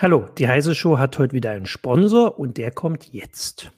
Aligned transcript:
Hallo, 0.00 0.26
die 0.38 0.48
Heise 0.48 0.74
Show 0.74 0.98
hat 0.98 1.18
heute 1.18 1.34
wieder 1.34 1.50
einen 1.50 1.66
Sponsor 1.66 2.38
und 2.38 2.56
der 2.56 2.70
kommt 2.70 3.12
jetzt. 3.12 3.70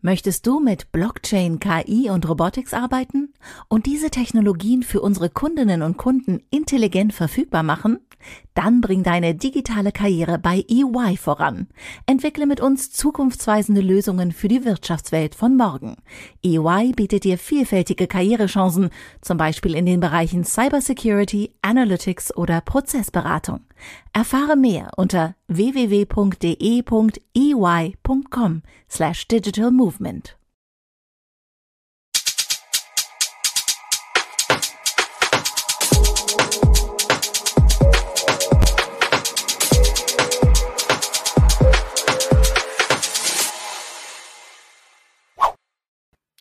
Möchtest 0.00 0.46
du 0.46 0.60
mit 0.60 0.92
Blockchain, 0.92 1.58
KI 1.60 2.10
und 2.10 2.28
Robotics 2.28 2.72
arbeiten 2.72 3.34
und 3.68 3.86
diese 3.86 4.10
Technologien 4.10 4.82
für 4.82 5.00
unsere 5.00 5.30
Kundinnen 5.30 5.82
und 5.82 5.96
Kunden 5.96 6.42
intelligent 6.50 7.12
verfügbar 7.12 7.62
machen? 7.62 8.00
Dann 8.54 8.80
bring 8.80 9.02
deine 9.02 9.34
digitale 9.34 9.92
Karriere 9.92 10.38
bei 10.38 10.64
EY 10.68 11.16
voran. 11.16 11.68
Entwickle 12.06 12.46
mit 12.46 12.60
uns 12.60 12.92
zukunftsweisende 12.92 13.80
Lösungen 13.80 14.32
für 14.32 14.48
die 14.48 14.64
Wirtschaftswelt 14.64 15.34
von 15.34 15.56
morgen. 15.56 15.96
EY 16.44 16.92
bietet 16.94 17.24
dir 17.24 17.38
vielfältige 17.38 18.06
Karrierechancen, 18.06 18.90
zum 19.20 19.36
Beispiel 19.38 19.74
in 19.74 19.86
den 19.86 20.00
Bereichen 20.00 20.44
Cybersecurity, 20.44 21.54
Analytics 21.62 22.36
oder 22.36 22.60
Prozessberatung. 22.60 23.60
Erfahre 24.12 24.56
mehr 24.56 24.90
unter 24.96 25.34
www.de.ey.com 25.48 26.12
slash 28.88 29.28
digital 29.28 29.70
movement. 29.70 30.36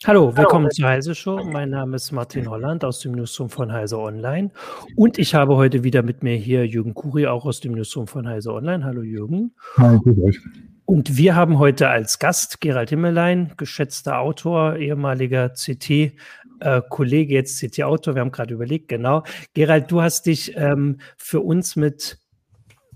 Hallo, 0.03 0.35
willkommen 0.35 0.65
Hallo. 0.65 0.73
zur 0.73 0.87
Heise 0.87 1.13
Show. 1.13 1.43
Mein 1.43 1.69
Name 1.69 1.95
ist 1.95 2.11
Martin 2.11 2.49
Holland 2.49 2.83
aus 2.83 3.01
dem 3.01 3.11
Newsroom 3.11 3.51
von 3.51 3.71
Heise 3.71 3.99
Online. 3.99 4.49
Und 4.95 5.19
ich 5.19 5.35
habe 5.35 5.55
heute 5.57 5.83
wieder 5.83 6.01
mit 6.01 6.23
mir 6.23 6.35
hier 6.35 6.65
Jürgen 6.65 6.95
Kuri, 6.95 7.27
auch 7.27 7.45
aus 7.45 7.59
dem 7.59 7.73
Newsroom 7.73 8.07
von 8.07 8.27
Heise 8.27 8.51
Online. 8.51 8.83
Hallo 8.83 9.03
Jürgen. 9.03 9.53
Hallo, 9.77 9.99
grüß 9.99 10.17
euch. 10.23 10.39
Und 10.85 11.17
wir 11.17 11.35
haben 11.35 11.59
heute 11.59 11.89
als 11.89 12.17
Gast 12.17 12.61
Gerald 12.61 12.89
Himmelein, 12.89 13.53
geschätzter 13.57 14.17
Autor, 14.17 14.77
ehemaliger 14.77 15.49
CT-Kollege, 15.49 17.33
äh, 17.33 17.37
jetzt 17.37 17.59
CT-Autor. 17.59 18.15
Wir 18.15 18.21
haben 18.21 18.31
gerade 18.31 18.55
überlegt, 18.55 18.87
genau. 18.87 19.21
Gerald, 19.53 19.91
du 19.91 20.01
hast 20.01 20.25
dich 20.25 20.57
ähm, 20.57 20.97
für 21.15 21.41
uns 21.41 21.75
mit 21.75 22.17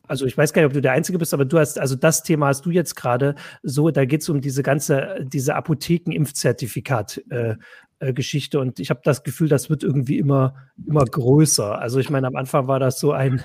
also 0.08 0.25
ich 0.25 0.38
weiß 0.38 0.53
gar 0.53 0.61
nicht, 0.61 0.67
ob 0.67 0.73
du 0.73 0.81
der 0.81 0.94
Einzige 0.94 1.17
bist, 1.17 1.34
aber 1.34 1.45
du 1.45 1.59
hast, 1.59 1.80
also 1.80 1.95
das 1.95 2.23
Thema 2.23 2.48
hast 2.48 2.66
du 2.66 2.72
jetzt 2.72 2.95
gerade 2.95 3.36
so, 3.64 3.92
da 3.92 4.06
geht 4.06 4.22
es 4.22 4.30
um 4.30 4.42
diese 4.42 4.64
ganze, 4.64 5.25
diese 5.25 5.56
Apotheken-Impfzertifikat. 5.56 7.23
Äh, 7.30 7.56
äh, 8.00 8.58
und 8.58 8.80
ich 8.80 8.89
habe 8.89 9.00
das 9.03 9.23
Gefühl, 9.23 9.47
das 9.47 9.70
wird 9.70 9.84
irgendwie 9.84 10.17
immer, 10.17 10.56
immer 10.86 11.06
größer. 11.06 11.80
Also 11.80 12.00
ich 12.00 12.09
meine, 12.09 12.28
am 12.28 12.36
Anfang 12.36 12.67
war 12.67 12.80
das 12.80 13.00
so 13.00 13.12
ein, 13.12 13.42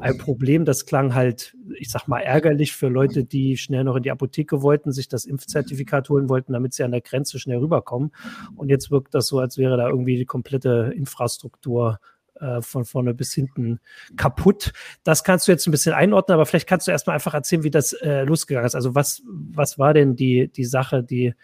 ein 0.00 0.18
Problem, 0.18 0.64
das 0.64 0.86
klang 0.86 1.14
halt, 1.14 1.56
ich 1.76 1.90
sag 1.90 2.06
mal, 2.06 2.20
ärgerlich 2.20 2.72
für 2.72 2.88
Leute, 2.88 3.24
die 3.24 3.56
schnell 3.56 3.84
noch 3.84 3.96
in 3.96 4.02
die 4.02 4.10
Apotheke 4.10 4.62
wollten, 4.62 4.92
sich 4.92 5.08
das 5.08 5.24
Impfzertifikat 5.24 6.08
holen 6.08 6.28
wollten, 6.28 6.52
damit 6.52 6.74
sie 6.74 6.84
an 6.84 6.92
der 6.92 7.00
Grenze 7.00 7.38
schnell 7.38 7.58
rüberkommen. 7.58 8.12
Und 8.56 8.68
jetzt 8.68 8.90
wirkt 8.90 9.14
das 9.14 9.26
so, 9.26 9.40
als 9.40 9.58
wäre 9.58 9.76
da 9.76 9.88
irgendwie 9.88 10.16
die 10.16 10.26
komplette 10.26 10.92
Infrastruktur 10.94 11.98
äh, 12.40 12.62
von 12.62 12.84
vorne 12.84 13.14
bis 13.14 13.32
hinten 13.32 13.80
kaputt. 14.16 14.72
Das 15.04 15.24
kannst 15.24 15.48
du 15.48 15.52
jetzt 15.52 15.66
ein 15.66 15.70
bisschen 15.70 15.94
einordnen, 15.94 16.34
aber 16.34 16.46
vielleicht 16.46 16.68
kannst 16.68 16.86
du 16.86 16.90
erstmal 16.90 17.14
einfach 17.14 17.34
erzählen, 17.34 17.62
wie 17.62 17.70
das 17.70 17.92
äh, 17.92 18.24
losgegangen 18.24 18.66
ist. 18.66 18.74
Also 18.74 18.94
was, 18.94 19.22
was 19.26 19.78
war 19.78 19.94
denn 19.94 20.16
die, 20.16 20.48
die 20.48 20.64
Sache, 20.64 21.02
die, 21.02 21.34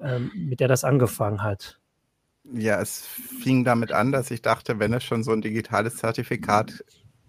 ähm, 0.00 0.30
mit 0.34 0.60
der 0.60 0.68
das 0.68 0.84
angefangen 0.84 1.42
hat? 1.42 1.78
Ja, 2.52 2.80
es 2.80 3.06
fing 3.42 3.64
damit 3.64 3.92
an, 3.92 4.12
dass 4.12 4.30
ich 4.30 4.42
dachte, 4.42 4.78
wenn 4.78 4.92
es 4.92 5.02
schon 5.02 5.24
so 5.24 5.32
ein 5.32 5.40
digitales 5.40 5.96
Zertifikat 5.96 6.84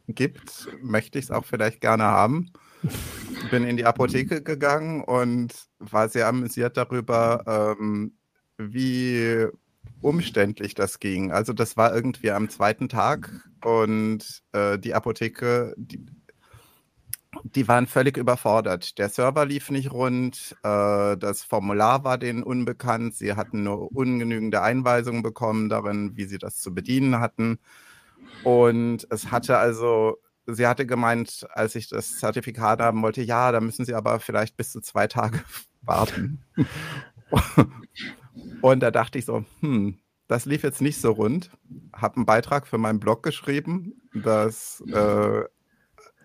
gibt, 0.08 0.68
möchte 0.82 1.20
ich 1.20 1.26
es 1.26 1.32
auch 1.32 1.46
vielleicht 1.46 1.82
gerne 1.82 2.04
haben. 2.04 2.52
Bin 3.52 3.64
in 3.64 3.78
die 3.78 3.86
Apotheke 3.86 4.42
gegangen 4.42 5.04
und 5.04 5.54
war 5.80 6.10
sehr 6.10 6.28
amüsiert 6.28 6.78
darüber, 6.78 7.76
ähm, 7.80 8.14
wie 8.58 9.48
umständlich 10.02 10.76
das 10.76 11.00
ging. 11.00 11.32
Also 11.32 11.54
das 11.54 11.78
war 11.78 11.94
irgendwie 11.94 12.32
am 12.32 12.50
zweiten 12.50 12.90
Tag 12.90 13.32
und 13.64 14.44
äh, 14.52 14.78
die 14.78 14.94
Apotheke, 14.94 15.74
die, 15.78 16.06
die, 17.44 17.68
waren 17.68 17.88
völlig 17.88 18.18
überfordert. 18.18 18.98
Der 19.00 19.10
Server 19.10 19.46
lief 19.46 19.72
nicht 19.72 19.92
rund, 19.92 20.56
äh, 20.64 21.18
das 21.18 21.44
Formular 21.44 22.04
war 22.04 22.18
denen 22.18 22.44
unbekannt, 22.44 23.16
sie 23.16 23.34
hatten 23.34 23.64
nur 23.64 23.92
ungenügende 23.92 24.62
Einweisungen 24.62 25.24
bekommen 25.24 25.70
darin, 25.70 26.16
wie 26.16 26.26
sie 26.26 26.38
das 26.38 26.60
zu 26.60 26.74
bedienen 26.74 27.20
hatten. 27.20 27.58
Und 28.44 29.08
es 29.10 29.32
hatte 29.32 29.58
also, 29.58 30.18
sie 30.46 30.68
hatte 30.68 30.86
gemeint, 30.86 31.48
als 31.52 31.74
ich 31.76 31.90
das 31.90 32.20
Zertifikat 32.20 32.80
haben 32.80 33.02
wollte, 33.02 33.24
ja, 33.24 33.52
da 33.52 33.60
müssen 33.60 33.86
sie 33.86 33.96
aber 33.96 34.20
vielleicht 34.20 34.56
bis 34.56 34.72
zu 34.72 34.82
zwei 34.82 35.08
Tage 35.08 35.40
warten. 35.82 36.44
Und 38.66 38.80
da 38.80 38.90
dachte 38.90 39.20
ich 39.20 39.26
so, 39.26 39.46
hm, 39.60 40.00
das 40.28 40.48
lief 40.48 40.64
jetzt 40.64 40.82
nicht 40.82 41.00
so 41.00 41.12
rund. 41.12 41.52
Habe 41.94 42.16
einen 42.16 42.26
Beitrag 42.26 42.66
für 42.66 42.80
meinen 42.80 43.00
Blog 43.00 43.22
geschrieben, 43.22 44.02
das 44.12 44.84
äh, 44.92 45.44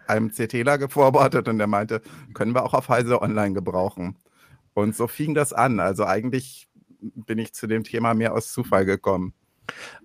einem 0.07 0.31
CTler 0.31 0.79
geforwartet 0.79 1.49
und 1.49 1.59
der 1.59 1.67
meinte, 1.67 2.01
können 2.33 2.55
wir 2.55 2.65
auch 2.65 2.73
auf 2.73 2.89
Heise 2.89 3.21
Online 3.21 3.53
gebrauchen. 3.53 4.17
Und 4.73 4.97
so 4.97 5.07
fing 5.07 5.35
das 5.35 5.53
an. 5.53 5.81
Also 5.81 6.07
eigentlich 6.07 6.71
bin 7.03 7.37
ich 7.37 7.53
zu 7.53 7.67
dem 7.67 7.85
Thema 7.85 8.15
mehr 8.15 8.33
aus 8.33 8.55
Zufall 8.55 8.87
gekommen. 8.87 9.35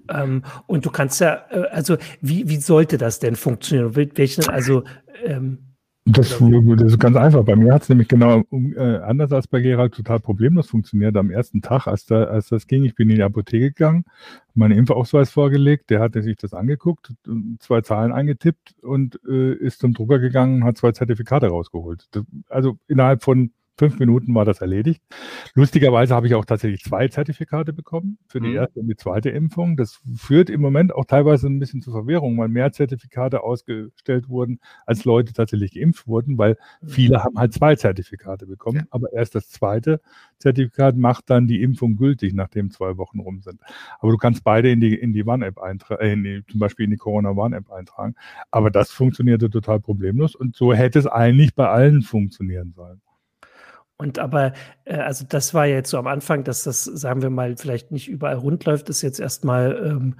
Ähm, 0.10 0.44
und 0.68 0.86
du 0.86 0.92
kannst 0.92 1.22
ja, 1.22 1.46
äh, 1.52 1.70
also 1.70 1.96
wie, 2.20 2.50
wie 2.50 2.58
sollte 2.58 2.98
das 2.98 3.20
denn 3.20 3.38
funktionieren? 3.38 3.96
Welchen, 3.96 4.50
also 4.50 4.84
ähm, 5.24 5.75
das, 6.08 6.38
das, 6.38 6.92
ist 6.92 7.00
ganz 7.00 7.18
einfach. 7.18 7.44
Bei 7.44 7.56
mir 7.56 7.74
hat 7.74 7.82
es 7.82 7.90
nämlich 7.90 8.08
genau 8.08 8.44
äh, 8.52 8.98
anders 8.98 9.32
als 9.32 9.48
bei 9.48 9.60
Gerald 9.62 9.96
total 9.96 10.20
problemlos 10.20 10.70
funktioniert. 10.70 11.18
Am 11.18 11.32
ersten 11.32 11.64
Tag, 11.64 11.88
als, 11.88 12.06
da, 12.06 12.26
als 12.26 12.50
das 12.50 12.68
ging, 12.68 12.84
ich 12.86 12.94
bin 12.94 13.10
in 13.10 13.16
die 13.16 13.24
Apotheke 13.24 13.72
gegangen, 13.72 14.06
meinen 14.54 14.78
Impfausweis 14.78 15.32
vorgelegt, 15.32 15.90
der 15.90 16.02
hatte 16.02 16.22
sich 16.22 16.38
das 16.38 16.54
angeguckt, 16.54 17.12
zwei 17.58 17.82
Zahlen 17.82 18.12
eingetippt 18.12 18.76
und 18.84 19.20
äh, 19.28 19.54
ist 19.54 19.80
zum 19.80 19.96
Drucker 19.96 20.20
gegangen, 20.20 20.64
hat 20.64 20.78
zwei 20.78 20.92
Zertifikate 20.92 21.48
rausgeholt. 21.48 22.06
Das, 22.12 22.24
also 22.50 22.78
innerhalb 22.88 23.24
von 23.24 23.52
fünf 23.78 24.00
Minuten 24.00 24.34
war 24.34 24.46
das 24.46 24.62
erledigt. 24.62 25.02
Lustigerweise 25.54 26.16
habe 26.16 26.28
ich 26.28 26.36
auch 26.36 26.46
tatsächlich 26.46 26.84
zwei 26.84 27.08
Zertifikate 27.08 27.74
bekommen 27.74 28.18
für 28.28 28.40
die 28.40 28.50
mhm. 28.50 28.56
erste 28.56 28.80
und 28.80 28.88
die 28.88 28.96
zweite 28.96 29.30
Impfung. 29.30 29.78
Das 29.78 30.02
führt 30.16 30.50
im 30.50 30.62
Moment 30.62 30.94
auch 30.94 31.06
teilweise 31.06 31.48
ein 31.48 31.60
bisschen 31.60 31.82
zur 31.82 31.94
Verwirrung, 31.94 32.38
weil 32.38 32.48
mehr 32.48 32.72
Zertifikate 32.72 33.44
ausgestellt 33.44 34.30
wurden, 34.30 34.60
als 34.86 35.06
Leute 35.06 35.34
tatsächlich 35.34 35.74
geimpft 35.74 36.08
wurden, 36.08 36.38
weil 36.38 36.58
mhm. 36.82 36.88
viele 36.88 37.24
haben 37.24 37.38
halt 37.38 37.54
zwei 37.54 37.76
Zertifikate 37.76 38.46
bekommen. 38.46 38.78
Ja. 38.78 38.86
Aber 38.90 39.12
erst 39.14 39.36
das 39.36 39.50
zweite 39.50 40.00
Zertifikat 40.40 40.96
macht 40.98 41.30
dann 41.30 41.48
die 41.48 41.62
Impfung 41.62 41.96
gültig, 41.98 42.34
nachdem 42.34 42.72
zwei 42.72 42.98
Wochen 42.98 43.20
rum 43.20 43.42
sind. 43.42 43.60
Aber 44.00 44.12
du 44.12 44.18
kannst 44.18 44.44
beide 44.44 44.72
in 44.72 44.80
die, 44.80 44.96
in 44.96 45.14
die 45.14 45.26
Warn-App 45.26 45.58
eintragen, 45.58 46.26
äh, 46.26 46.42
zum 46.50 46.60
Beispiel 46.60 46.86
in 46.86 46.92
die 46.92 46.98
Corona-Warn-App 46.98 47.72
eintragen. 47.72 48.16
Aber 48.52 48.72
das 48.72 48.92
funktionierte 48.92 49.50
total 49.50 49.80
problemlos 49.80 50.36
und 50.36 50.56
so 50.56 50.74
hätte 50.74 51.00
es 51.00 51.08
eigentlich 51.08 51.56
bei 51.56 51.68
allen 51.68 52.02
funktionieren 52.02 52.74
sollen. 52.74 53.02
Und 53.98 54.20
aber, 54.20 54.54
äh, 54.84 54.96
also 54.96 55.26
das 55.28 55.54
war 55.54 55.66
ja 55.66 55.76
jetzt 55.76 55.90
so 55.90 55.98
am 55.98 56.08
Anfang, 56.08 56.44
dass 56.44 56.64
das, 56.64 56.84
sagen 56.84 57.22
wir 57.22 57.30
mal, 57.30 57.56
vielleicht 57.58 57.92
nicht 57.92 58.08
überall 58.10 58.36
rund 58.36 58.66
läuft, 58.66 58.90
ist 58.90 59.02
jetzt 59.02 59.20
erstmal, 59.20 59.76
ähm, 59.86 60.16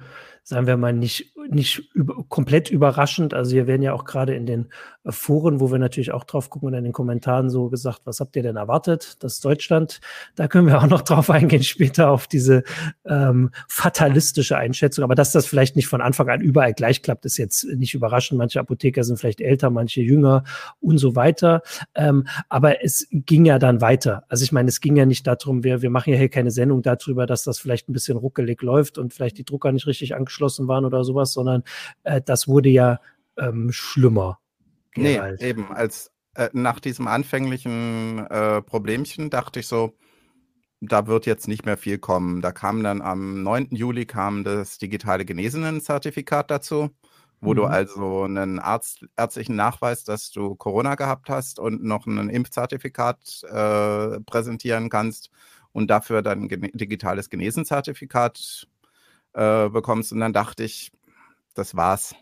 sagen 0.48 0.68
wir 0.68 0.76
mal, 0.76 0.92
nicht, 0.92 1.34
nicht 1.48 1.90
über, 1.92 2.22
komplett 2.28 2.70
überraschend. 2.70 3.34
Also 3.34 3.50
hier 3.50 3.66
werden 3.66 3.82
ja 3.82 3.92
auch 3.92 4.04
gerade 4.04 4.32
in 4.36 4.46
den 4.46 4.68
äh, 5.02 5.10
Foren, 5.10 5.58
wo 5.58 5.72
wir 5.72 5.80
natürlich 5.80 6.12
auch 6.12 6.22
drauf 6.22 6.50
gucken 6.50 6.68
und 6.68 6.74
in 6.74 6.84
den 6.84 6.92
Kommentaren 6.92 7.50
so 7.50 7.68
gesagt, 7.68 8.02
was 8.04 8.20
habt 8.20 8.36
ihr 8.36 8.44
denn 8.44 8.54
erwartet? 8.54 9.16
Das 9.24 9.40
Deutschland, 9.40 10.00
da 10.36 10.46
können 10.46 10.68
wir 10.68 10.78
auch 10.78 10.86
noch 10.86 11.02
drauf 11.02 11.30
eingehen 11.30 11.64
später 11.64 12.10
auf 12.10 12.28
diese 12.28 12.62
ähm, 13.06 13.50
fatalistische 13.66 14.56
Einschätzung. 14.56 15.02
Aber 15.02 15.16
dass 15.16 15.32
das 15.32 15.46
vielleicht 15.46 15.74
nicht 15.74 15.88
von 15.88 16.00
Anfang 16.00 16.28
an 16.28 16.40
überall 16.40 16.74
gleich 16.74 17.02
klappt, 17.02 17.24
ist 17.24 17.38
jetzt 17.38 17.64
nicht 17.64 17.94
überraschend. 17.94 18.38
Manche 18.38 18.60
Apotheker 18.60 19.02
sind 19.02 19.18
vielleicht 19.18 19.40
älter, 19.40 19.70
manche 19.70 20.00
jünger 20.00 20.44
und 20.80 20.98
so 20.98 21.16
weiter. 21.16 21.62
Ähm, 21.96 22.28
aber 22.48 22.84
es 22.84 23.08
ging 23.10 23.46
ja 23.46 23.58
dann 23.58 23.80
weiter. 23.80 24.22
Also 24.28 24.44
ich 24.44 24.52
meine, 24.52 24.68
es 24.68 24.80
ging 24.80 24.94
ja 24.94 25.06
nicht 25.06 25.26
darum, 25.26 25.64
wir, 25.64 25.82
wir 25.82 25.90
machen 25.90 26.12
ja 26.12 26.18
hier 26.20 26.28
keine 26.28 26.52
Sendung 26.52 26.82
darüber, 26.82 27.26
dass 27.26 27.42
das 27.42 27.58
vielleicht 27.58 27.88
ein 27.88 27.92
bisschen 27.94 28.16
ruckelig 28.16 28.62
läuft 28.62 28.96
und 28.96 29.12
vielleicht 29.12 29.38
die 29.38 29.44
Drucker 29.44 29.72
nicht 29.72 29.88
richtig 29.88 30.14
angeschlossen 30.36 30.68
waren 30.68 30.84
oder 30.84 31.04
sowas, 31.04 31.32
sondern 31.32 31.62
äh, 32.04 32.20
das 32.24 32.48
wurde 32.48 32.68
ja 32.68 33.00
ähm, 33.38 33.70
schlimmer. 33.72 34.38
Nee, 34.94 35.20
halt. 35.20 35.42
eben. 35.42 35.70
Als 35.72 36.10
äh, 36.34 36.48
nach 36.52 36.80
diesem 36.80 37.06
anfänglichen 37.06 38.26
äh, 38.26 38.62
Problemchen 38.62 39.30
dachte 39.30 39.60
ich 39.60 39.66
so, 39.66 39.94
da 40.80 41.06
wird 41.06 41.26
jetzt 41.26 41.48
nicht 41.48 41.64
mehr 41.64 41.76
viel 41.76 41.98
kommen. 41.98 42.42
Da 42.42 42.52
kam 42.52 42.82
dann 42.82 43.00
am 43.00 43.42
9. 43.42 43.68
Juli 43.70 44.06
kam 44.06 44.44
das 44.44 44.78
digitale 44.78 45.24
Genesenen-Zertifikat 45.24 46.50
dazu, 46.50 46.90
wo 47.40 47.52
mhm. 47.52 47.56
du 47.56 47.64
also 47.64 48.22
einen 48.24 48.58
Arzt, 48.58 49.06
ärztlichen 49.16 49.56
Nachweis, 49.56 50.04
dass 50.04 50.30
du 50.30 50.54
Corona 50.54 50.94
gehabt 50.94 51.28
hast 51.30 51.58
und 51.58 51.82
noch 51.82 52.06
ein 52.06 52.28
Impfzertifikat 52.28 53.42
äh, 53.44 54.20
präsentieren 54.20 54.90
kannst 54.90 55.30
und 55.72 55.88
dafür 55.88 56.22
dann 56.22 56.42
ein 56.44 56.48
digitales 56.48 57.28
Genesen-Zertifikat 57.28 58.66
äh, 59.36 59.68
bekommst. 59.68 60.12
Und 60.12 60.20
dann 60.20 60.32
dachte 60.32 60.64
ich, 60.64 60.90
das 61.54 61.76
war's. 61.76 62.14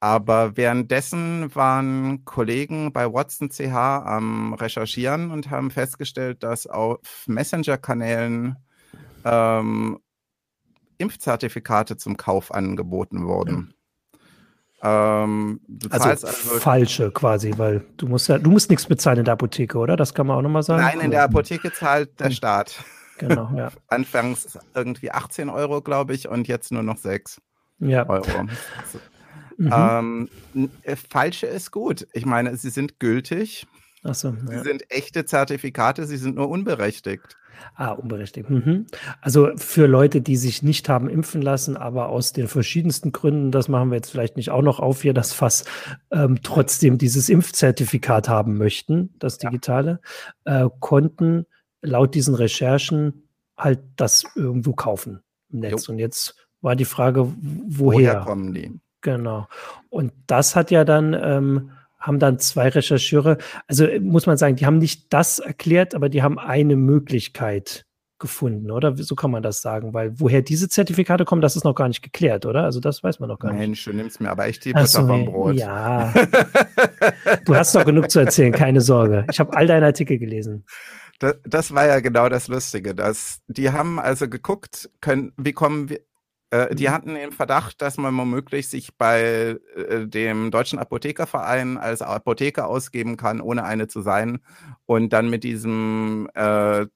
Aber 0.00 0.56
währenddessen 0.56 1.54
waren 1.54 2.24
Kollegen 2.24 2.92
bei 2.92 3.12
Watson 3.12 3.50
CH 3.50 3.74
am 3.74 4.54
Recherchieren 4.54 5.30
und 5.30 5.50
haben 5.50 5.70
festgestellt, 5.70 6.42
dass 6.42 6.66
auf 6.66 6.98
Messenger-Kanälen 7.26 8.56
ähm, 9.24 9.98
Impfzertifikate 10.98 11.96
zum 11.96 12.16
Kauf 12.16 12.52
angeboten 12.52 13.26
wurden. 13.26 13.74
Ähm, 14.82 15.60
also, 15.90 16.08
also, 16.08 16.26
falsche 16.28 17.10
quasi, 17.10 17.54
weil 17.56 17.84
du 17.96 18.06
musst 18.06 18.28
ja, 18.28 18.38
du 18.38 18.50
musst 18.50 18.70
nichts 18.70 18.86
bezahlen 18.86 19.18
in 19.18 19.24
der 19.24 19.34
Apotheke, 19.34 19.78
oder? 19.78 19.96
Das 19.96 20.14
kann 20.14 20.28
man 20.28 20.36
auch 20.36 20.42
nochmal 20.42 20.62
sagen. 20.62 20.82
Nein, 20.82 21.00
in 21.00 21.10
der 21.10 21.24
Apotheke 21.24 21.72
zahlt 21.72 22.20
der 22.20 22.28
hm. 22.28 22.32
Staat. 22.32 22.84
Genau, 23.18 23.50
ja. 23.56 23.70
Anfangs 23.88 24.58
irgendwie 24.74 25.10
18 25.10 25.48
Euro, 25.48 25.82
glaube 25.82 26.14
ich, 26.14 26.28
und 26.28 26.48
jetzt 26.48 26.72
nur 26.72 26.82
noch 26.82 26.96
6 26.96 27.40
ja. 27.80 28.08
Euro. 28.08 28.44
Mhm. 29.56 29.72
Ähm, 29.72 30.28
äh, 30.82 30.96
falsche 30.96 31.46
ist 31.46 31.72
gut. 31.72 32.06
Ich 32.12 32.24
meine, 32.24 32.56
sie 32.56 32.70
sind 32.70 33.00
gültig. 33.00 33.66
Ach 34.04 34.14
so, 34.14 34.28
ja. 34.28 34.58
Sie 34.58 34.68
sind 34.68 34.90
echte 34.90 35.24
Zertifikate, 35.24 36.06
sie 36.06 36.16
sind 36.16 36.36
nur 36.36 36.48
unberechtigt. 36.48 37.36
Ah, 37.74 37.90
unberechtigt. 37.90 38.48
Mhm. 38.48 38.86
Also 39.20 39.50
für 39.56 39.86
Leute, 39.86 40.20
die 40.20 40.36
sich 40.36 40.62
nicht 40.62 40.88
haben 40.88 41.08
impfen 41.08 41.42
lassen, 41.42 41.76
aber 41.76 42.08
aus 42.08 42.32
den 42.32 42.46
verschiedensten 42.46 43.10
Gründen, 43.10 43.50
das 43.50 43.68
machen 43.68 43.90
wir 43.90 43.96
jetzt 43.96 44.10
vielleicht 44.10 44.36
nicht 44.36 44.50
auch 44.50 44.62
noch 44.62 44.78
auf 44.78 45.02
hier, 45.02 45.12
das 45.12 45.32
Fass, 45.32 45.64
ähm, 46.12 46.38
trotzdem 46.42 46.98
dieses 46.98 47.28
Impfzertifikat 47.28 48.28
haben 48.28 48.58
möchten, 48.58 49.14
das 49.18 49.38
digitale, 49.38 50.00
ja. 50.46 50.66
äh, 50.66 50.70
konnten 50.78 51.46
laut 51.82 52.14
diesen 52.14 52.34
Recherchen 52.34 53.28
halt 53.56 53.80
das 53.96 54.24
irgendwo 54.34 54.72
kaufen 54.72 55.22
im 55.50 55.60
Netz. 55.60 55.86
Jo. 55.86 55.92
Und 55.92 55.98
jetzt 55.98 56.36
war 56.60 56.76
die 56.76 56.84
Frage, 56.84 57.32
woher? 57.40 58.14
Woher 58.14 58.20
kommen 58.20 58.54
die? 58.54 58.72
Genau. 59.00 59.46
Und 59.90 60.12
das 60.26 60.56
hat 60.56 60.70
ja 60.70 60.84
dann 60.84 61.14
ähm, 61.14 61.70
haben 61.98 62.18
dann 62.18 62.38
zwei 62.38 62.68
Rechercheure, 62.68 63.38
also 63.66 63.84
äh, 63.84 64.00
muss 64.00 64.26
man 64.26 64.36
sagen, 64.36 64.56
die 64.56 64.66
haben 64.66 64.78
nicht 64.78 65.12
das 65.12 65.38
erklärt, 65.38 65.94
aber 65.94 66.08
die 66.08 66.22
haben 66.22 66.38
eine 66.38 66.76
Möglichkeit 66.76 67.84
gefunden, 68.20 68.70
oder? 68.72 68.96
So 68.96 69.14
kann 69.14 69.30
man 69.30 69.44
das 69.44 69.62
sagen, 69.62 69.94
weil 69.94 70.18
woher 70.18 70.42
diese 70.42 70.68
Zertifikate 70.68 71.24
kommen, 71.24 71.40
das 71.40 71.54
ist 71.54 71.64
noch 71.64 71.74
gar 71.74 71.86
nicht 71.86 72.02
geklärt, 72.02 72.46
oder? 72.46 72.64
Also 72.64 72.80
das 72.80 73.02
weiß 73.02 73.20
man 73.20 73.28
noch 73.28 73.38
gar 73.38 73.52
Mensch, 73.52 73.60
nicht. 73.60 73.68
Mensch, 73.68 73.84
du 73.84 73.92
nimmst 73.92 74.20
mir 74.20 74.30
aber 74.30 74.46
echt 74.46 74.64
die 74.64 74.72
Butter 74.72 74.86
so, 74.86 75.06
vom 75.06 75.24
Brot. 75.26 75.54
Ja. 75.54 76.12
du 77.44 77.54
hast 77.54 77.74
noch 77.74 77.84
genug 77.84 78.10
zu 78.10 78.18
erzählen, 78.18 78.52
keine 78.52 78.80
Sorge. 78.80 79.24
Ich 79.30 79.38
habe 79.38 79.56
all 79.56 79.68
deine 79.68 79.86
Artikel 79.86 80.18
gelesen. 80.18 80.64
Das, 81.18 81.36
das, 81.44 81.74
war 81.74 81.86
ja 81.86 82.00
genau 82.00 82.28
das 82.28 82.48
Lustige, 82.48 82.94
dass 82.94 83.40
die 83.48 83.70
haben 83.70 83.98
also 83.98 84.28
geguckt, 84.28 84.88
können, 85.00 85.32
wie 85.36 85.52
kommen 85.52 85.88
wir, 85.88 86.00
äh, 86.50 86.74
die 86.74 86.88
mhm. 86.88 86.92
hatten 86.92 87.14
den 87.14 87.32
Verdacht, 87.32 87.82
dass 87.82 87.98
man 87.98 88.16
womöglich 88.16 88.68
sich 88.68 88.96
bei 88.96 89.58
äh, 89.76 90.06
dem 90.06 90.50
Deutschen 90.50 90.78
Apothekerverein 90.78 91.76
als 91.76 92.02
Apotheker 92.02 92.68
ausgeben 92.68 93.16
kann, 93.16 93.40
ohne 93.40 93.64
eine 93.64 93.88
zu 93.88 94.00
sein, 94.00 94.38
und 94.86 95.12
dann 95.12 95.28
mit 95.28 95.44
diesem 95.44 96.28
äh, 96.34 96.86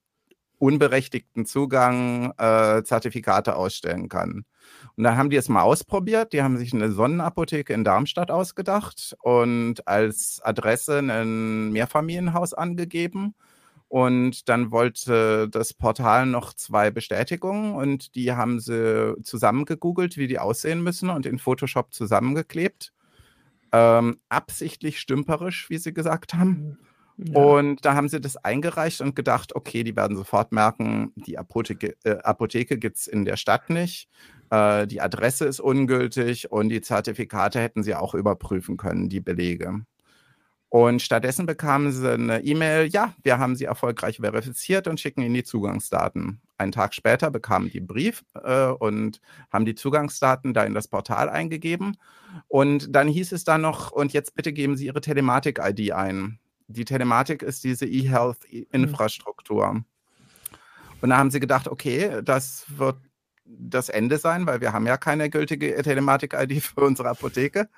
unberechtigten 0.59 1.45
Zugang 1.45 2.33
äh, 2.39 2.83
Zertifikate 2.85 3.57
ausstellen 3.57 4.09
kann. 4.09 4.45
Und 4.97 5.05
dann 5.05 5.17
haben 5.17 5.31
die 5.31 5.37
es 5.37 5.49
mal 5.49 5.63
ausprobiert. 5.63 6.33
Die 6.33 6.43
haben 6.43 6.57
sich 6.57 6.73
eine 6.73 6.93
Sonnenapotheke 6.93 7.73
in 7.73 7.85
Darmstadt 7.85 8.31
ausgedacht 8.31 9.17
und 9.23 9.87
als 9.89 10.41
Adresse 10.43 10.99
ein 10.99 11.73
Mehrfamilienhaus 11.73 12.55
angegeben 12.55 13.35
und 13.93 14.49
dann 14.49 14.71
wollte 14.71 15.50
das 15.50 15.75
Portal 15.75 16.25
noch 16.25 16.55
zwei 16.55 16.91
Bestätigungen 16.91 17.75
und 17.75 18.15
die 18.15 18.33
haben 18.33 18.59
sie 18.59 19.15
zusammengegoogelt, 19.23 20.17
wie 20.17 20.27
die 20.27 20.39
aussehen 20.39 20.83
müssen 20.83 21.11
und 21.11 21.27
in 21.27 21.39
Photoshop 21.39 21.93
zusammengeklebt. 21.93 22.94
Ähm, 23.71 24.17
absichtlich 24.31 24.99
stümperisch, 24.99 25.69
wie 25.69 25.77
sie 25.77 25.93
gesagt 25.93 26.33
haben. 26.33 26.79
Ja. 27.19 27.39
Und 27.39 27.85
da 27.85 27.94
haben 27.94 28.09
sie 28.09 28.19
das 28.19 28.39
eingereicht 28.39 29.03
und 29.03 29.15
gedacht, 29.15 29.55
okay, 29.55 29.85
die 29.85 29.95
werden 29.95 30.17
sofort 30.17 30.53
merken, 30.53 31.12
die 31.15 31.37
Apotheke, 31.37 31.95
äh, 32.05 32.17
Apotheke 32.23 32.79
gibt 32.79 32.97
es 32.97 33.06
in 33.06 33.27
der 33.27 33.37
Stadt 33.37 33.69
nicht, 33.69 34.09
äh, 34.49 34.87
die 34.87 35.03
Adresse 35.03 35.45
ist 35.45 35.61
ungültig 35.61 36.50
und 36.50 36.71
die 36.71 36.81
Zertifikate 36.81 37.61
hätten 37.61 37.83
sie 37.83 37.95
auch 37.95 38.15
überprüfen 38.15 38.79
können, 38.79 39.11
die 39.11 39.21
Belege. 39.21 39.85
Und 40.73 41.03
stattdessen 41.03 41.45
bekamen 41.45 41.93
sie 41.93 42.11
eine 42.11 42.43
E-Mail, 42.43 42.87
ja, 42.87 43.13
wir 43.23 43.39
haben 43.39 43.57
sie 43.57 43.67
erfolgreich 43.67 44.21
verifiziert 44.23 44.89
und 44.89 44.99
schicken 44.99 45.21
ihnen 45.21 45.35
die 45.35 45.45
Zugangsdaten. 45.45 46.41
Einen 46.57 46.73
Tag 46.73 46.95
später 46.95 47.31
bekamen 47.31 47.69
die 47.69 47.81
Brief 47.81 48.25
äh, 48.43 48.69
und 48.69 49.21
haben 49.53 49.67
die 49.67 49.75
Zugangsdaten 49.75 50.55
da 50.55 50.65
in 50.65 50.73
das 50.73 50.89
Portal 50.89 51.29
eingegeben. 51.29 51.99
Und 52.49 52.97
dann 52.97 53.07
hieß 53.07 53.33
es 53.33 53.45
dann 53.45 53.61
noch, 53.61 53.93
und 53.93 54.15
jetzt 54.15 54.35
bitte 54.35 54.55
geben 54.55 54.79
Sie 54.79 54.87
Ihre 54.87 55.03
Telematik-ID 55.03 55.93
ein. 55.93 56.39
Die 56.69 56.87
Telematik 56.87 57.43
ist 57.43 57.65
diese 57.65 57.85
E-Health-Infrastruktur. 57.85 59.85
Und 61.03 61.11
da 61.11 61.19
haben 61.19 61.31
sie 61.31 61.41
gedacht, 61.41 61.69
okay, 61.69 62.23
das 62.25 62.65
wird 62.69 62.97
das 63.45 63.91
Ende 63.91 64.17
sein, 64.17 64.47
weil 64.47 64.63
wir 64.63 64.73
haben 64.73 64.87
ja 64.87 64.97
keine 64.97 65.29
gültige 65.29 65.83
Telematik-ID 65.83 66.63
für 66.63 66.81
unsere 66.81 67.11
Apotheke 67.11 67.69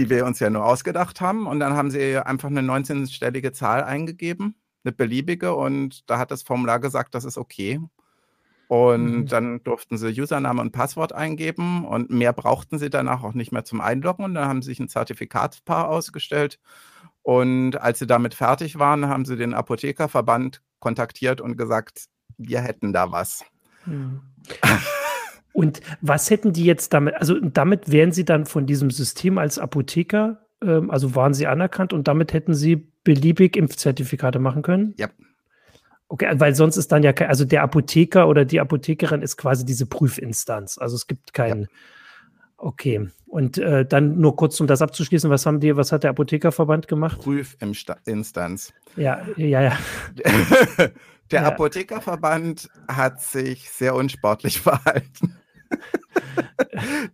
die 0.00 0.08
wir 0.08 0.24
uns 0.24 0.40
ja 0.40 0.48
nur 0.48 0.64
ausgedacht 0.64 1.20
haben. 1.20 1.46
Und 1.46 1.60
dann 1.60 1.74
haben 1.74 1.90
sie 1.90 2.16
einfach 2.16 2.48
eine 2.48 2.62
19-stellige 2.62 3.52
Zahl 3.52 3.84
eingegeben, 3.84 4.54
eine 4.82 4.92
beliebige, 4.92 5.54
und 5.54 6.08
da 6.08 6.18
hat 6.18 6.30
das 6.30 6.42
Formular 6.42 6.80
gesagt, 6.80 7.14
das 7.14 7.26
ist 7.26 7.36
okay. 7.36 7.80
Und 8.68 9.10
mhm. 9.10 9.26
dann 9.26 9.62
durften 9.62 9.98
sie 9.98 10.18
Username 10.18 10.62
und 10.62 10.72
Passwort 10.72 11.12
eingeben 11.12 11.84
und 11.84 12.08
mehr 12.08 12.32
brauchten 12.32 12.78
sie 12.78 12.88
danach 12.88 13.22
auch 13.22 13.34
nicht 13.34 13.52
mehr 13.52 13.64
zum 13.64 13.82
Einloggen. 13.82 14.24
Und 14.24 14.34
dann 14.34 14.48
haben 14.48 14.62
sie 14.62 14.70
sich 14.70 14.80
ein 14.80 14.88
Zertifikatspaar 14.88 15.90
ausgestellt. 15.90 16.58
Und 17.22 17.78
als 17.78 17.98
sie 17.98 18.06
damit 18.06 18.32
fertig 18.32 18.78
waren, 18.78 19.06
haben 19.06 19.26
sie 19.26 19.36
den 19.36 19.52
Apothekerverband 19.52 20.62
kontaktiert 20.78 21.42
und 21.42 21.58
gesagt, 21.58 22.06
wir 22.38 22.62
hätten 22.62 22.94
da 22.94 23.12
was. 23.12 23.44
Mhm. 23.84 24.22
Und 25.52 25.80
was 26.00 26.30
hätten 26.30 26.52
die 26.52 26.64
jetzt 26.64 26.92
damit, 26.92 27.14
also 27.14 27.38
damit 27.40 27.90
wären 27.90 28.12
sie 28.12 28.24
dann 28.24 28.46
von 28.46 28.66
diesem 28.66 28.90
System 28.90 29.38
als 29.38 29.58
Apotheker, 29.58 30.46
ähm, 30.62 30.90
also 30.90 31.14
waren 31.14 31.34
sie 31.34 31.46
anerkannt 31.46 31.92
und 31.92 32.08
damit 32.08 32.32
hätten 32.32 32.54
sie 32.54 32.88
beliebig 33.04 33.56
Impfzertifikate 33.56 34.38
machen 34.38 34.62
können? 34.62 34.94
Ja. 34.98 35.08
Okay, 36.08 36.28
weil 36.34 36.54
sonst 36.54 36.76
ist 36.76 36.90
dann 36.90 37.02
ja 37.04 37.12
kein, 37.12 37.28
also 37.28 37.44
der 37.44 37.62
Apotheker 37.62 38.28
oder 38.28 38.44
die 38.44 38.60
Apothekerin 38.60 39.22
ist 39.22 39.36
quasi 39.36 39.64
diese 39.64 39.86
Prüfinstanz. 39.86 40.76
Also 40.76 40.96
es 40.96 41.06
gibt 41.06 41.32
keinen. 41.32 41.62
Ja. 41.62 41.68
Okay. 42.56 43.08
Und 43.26 43.58
äh, 43.58 43.86
dann 43.86 44.20
nur 44.20 44.36
kurz, 44.36 44.60
um 44.60 44.66
das 44.66 44.82
abzuschließen, 44.82 45.30
was 45.30 45.46
haben 45.46 45.60
die, 45.60 45.76
was 45.76 45.92
hat 45.92 46.02
der 46.02 46.10
Apothekerverband 46.10 46.88
gemacht? 46.88 47.20
Prüfinstanz. 47.20 48.72
Ja, 48.96 49.22
ja, 49.36 49.62
ja. 49.62 49.78
Der 51.30 51.42
ja. 51.42 51.48
Apothekerverband 51.48 52.68
hat 52.88 53.22
sich 53.22 53.70
sehr 53.70 53.94
unsportlich 53.94 54.60
verhalten. 54.60 55.36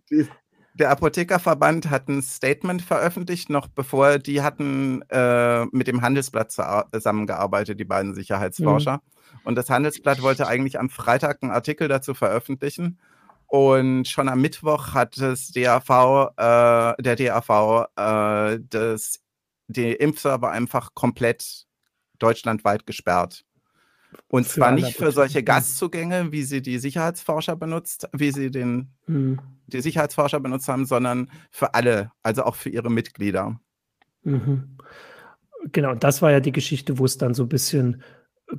die, 0.09 0.27
der 0.73 0.91
Apothekerverband 0.91 1.89
hat 1.89 2.07
ein 2.07 2.21
Statement 2.21 2.81
veröffentlicht, 2.81 3.49
noch 3.49 3.67
bevor 3.67 4.19
die 4.19 4.41
hatten 4.41 5.01
äh, 5.09 5.65
mit 5.71 5.87
dem 5.87 6.01
Handelsblatt 6.01 6.51
zusammengearbeitet, 6.51 7.79
die 7.79 7.85
beiden 7.85 8.13
Sicherheitsforscher. 8.13 8.93
Mhm. 8.93 9.39
Und 9.43 9.55
das 9.55 9.69
Handelsblatt 9.69 10.21
wollte 10.21 10.47
eigentlich 10.47 10.79
am 10.79 10.89
Freitag 10.89 11.41
einen 11.41 11.51
Artikel 11.51 11.87
dazu 11.87 12.13
veröffentlichen. 12.13 12.99
Und 13.47 14.07
schon 14.07 14.29
am 14.29 14.41
Mittwoch 14.41 14.93
hat 14.93 15.19
das 15.19 15.51
DAV, 15.51 16.33
äh, 16.37 17.01
der 17.01 17.15
DAV, 17.15 17.87
äh, 17.95 18.59
das, 18.69 19.19
die 19.67 19.93
Impfserver 19.93 20.51
einfach 20.51 20.93
komplett 20.93 21.65
deutschlandweit 22.19 22.85
gesperrt. 22.85 23.45
Und 24.29 24.47
zwar 24.47 24.71
nicht 24.71 24.97
für 24.97 25.11
solche 25.11 25.41
Gastzugänge, 25.41 26.31
wie 26.31 26.43
sie 26.43 26.61
die 26.61 26.79
Sicherheitsforscher 26.79 27.55
benutzt, 27.55 28.09
wie 28.11 28.31
sie 28.31 28.51
den 28.51 28.89
mhm. 29.05 29.39
die 29.67 29.81
Sicherheitsforscher 29.81 30.39
benutzt 30.39 30.67
haben, 30.67 30.85
sondern 30.85 31.29
für 31.49 31.73
alle, 31.73 32.11
also 32.23 32.43
auch 32.43 32.55
für 32.55 32.69
ihre 32.69 32.91
Mitglieder. 32.91 33.59
Mhm. 34.23 34.77
Genau, 35.71 35.91
und 35.91 36.03
das 36.03 36.21
war 36.21 36.31
ja 36.31 36.39
die 36.41 36.51
Geschichte, 36.51 36.99
wo 36.99 37.05
es 37.05 37.17
dann 37.17 37.33
so 37.33 37.43
ein 37.43 37.49
bisschen 37.49 38.03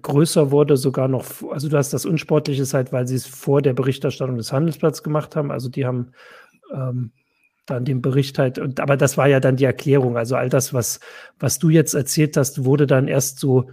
größer 0.03 0.51
wurde, 0.51 0.77
sogar 0.77 1.09
noch, 1.09 1.25
also 1.51 1.69
du 1.69 1.77
hast 1.77 1.93
das 1.93 2.07
Unsportliche 2.07 2.65
halt, 2.73 2.93
weil 2.93 3.07
sie 3.07 3.17
es 3.17 3.27
vor 3.27 3.63
der 3.63 3.73
Berichterstattung 3.73 4.37
des 4.37 4.53
Handelsblatts 4.53 5.03
gemacht 5.03 5.37
haben. 5.37 5.51
Also 5.51 5.69
die 5.69 5.87
haben 5.87 6.13
ähm, 6.73 7.13
dann 7.67 7.85
den 7.85 8.03
Bericht 8.03 8.39
halt, 8.39 8.59
und, 8.59 8.81
aber 8.81 8.97
das 8.97 9.17
war 9.17 9.29
ja 9.29 9.41
dann 9.41 9.57
die 9.57 9.65
Erklärung. 9.65 10.17
Also 10.17 10.37
all 10.37 10.49
das, 10.49 10.75
was, 10.75 11.01
was 11.39 11.59
du 11.59 11.71
jetzt 11.71 11.95
erzählt 11.95 12.37
hast, 12.37 12.65
wurde 12.65 12.87
dann 12.87 13.09
erst 13.09 13.39
so 13.39 13.71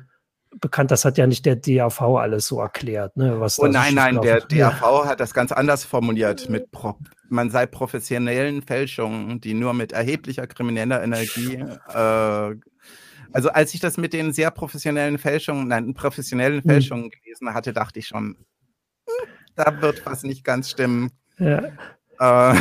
bekannt, 0.59 0.91
das 0.91 1.05
hat 1.05 1.17
ja 1.17 1.27
nicht 1.27 1.45
der 1.45 1.55
DAV 1.55 2.01
alles 2.01 2.47
so 2.47 2.59
erklärt. 2.59 3.15
Ne, 3.17 3.39
was 3.39 3.59
oh 3.59 3.67
nein, 3.67 3.95
nein, 3.95 4.19
der 4.21 4.41
DAV 4.41 4.81
ja. 4.81 5.05
hat 5.05 5.19
das 5.19 5.33
ganz 5.33 5.51
anders 5.51 5.83
formuliert. 5.83 6.50
Mit 6.50 6.71
Pro 6.71 6.97
man 7.29 7.50
sei 7.50 7.65
professionellen 7.65 8.62
Fälschungen, 8.62 9.41
die 9.41 9.53
nur 9.53 9.74
mit 9.74 9.91
erheblicher 9.91 10.47
krimineller 10.47 11.03
Energie. 11.03 11.55
Äh, 11.89 12.55
also 13.31 13.50
als 13.50 13.74
ich 13.74 13.79
das 13.79 13.97
mit 13.97 14.13
den 14.13 14.31
sehr 14.31 14.51
professionellen 14.51 15.17
Fälschungen, 15.17 15.67
nein, 15.67 15.93
professionellen 15.93 16.62
hm. 16.62 16.69
Fälschungen 16.69 17.05
mhm. 17.05 17.09
gelesen 17.09 17.53
hatte, 17.53 17.74
dachte 17.74 18.00
ich 18.00 18.07
schon, 18.07 18.38
hm, 19.07 19.29
da 19.55 19.81
wird 19.81 20.05
was 20.05 20.24
nicht 20.24 20.43
ganz 20.43 20.69
stimmen. 20.69 21.12
Ja. 21.38 21.63
Äh, 22.19 22.59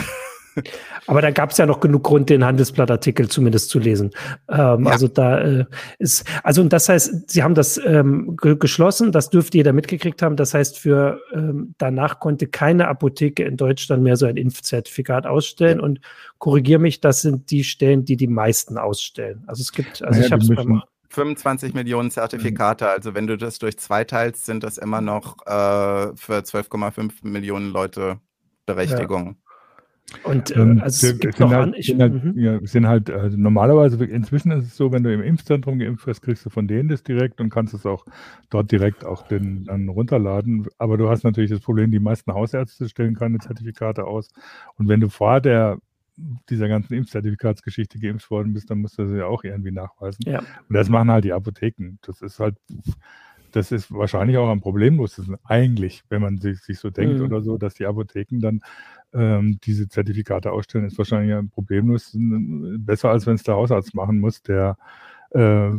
Aber 1.06 1.22
da 1.22 1.30
gab 1.30 1.50
es 1.50 1.58
ja 1.58 1.66
noch 1.66 1.80
genug 1.80 2.04
Grund, 2.04 2.30
den 2.30 2.44
Handelsblattartikel 2.44 3.28
zumindest 3.28 3.70
zu 3.70 3.78
lesen. 3.78 4.10
Ähm, 4.48 4.84
ja. 4.84 4.90
Also 4.90 5.08
da 5.08 5.40
äh, 5.40 5.64
ist, 5.98 6.24
also 6.42 6.62
und 6.62 6.72
das 6.72 6.88
heißt, 6.88 7.30
Sie 7.30 7.42
haben 7.42 7.54
das 7.54 7.78
ähm, 7.84 8.36
ge 8.40 8.56
geschlossen, 8.56 9.12
das 9.12 9.30
dürfte 9.30 9.58
jeder 9.58 9.72
mitgekriegt 9.72 10.22
haben. 10.22 10.36
Das 10.36 10.54
heißt, 10.54 10.78
für 10.78 11.20
ähm, 11.32 11.74
danach 11.78 12.20
konnte 12.20 12.46
keine 12.46 12.88
Apotheke 12.88 13.44
in 13.44 13.56
Deutschland 13.56 14.02
mehr 14.02 14.16
so 14.16 14.26
ein 14.26 14.36
Impfzertifikat 14.36 15.26
ausstellen. 15.26 15.78
Ja. 15.78 15.84
Und 15.84 16.00
korrigiere 16.38 16.80
mich, 16.80 17.00
das 17.00 17.22
sind 17.22 17.50
die 17.50 17.64
Stellen, 17.64 18.04
die 18.04 18.16
die 18.16 18.28
meisten 18.28 18.78
ausstellen. 18.78 19.44
Also 19.46 19.62
es 19.62 19.72
gibt, 19.72 20.02
also 20.02 20.20
naja, 20.20 20.26
ich 20.26 20.32
habe 20.32 20.42
es 20.42 20.48
beim 20.48 20.82
25 21.14 21.74
Millionen 21.74 22.10
Zertifikate. 22.10 22.88
Also 22.88 23.14
wenn 23.14 23.26
du 23.26 23.38
das 23.38 23.58
durch 23.58 23.78
zwei 23.78 24.04
teilst, 24.04 24.44
sind 24.44 24.64
das 24.64 24.78
immer 24.78 25.00
noch 25.00 25.38
äh, 25.46 26.14
für 26.16 26.40
12,5 26.40 27.12
Millionen 27.22 27.70
Leute 27.70 28.18
Berechtigung. 28.66 29.26
Ja. 29.26 29.43
Und 30.22 30.50
äh, 30.50 30.60
ähm, 30.60 30.80
also 30.80 31.08
es 31.08 31.18
gibt 31.18 31.40
noch 31.40 31.50
halt, 31.50 31.62
an, 31.62 31.74
ich, 31.74 31.86
sind 31.86 32.00
halt, 32.00 32.24
mhm. 32.24 32.38
ja, 32.38 32.58
sind 32.62 32.86
halt 32.86 33.10
also 33.10 33.36
normalerweise, 33.36 34.02
inzwischen 34.04 34.52
ist 34.52 34.66
es 34.66 34.76
so, 34.76 34.92
wenn 34.92 35.02
du 35.02 35.12
im 35.12 35.22
Impfzentrum 35.22 35.78
geimpft 35.78 36.06
wirst, 36.06 36.22
kriegst 36.22 36.44
du 36.46 36.50
von 36.50 36.68
denen 36.68 36.88
das 36.88 37.02
direkt 37.02 37.40
und 37.40 37.50
kannst 37.50 37.74
es 37.74 37.84
auch 37.86 38.04
dort 38.50 38.70
direkt 38.70 39.04
auch 39.04 39.26
den, 39.26 39.64
dann 39.64 39.88
runterladen. 39.88 40.66
Aber 40.78 40.98
du 40.98 41.08
hast 41.08 41.24
natürlich 41.24 41.50
das 41.50 41.60
Problem, 41.60 41.90
die 41.90 42.00
meisten 42.00 42.32
Hausärzte 42.32 42.88
stellen 42.88 43.14
keine 43.14 43.38
Zertifikate 43.38 44.04
aus. 44.04 44.28
Und 44.76 44.88
wenn 44.88 45.00
du 45.00 45.08
vor 45.08 45.40
der 45.40 45.78
dieser 46.48 46.68
ganzen 46.68 46.94
Impfzertifikatsgeschichte 46.94 47.98
geimpft 47.98 48.30
worden 48.30 48.54
bist, 48.54 48.70
dann 48.70 48.78
musst 48.78 48.98
du 48.98 49.06
sie 49.08 49.18
ja 49.18 49.26
auch 49.26 49.42
irgendwie 49.44 49.72
nachweisen. 49.72 50.22
Ja. 50.26 50.38
Und 50.38 50.74
das 50.74 50.88
machen 50.88 51.10
halt 51.10 51.24
die 51.24 51.32
Apotheken. 51.32 51.98
Das 52.02 52.22
ist 52.22 52.38
halt, 52.38 52.56
das 53.52 53.72
ist 53.72 53.92
wahrscheinlich 53.92 54.36
auch 54.36 54.48
am 54.48 54.60
problemlosesten 54.60 55.36
eigentlich, 55.44 56.04
wenn 56.08 56.22
man 56.22 56.38
sich, 56.38 56.60
sich 56.60 56.78
so 56.78 56.90
denkt 56.90 57.18
mhm. 57.18 57.24
oder 57.24 57.40
so, 57.40 57.56
dass 57.56 57.74
die 57.74 57.86
Apotheken 57.86 58.40
dann 58.40 58.60
ähm, 59.14 59.58
diese 59.64 59.88
Zertifikate 59.88 60.52
ausstellen, 60.52 60.86
ist 60.86 60.98
wahrscheinlich 60.98 61.34
ein 61.34 61.48
problemlos 61.48 62.10
besser, 62.14 63.10
als 63.10 63.26
wenn 63.26 63.34
es 63.34 63.42
der 63.42 63.54
Hausarzt 63.54 63.94
machen 63.94 64.18
muss, 64.18 64.42
der 64.42 64.76
äh, 65.30 65.70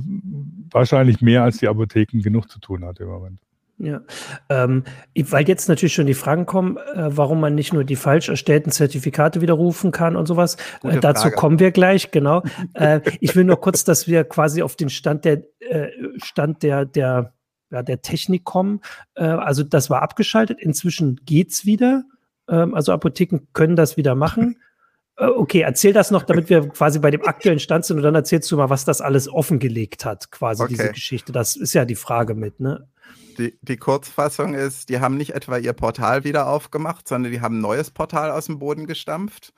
wahrscheinlich 0.72 1.22
mehr 1.22 1.44
als 1.44 1.58
die 1.58 1.68
Apotheken 1.68 2.22
genug 2.22 2.50
zu 2.50 2.60
tun 2.60 2.86
hat 2.86 3.00
im 3.00 3.08
Moment. 3.08 3.40
Ja, 3.78 4.02
ähm, 4.48 4.86
weil 5.30 5.48
jetzt 5.50 5.68
natürlich 5.68 5.94
schon 5.94 6.06
die 6.06 6.14
Fragen 6.14 6.46
kommen, 6.46 6.78
äh, 6.78 7.10
warum 7.18 7.42
man 7.42 7.56
nicht 7.56 7.74
nur 7.74 7.84
die 7.84 7.98
falsch 7.98 8.30
erstellten 8.30 8.72
Zertifikate 8.72 9.42
widerrufen 9.42 9.92
kann 9.92 10.16
und 10.16 10.28
sowas. 10.28 10.56
Äh, 10.82 11.00
dazu 11.02 11.24
Frage. 11.24 11.36
kommen 11.36 11.60
wir 11.60 11.72
gleich, 11.72 12.12
genau. 12.12 12.42
äh, 12.74 13.02
ich 13.20 13.36
will 13.36 13.44
nur 13.44 13.60
kurz, 13.60 13.84
dass 13.84 14.08
wir 14.08 14.24
quasi 14.24 14.62
auf 14.62 14.78
den 14.78 14.90
Stand 14.90 15.26
der 15.26 15.44
äh, 15.60 15.90
Stand 16.18 16.64
der 16.64 16.86
der 16.86 17.34
ja, 17.70 17.84
der 17.84 18.02
Technik 18.02 18.46
kommen. 18.46 18.80
Äh, 19.16 19.26
also 19.26 19.64
das 19.64 19.90
war 19.90 20.02
abgeschaltet. 20.02 20.62
Inzwischen 20.62 21.20
geht's 21.26 21.66
wieder. 21.66 22.04
Ähm, 22.50 22.74
also 22.74 22.92
Apotheken 22.92 23.48
können 23.54 23.76
das 23.76 23.98
wieder 23.98 24.16
machen. 24.16 24.58
Äh, 25.18 25.28
okay, 25.28 25.62
erzähl 25.62 25.94
das 25.94 26.12
noch, 26.12 26.24
damit 26.24 26.50
wir 26.50 26.68
quasi 26.68 27.00
bei 27.00 27.10
dem 27.10 27.26
aktuellen 27.26 27.60
Stand 27.60 27.86
sind 27.86 27.98
und 27.98 28.04
dann 28.04 28.16
erzählst 28.16 28.52
du 28.52 28.58
mal, 28.58 28.70
was 28.70 28.84
das 28.84 29.00
alles 29.00 29.30
offengelegt 29.30 30.04
hat, 30.04 30.30
quasi 30.32 30.64
okay. 30.64 30.74
diese 30.74 30.92
Geschichte. 30.92 31.32
Das 31.32 31.56
ist 31.56 31.74
ja 31.74 31.86
die 31.86 31.96
Frage 31.96 32.36
mit, 32.36 32.60
ne? 32.60 32.90
Die, 33.38 33.58
die, 33.62 33.78
Kurzfassung 33.78 34.54
ist, 34.54 34.90
die 34.90 35.00
haben 35.00 35.18
nicht 35.18 35.34
etwa 35.34 35.58
ihr 35.58 35.74
Portal 35.74 36.24
wieder 36.24 36.48
aufgemacht, 36.48 37.08
sondern 37.08 37.32
die 37.32 37.42
haben 37.42 37.58
ein 37.58 37.62
neues 37.62 37.92
Portal 37.92 38.32
aus 38.32 38.46
dem 38.46 38.60
Boden 38.60 38.88
gestampft. 38.88 39.54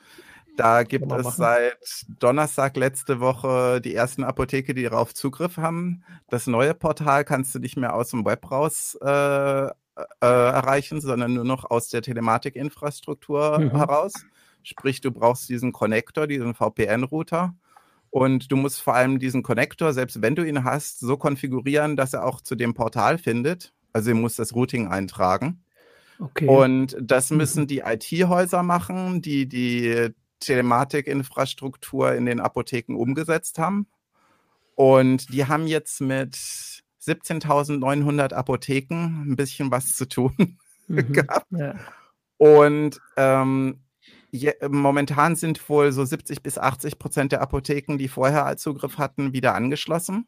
Da 0.57 0.81
gibt 0.81 1.11
es 1.11 1.23
machen. 1.23 1.35
seit 1.37 2.05
Donnerstag 2.19 2.75
letzte 2.77 3.19
Woche 3.19 3.79
die 3.79 3.93
ersten 3.93 4.23
Apotheke, 4.23 4.73
die 4.73 4.83
darauf 4.83 5.13
Zugriff 5.13 5.57
haben. 5.57 6.03
Das 6.29 6.47
neue 6.47 6.73
Portal 6.73 7.23
kannst 7.23 7.53
du 7.53 7.59
nicht 7.59 7.77
mehr 7.77 7.93
aus 7.93 8.09
dem 8.09 8.25
Web 8.25 8.49
raus 8.49 8.97
äh, 8.99 9.69
äh, 10.21 10.25
erreichen, 10.25 11.01
sondern 11.01 11.33
nur 11.33 11.43
noch 11.43 11.69
aus 11.69 11.89
der 11.89 12.01
Telematikinfrastruktur 12.01 13.59
mhm. 13.59 13.71
heraus. 13.71 14.13
Sprich, 14.63 15.01
du 15.01 15.11
brauchst 15.11 15.49
diesen 15.49 15.71
Connector, 15.71 16.27
diesen 16.27 16.53
VPN-Router. 16.53 17.55
Und 18.09 18.51
du 18.51 18.55
musst 18.55 18.81
vor 18.81 18.95
allem 18.95 19.19
diesen 19.19 19.43
Connector, 19.43 19.93
selbst 19.93 20.21
wenn 20.21 20.35
du 20.35 20.43
ihn 20.43 20.63
hast, 20.63 20.99
so 20.99 21.17
konfigurieren, 21.17 21.95
dass 21.95 22.13
er 22.13 22.25
auch 22.25 22.41
zu 22.41 22.55
dem 22.55 22.73
Portal 22.73 23.17
findet. 23.17 23.73
Also, 23.93 24.09
ihr 24.09 24.15
musst 24.15 24.39
das 24.39 24.55
Routing 24.55 24.87
eintragen. 24.87 25.63
Okay. 26.19 26.47
Und 26.47 26.97
das 26.99 27.29
mhm. 27.29 27.37
müssen 27.37 27.67
die 27.67 27.79
IT-Häuser 27.79 28.63
machen, 28.63 29.21
die 29.21 29.47
die 29.47 30.09
Telematikinfrastruktur 30.39 32.13
in 32.13 32.25
den 32.25 32.39
Apotheken 32.39 32.95
umgesetzt 32.95 33.59
haben. 33.59 33.87
Und 34.75 35.33
die 35.33 35.45
haben 35.45 35.67
jetzt 35.67 36.01
mit 36.01 36.76
17.900 37.07 38.33
Apotheken 38.33 39.23
ein 39.25 39.35
bisschen 39.35 39.71
was 39.71 39.95
zu 39.95 40.07
tun 40.07 40.33
mhm, 40.87 41.13
gehabt. 41.13 41.47
Ja. 41.51 41.75
Und 42.37 42.99
ähm, 43.15 43.81
je, 44.31 44.53
momentan 44.69 45.35
sind 45.35 45.67
wohl 45.69 45.91
so 45.91 46.05
70 46.05 46.43
bis 46.43 46.57
80 46.57 46.99
Prozent 46.99 47.31
der 47.31 47.41
Apotheken, 47.41 47.97
die 47.97 48.07
vorher 48.07 48.57
Zugriff 48.57 48.97
hatten, 48.97 49.33
wieder 49.33 49.55
angeschlossen. 49.55 50.27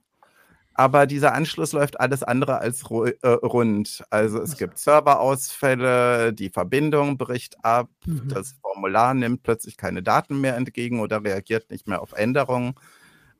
Aber 0.73 1.07
dieser 1.07 1.33
Anschluss 1.33 1.73
läuft 1.73 1.99
alles 1.99 2.23
andere 2.23 2.59
als 2.59 2.83
äh, 2.83 3.27
rund. 3.27 4.01
Also 4.11 4.41
es 4.41 4.57
gibt 4.57 4.77
Serverausfälle, 4.77 6.31
die 6.31 6.49
Verbindung 6.49 7.17
bricht 7.17 7.63
ab, 7.65 7.89
mhm. 8.05 8.29
das 8.29 8.55
Formular 8.61 9.13
nimmt 9.13 9.43
plötzlich 9.43 9.75
keine 9.75 10.01
Daten 10.01 10.39
mehr 10.39 10.55
entgegen 10.55 11.01
oder 11.01 11.21
reagiert 11.21 11.69
nicht 11.69 11.89
mehr 11.89 12.01
auf 12.01 12.13
Änderungen 12.13 12.75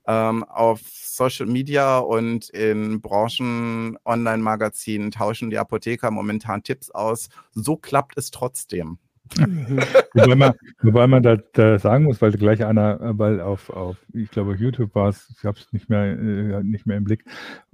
ähm, 0.10 0.44
auf 0.44 0.82
Social 0.92 1.46
Media 1.46 2.00
und 2.00 2.50
in 2.50 3.00
Branchen-Online-Magazinen 3.00 5.12
tauschen 5.12 5.51
die 5.51 5.60
Apotheker 5.60 6.10
momentan 6.10 6.63
Tipps 6.63 6.89
aus. 6.89 7.30
So 7.51 7.78
klappt 7.78 8.18
es 8.18 8.32
trotzdem. 8.32 8.98
Wobei 10.13 10.36
man, 10.36 10.53
wobei 10.81 11.07
man 11.07 11.21
da, 11.21 11.38
da, 11.53 11.77
sagen 11.77 12.05
muss, 12.05 12.21
weil 12.21 12.31
gleich 12.31 12.65
einer, 12.65 12.98
weil 13.17 13.39
auf, 13.41 13.69
auf 13.69 13.98
ich 14.13 14.31
glaube 14.31 14.51
auf 14.51 14.59
YouTube 14.59 14.95
war 14.95 15.09
es, 15.09 15.31
ich 15.38 15.45
habe 15.45 15.57
es 15.59 15.71
nicht 15.71 15.89
mehr, 15.89 16.03
äh, 16.03 16.63
nicht 16.63 16.88
mehr 16.88 16.98
im 16.98 17.03
Blick, 17.03 17.25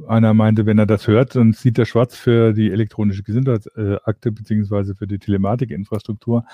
einer 0.07 0.33
meinte, 0.33 0.65
wenn 0.65 0.77
er 0.77 0.85
das 0.85 1.07
hört, 1.07 1.35
dann 1.35 1.53
sieht 1.53 1.79
er 1.79 1.85
schwarz 1.85 2.15
für 2.17 2.53
die 2.53 2.71
elektronische 2.71 3.24
Gesundheitsakte 3.24 4.31
beziehungsweise 4.31 4.95
für 4.95 5.07
die 5.07 5.19
Telematikinfrastruktur. 5.19 6.45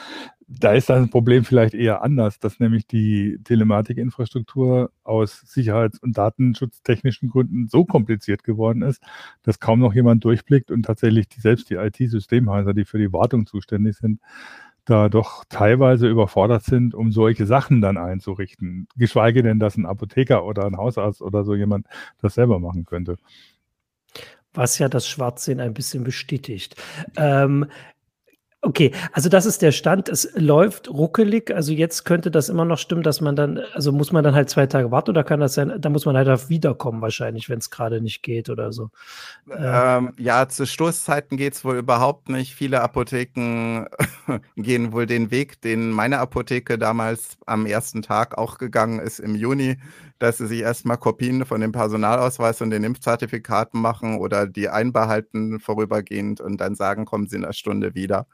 Da 0.47 0.73
ist 0.73 0.89
das 0.89 1.09
Problem 1.09 1.45
vielleicht 1.45 1.73
eher 1.73 2.03
anders, 2.03 2.39
dass 2.39 2.59
nämlich 2.59 2.85
die 2.85 3.39
Telematikinfrastruktur 3.43 4.91
aus 5.03 5.41
Sicherheits- 5.41 5.99
und 5.99 6.17
Datenschutztechnischen 6.17 7.29
Gründen 7.29 7.69
so 7.69 7.85
kompliziert 7.85 8.43
geworden 8.43 8.81
ist, 8.81 9.01
dass 9.43 9.59
kaum 9.59 9.79
noch 9.79 9.93
jemand 9.93 10.25
durchblickt 10.25 10.69
und 10.69 10.83
tatsächlich 10.83 11.29
die, 11.29 11.39
selbst 11.39 11.69
die 11.69 11.75
IT-Systemhäuser, 11.75 12.73
die 12.73 12.85
für 12.85 12.97
die 12.97 13.13
Wartung 13.13 13.47
zuständig 13.47 13.97
sind, 13.97 14.19
da 14.85 15.09
doch 15.09 15.43
teilweise 15.47 16.07
überfordert 16.07 16.63
sind, 16.63 16.95
um 16.95 17.11
solche 17.11 17.45
Sachen 17.45 17.81
dann 17.81 17.97
einzurichten. 17.97 18.87
Geschweige 18.95 19.43
denn, 19.43 19.59
dass 19.59 19.77
ein 19.77 19.85
Apotheker 19.85 20.45
oder 20.45 20.65
ein 20.65 20.77
Hausarzt 20.77 21.21
oder 21.21 21.43
so 21.43 21.55
jemand 21.55 21.87
das 22.21 22.35
selber 22.35 22.59
machen 22.59 22.85
könnte. 22.85 23.17
Was 24.53 24.79
ja 24.79 24.89
das 24.89 25.07
Schwarzsehen 25.07 25.59
ein 25.59 25.73
bisschen 25.73 26.03
bestätigt. 26.03 26.75
Ähm, 27.15 27.67
Okay, 28.63 28.91
also 29.11 29.27
das 29.27 29.47
ist 29.47 29.63
der 29.63 29.71
Stand. 29.71 30.07
Es 30.07 30.29
läuft 30.35 30.87
ruckelig. 30.87 31.53
Also 31.53 31.73
jetzt 31.73 32.05
könnte 32.05 32.29
das 32.29 32.47
immer 32.47 32.63
noch 32.63 32.77
stimmen, 32.77 33.01
dass 33.01 33.19
man 33.19 33.35
dann, 33.35 33.59
also 33.73 33.91
muss 33.91 34.11
man 34.11 34.23
dann 34.23 34.35
halt 34.35 34.51
zwei 34.51 34.67
Tage 34.67 34.91
warten 34.91 35.09
oder 35.09 35.23
kann 35.23 35.39
das 35.39 35.55
sein, 35.55 35.73
da 35.79 35.89
muss 35.89 36.05
man 36.05 36.15
halt 36.15 36.29
auf 36.29 36.49
wiederkommen 36.49 37.01
wahrscheinlich, 37.01 37.49
wenn 37.49 37.57
es 37.57 37.71
gerade 37.71 38.01
nicht 38.01 38.21
geht 38.21 38.51
oder 38.51 38.71
so. 38.71 38.91
Ähm, 39.51 40.13
ja, 40.19 40.47
zu 40.47 40.67
Stoßzeiten 40.67 41.37
geht 41.37 41.55
es 41.55 41.65
wohl 41.65 41.77
überhaupt 41.77 42.29
nicht. 42.29 42.53
Viele 42.53 42.81
Apotheken 42.81 43.87
gehen 44.55 44.91
wohl 44.91 45.07
den 45.07 45.31
Weg, 45.31 45.59
den 45.61 45.89
meine 45.89 46.19
Apotheke 46.19 46.77
damals 46.77 47.39
am 47.47 47.65
ersten 47.65 48.03
Tag 48.03 48.37
auch 48.37 48.59
gegangen 48.59 48.99
ist 48.99 49.19
im 49.19 49.33
Juni, 49.33 49.77
dass 50.21 50.37
sie 50.37 50.47
sich 50.47 50.59
erstmal 50.61 50.97
Kopien 50.97 51.45
von 51.45 51.61
dem 51.61 51.71
Personalausweis 51.71 52.61
und 52.61 52.69
den 52.69 52.83
Impfzertifikaten 52.83 53.81
machen 53.81 54.17
oder 54.19 54.45
die 54.47 54.69
einbehalten 54.69 55.59
vorübergehend 55.59 56.41
und 56.41 56.57
dann 56.57 56.75
sagen, 56.75 57.05
kommen 57.05 57.27
sie 57.27 57.37
in 57.37 57.43
einer 57.43 57.53
Stunde 57.53 57.95
wieder. 57.95 58.27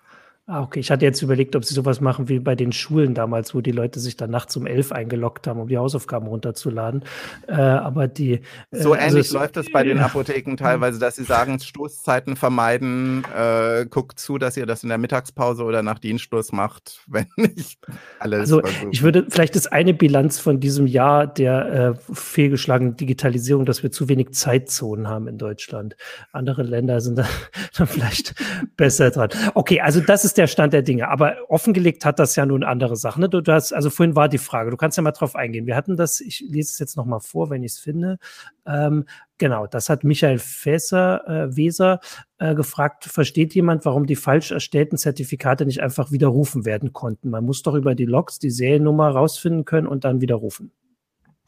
Ah, 0.50 0.62
okay. 0.62 0.80
Ich 0.80 0.90
hatte 0.92 1.04
jetzt 1.04 1.22
überlegt, 1.22 1.58
ob 1.58 1.66
sie 1.66 1.74
sowas 1.74 2.00
machen 2.00 2.30
wie 2.30 2.40
bei 2.40 2.56
den 2.56 2.72
Schulen 2.72 3.14
damals, 3.14 3.54
wo 3.54 3.60
die 3.60 3.74
Leute 3.74 4.00
sich 4.00 4.16
dann 4.16 4.32
nachts 4.32 4.56
um 4.56 4.66
elf 4.66 4.94
eingeloggt 4.94 5.46
haben, 5.46 5.60
um 5.60 5.68
die 5.68 5.78
Hausaufgaben 5.78 6.26
runterzuladen. 6.26 7.04
Äh, 7.50 7.56
aber 7.56 8.08
die. 8.08 8.36
Äh, 8.36 8.42
so 8.72 8.96
ähnlich 8.96 9.26
also 9.26 9.40
läuft 9.40 9.58
es 9.58 9.70
bei 9.70 9.84
den 9.84 10.00
Apotheken 10.00 10.56
teilweise, 10.56 11.00
dass 11.00 11.18
sie 11.18 11.26
sagen, 11.26 11.60
Stoßzeiten 11.60 12.38
vermeiden, 12.38 13.26
äh, 13.38 13.88
guckt 13.90 14.20
zu, 14.20 14.38
dass 14.38 14.56
ihr 14.56 14.66
das 14.66 14.84
in 14.84 14.90
der 14.90 14.98
Mittagspause 14.98 15.66
oder 15.66 15.84
nach 15.84 16.00
Dienstschluss 16.00 16.54
macht, 16.54 17.04
wenn 17.08 17.28
nicht 17.36 17.80
alles. 18.20 18.40
Also 18.40 18.62
versuchen. 18.62 18.94
ich 18.94 19.04
würde 19.04 19.26
vielleicht 19.28 19.58
ist 19.58 19.74
eine 19.74 19.94
Bilanz 19.94 20.40
von 20.40 20.62
diesem 20.62 20.88
Jahr 20.88 21.28
der 21.28 21.74
äh, 21.98 22.14
fehlgeschlagenen 22.14 22.96
Digitalisierung, 22.96 23.66
dass 23.66 23.84
wir 23.84 23.92
zu 23.92 24.08
wenig 24.08 24.32
Zeitzonen 24.32 25.10
haben 25.10 25.28
in 25.28 25.38
Deutschland. 25.38 25.98
Andere 26.32 26.64
Länder 26.64 27.02
sind 27.02 27.18
da 27.18 27.28
dann 27.78 27.88
vielleicht 27.88 28.34
besser 28.78 29.12
dran. 29.12 29.28
Okay, 29.54 29.82
also 29.82 30.00
das 30.00 30.24
ist 30.24 30.37
der 30.38 30.48
Stand 30.48 30.74
der 30.74 30.82
Dinge. 30.82 31.10
Aber 31.10 31.36
offengelegt 31.50 32.06
hat 32.06 32.20
das 32.20 32.36
ja 32.36 32.46
nun 32.46 32.64
andere 32.64 32.96
Sachen. 32.96 33.22
Ne? 33.22 33.30
Du, 33.30 33.42
du, 33.42 33.52
hast, 33.52 33.74
also 33.74 33.90
vorhin 33.90 34.16
war 34.16 34.30
die 34.30 34.38
Frage, 34.38 34.72
du 34.72 34.78
kannst 34.78 34.98
ja 34.98 35.04
mal 35.04 35.12
drauf 35.12 35.36
eingehen. 35.36 35.66
Wir 35.66 35.76
hatten 35.76 35.98
das, 35.98 36.20
ich 36.20 36.40
lese 36.48 36.72
es 36.72 36.80
jetzt 36.80 36.98
nochmal 36.98 37.20
vor, 37.20 37.50
wenn 37.50 37.64
ich 37.64 37.74
es 37.74 37.80
finde. 37.80 38.20
Ähm, 38.66 39.06
genau, 39.38 39.68
das 39.68 39.90
hat 39.90 40.04
Michael 40.04 40.40
Fässer, 40.40 41.28
äh, 41.28 41.56
Weser 41.56 42.00
äh, 42.38 42.56
gefragt, 42.56 43.06
versteht 43.06 43.56
jemand, 43.56 43.86
warum 43.86 44.06
die 44.06 44.16
falsch 44.16 44.52
erstellten 44.52 44.98
Zertifikate 44.98 45.66
nicht 45.66 45.82
einfach 45.82 46.12
widerrufen 46.12 46.66
werden 46.66 46.94
konnten? 46.94 47.30
Man 47.30 47.44
muss 47.44 47.64
doch 47.64 47.74
über 47.74 47.96
die 47.96 48.06
Logs 48.06 48.40
die 48.40 48.52
Seriennummer 48.52 49.10
rausfinden 49.10 49.66
können 49.66 49.88
und 49.88 50.04
dann 50.04 50.22
widerrufen. 50.22 50.72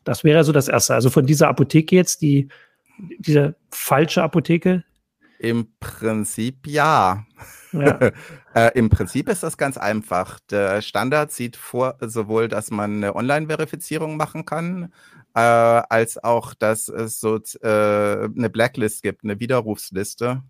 Das 0.03 0.23
wäre 0.23 0.43
so 0.43 0.51
das 0.51 0.67
Erste. 0.67 0.95
Also 0.95 1.09
von 1.09 1.25
dieser 1.25 1.49
Apotheke 1.49 1.95
jetzt, 1.95 2.21
die, 2.21 2.47
diese 3.19 3.55
falsche 3.71 4.23
Apotheke? 4.23 4.83
Im 5.39 5.69
Prinzip 5.79 6.67
ja. 6.67 7.25
ja. 7.71 7.99
äh, 8.53 8.77
Im 8.77 8.89
Prinzip 8.89 9.29
ist 9.29 9.41
das 9.41 9.57
ganz 9.57 9.77
einfach. 9.77 10.39
Der 10.51 10.81
Standard 10.81 11.31
sieht 11.31 11.55
vor, 11.55 11.95
sowohl, 12.01 12.49
dass 12.49 12.71
man 12.71 12.97
eine 12.97 13.15
Online-Verifizierung 13.15 14.17
machen 14.17 14.45
kann, 14.45 14.93
äh, 15.33 15.39
als 15.39 16.21
auch, 16.21 16.53
dass 16.53 16.89
es 16.89 17.21
so 17.21 17.37
äh, 17.61 18.25
eine 18.25 18.49
Blacklist 18.49 19.01
gibt, 19.01 19.23
eine 19.23 19.39
Widerrufsliste. 19.39 20.43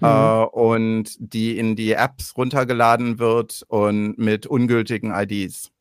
Mhm. 0.00 0.06
Äh, 0.06 0.44
und 0.46 1.16
die 1.18 1.58
in 1.58 1.76
die 1.76 1.92
Apps 1.92 2.34
runtergeladen 2.36 3.18
wird 3.18 3.64
und 3.68 4.16
mit 4.16 4.46
ungültigen 4.46 5.12
IDs. 5.14 5.72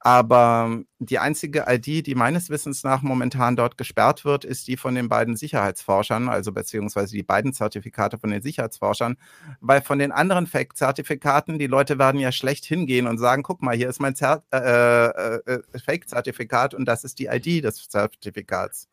Aber 0.00 0.82
die 0.98 1.18
einzige 1.18 1.64
ID, 1.68 2.06
die 2.06 2.14
meines 2.14 2.48
Wissens 2.50 2.84
nach 2.84 3.02
momentan 3.02 3.56
dort 3.56 3.76
gesperrt 3.76 4.24
wird, 4.24 4.44
ist 4.44 4.68
die 4.68 4.76
von 4.76 4.94
den 4.94 5.08
beiden 5.08 5.36
Sicherheitsforschern, 5.36 6.28
also 6.28 6.52
beziehungsweise 6.52 7.16
die 7.16 7.22
beiden 7.22 7.52
Zertifikate 7.52 8.18
von 8.18 8.30
den 8.30 8.42
Sicherheitsforschern, 8.42 9.16
weil 9.60 9.82
von 9.82 9.98
den 9.98 10.12
anderen 10.12 10.46
Fake-Zertifikaten, 10.46 11.58
die 11.58 11.66
Leute 11.66 11.98
werden 11.98 12.20
ja 12.20 12.32
schlecht 12.32 12.64
hingehen 12.64 13.06
und 13.06 13.18
sagen, 13.18 13.42
guck 13.42 13.62
mal, 13.62 13.76
hier 13.76 13.88
ist 13.88 14.00
mein 14.00 14.14
äh, 14.20 14.56
äh, 14.56 15.40
äh 15.44 15.78
Fake-Zertifikat 15.78 16.74
und 16.74 16.86
das 16.86 17.04
ist 17.04 17.18
die 17.18 17.26
ID 17.26 17.64
des 17.64 17.88
Zertifikats. 17.88 18.88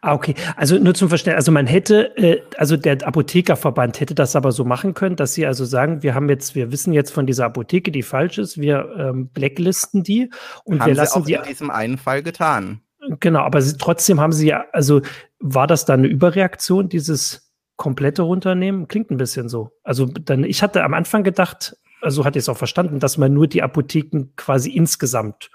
Ah, 0.00 0.14
okay. 0.14 0.34
Also 0.56 0.78
nur 0.78 0.94
zum 0.94 1.08
Verständnis, 1.08 1.40
also 1.40 1.52
man 1.52 1.66
hätte, 1.66 2.16
äh, 2.16 2.40
also 2.56 2.76
der 2.76 3.06
Apothekerverband 3.06 4.00
hätte 4.00 4.14
das 4.14 4.36
aber 4.36 4.52
so 4.52 4.64
machen 4.64 4.94
können, 4.94 5.16
dass 5.16 5.34
sie 5.34 5.46
also 5.46 5.64
sagen, 5.64 6.02
wir 6.02 6.14
haben 6.14 6.28
jetzt, 6.28 6.54
wir 6.54 6.72
wissen 6.72 6.92
jetzt 6.92 7.10
von 7.10 7.26
dieser 7.26 7.46
Apotheke, 7.46 7.90
die 7.90 8.02
falsch 8.02 8.38
ist, 8.38 8.60
wir 8.60 8.94
ähm, 8.96 9.28
blacklisten 9.28 10.02
die 10.02 10.30
und 10.64 10.80
haben 10.80 10.88
wir 10.88 10.94
lassen 10.94 11.24
sie 11.24 11.38
auch 11.38 11.42
in 11.42 11.48
diesem 11.48 11.70
einen 11.70 11.98
Fall 11.98 12.22
getan. 12.22 12.80
Genau, 13.20 13.40
aber 13.40 13.62
sie, 13.62 13.76
trotzdem 13.76 14.20
haben 14.20 14.32
sie 14.32 14.48
ja, 14.48 14.66
also 14.72 15.00
war 15.38 15.66
das 15.66 15.84
dann 15.84 16.00
eine 16.00 16.08
Überreaktion, 16.08 16.88
dieses 16.88 17.52
komplette 17.76 18.22
Runternehmen? 18.22 18.88
Klingt 18.88 19.10
ein 19.10 19.16
bisschen 19.16 19.48
so. 19.48 19.70
Also 19.82 20.06
dann, 20.06 20.44
ich 20.44 20.62
hatte 20.62 20.84
am 20.84 20.94
Anfang 20.94 21.22
gedacht, 21.22 21.76
also 22.02 22.24
hatte 22.24 22.38
ich 22.38 22.44
es 22.44 22.48
auch 22.48 22.56
verstanden, 22.56 23.00
dass 23.00 23.18
man 23.18 23.32
nur 23.32 23.46
die 23.46 23.62
Apotheken 23.62 24.26
quasi 24.36 24.70
insgesamt 24.70 25.50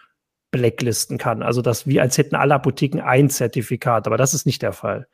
blacklisten 0.54 1.18
kann. 1.18 1.44
Also 1.44 1.62
das 1.62 1.86
wie 1.86 2.00
als 2.00 2.18
hätten 2.18 2.36
alle 2.36 2.56
Apotheken 2.56 3.02
ein 3.02 3.30
Zertifikat, 3.30 4.08
aber 4.08 4.16
das 4.16 4.34
ist 4.34 4.46
nicht 4.46 4.62
der 4.62 4.72
Fall. 4.72 5.08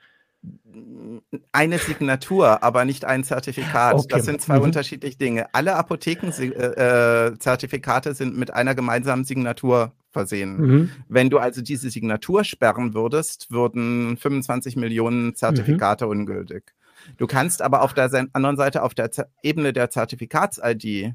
Eine 1.52 1.80
Signatur, 1.80 2.62
aber 2.62 2.86
nicht 2.86 3.06
ein 3.06 3.24
Zertifikat. 3.24 3.96
Okay. 3.96 4.06
Das 4.10 4.26
sind 4.26 4.40
zwei 4.42 4.58
mhm. 4.58 4.66
unterschiedliche 4.66 5.18
Dinge. 5.18 5.48
Alle 5.54 5.76
Apotheken-Zertifikate 5.76 8.10
äh, 8.10 8.14
sind 8.14 8.38
mit 8.38 8.54
einer 8.54 8.76
gemeinsamen 8.76 9.26
Signatur 9.26 9.94
versehen. 10.12 10.58
Mhm. 10.58 10.92
Wenn 11.08 11.30
du 11.30 11.38
also 11.40 11.62
diese 11.62 11.90
Signatur 11.90 12.44
sperren 12.44 12.94
würdest, 12.94 13.50
würden 13.52 14.18
25 14.18 14.76
Millionen 14.76 15.36
Zertifikate 15.36 16.04
mhm. 16.06 16.12
ungültig. 16.12 16.74
Du 17.18 17.28
kannst 17.28 17.62
aber 17.62 17.82
auf 17.82 17.94
der 17.94 18.10
anderen 18.34 18.58
Seite, 18.58 18.84
auf 18.84 18.94
der 18.94 19.10
Ebene 19.42 19.72
der 19.74 19.90
Zertifikats-ID, 19.90 21.14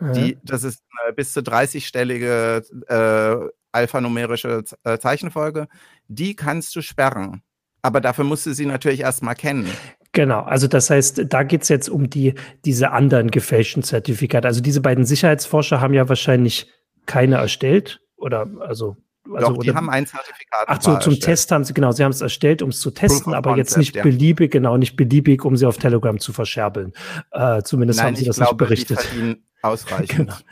die, 0.00 0.38
das 0.44 0.64
ist 0.64 0.82
eine 1.02 1.12
bis 1.12 1.32
zu 1.32 1.40
30-stellige 1.40 2.62
äh, 2.88 3.48
alphanumerische 3.72 4.64
äh, 4.84 4.98
Zeichenfolge. 4.98 5.68
Die 6.08 6.36
kannst 6.36 6.74
du 6.76 6.82
sperren. 6.82 7.42
Aber 7.82 8.00
dafür 8.00 8.24
musst 8.24 8.46
du 8.46 8.52
sie 8.52 8.66
natürlich 8.66 9.00
erstmal 9.00 9.34
kennen. 9.34 9.70
Genau, 10.12 10.40
also 10.40 10.66
das 10.66 10.90
heißt, 10.90 11.26
da 11.28 11.42
geht 11.42 11.62
es 11.62 11.68
jetzt 11.68 11.88
um 11.88 12.10
die, 12.10 12.34
diese 12.64 12.90
anderen 12.90 13.30
gefälschten 13.30 13.82
Zertifikate. 13.82 14.48
Also 14.48 14.60
diese 14.60 14.80
beiden 14.80 15.04
Sicherheitsforscher 15.04 15.80
haben 15.80 15.94
ja 15.94 16.08
wahrscheinlich 16.08 16.70
keine 17.06 17.36
erstellt. 17.36 18.00
Oder 18.16 18.48
also 18.60 18.96
also, 19.34 19.48
Doch, 19.48 19.58
die 19.58 19.70
oder, 19.70 19.76
haben 19.76 19.90
ein 19.90 20.06
Zertifikat. 20.06 20.64
Ach 20.66 20.80
so, 20.80 20.90
zum 20.90 20.94
erstellt. 20.94 21.22
Test 21.22 21.52
haben 21.52 21.64
sie, 21.64 21.74
genau, 21.74 21.92
sie 21.92 22.04
haben 22.04 22.12
es 22.12 22.20
erstellt, 22.20 22.62
um 22.62 22.70
es 22.70 22.80
zu 22.80 22.90
testen, 22.90 23.34
aber 23.34 23.50
Concept, 23.50 23.68
jetzt 23.68 23.78
nicht 23.78 23.96
ja. 23.96 24.02
beliebig, 24.02 24.50
genau, 24.50 24.76
nicht 24.76 24.96
beliebig, 24.96 25.44
um 25.44 25.56
sie 25.56 25.66
auf 25.66 25.78
Telegram 25.78 26.18
zu 26.18 26.32
verscherbeln. 26.32 26.92
Äh, 27.32 27.62
zumindest 27.62 27.98
Nein, 27.98 28.08
haben 28.08 28.16
sie 28.16 28.24
das 28.24 28.36
glaube, 28.36 28.68
nicht 28.68 28.88
berichtet. 28.88 28.98
Ausreichend. 29.60 30.44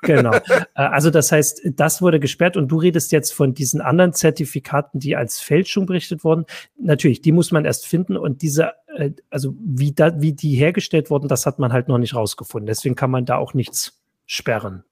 Genau. 0.00 0.30
genau. 0.30 0.34
Äh, 0.34 0.60
also 0.74 1.10
das 1.10 1.30
heißt, 1.30 1.60
das 1.74 2.00
wurde 2.00 2.18
gesperrt 2.18 2.56
und 2.56 2.68
du 2.68 2.78
redest 2.78 3.12
jetzt 3.12 3.32
von 3.34 3.52
diesen 3.52 3.80
anderen 3.80 4.14
Zertifikaten, 4.14 5.00
die 5.00 5.16
als 5.16 5.40
Fälschung 5.40 5.86
berichtet 5.86 6.24
wurden. 6.24 6.46
Natürlich, 6.78 7.20
die 7.20 7.32
muss 7.32 7.52
man 7.52 7.66
erst 7.66 7.86
finden 7.86 8.16
und 8.16 8.40
diese, 8.40 8.72
äh, 8.96 9.10
also 9.28 9.54
wie, 9.60 9.92
da, 9.92 10.20
wie 10.20 10.32
die 10.32 10.54
hergestellt 10.54 11.10
wurden, 11.10 11.28
das 11.28 11.44
hat 11.44 11.58
man 11.58 11.72
halt 11.72 11.88
noch 11.88 11.98
nicht 11.98 12.14
rausgefunden. 12.14 12.66
Deswegen 12.66 12.94
kann 12.94 13.10
man 13.10 13.26
da 13.26 13.36
auch 13.36 13.52
nichts 13.52 14.00
sperren 14.26 14.84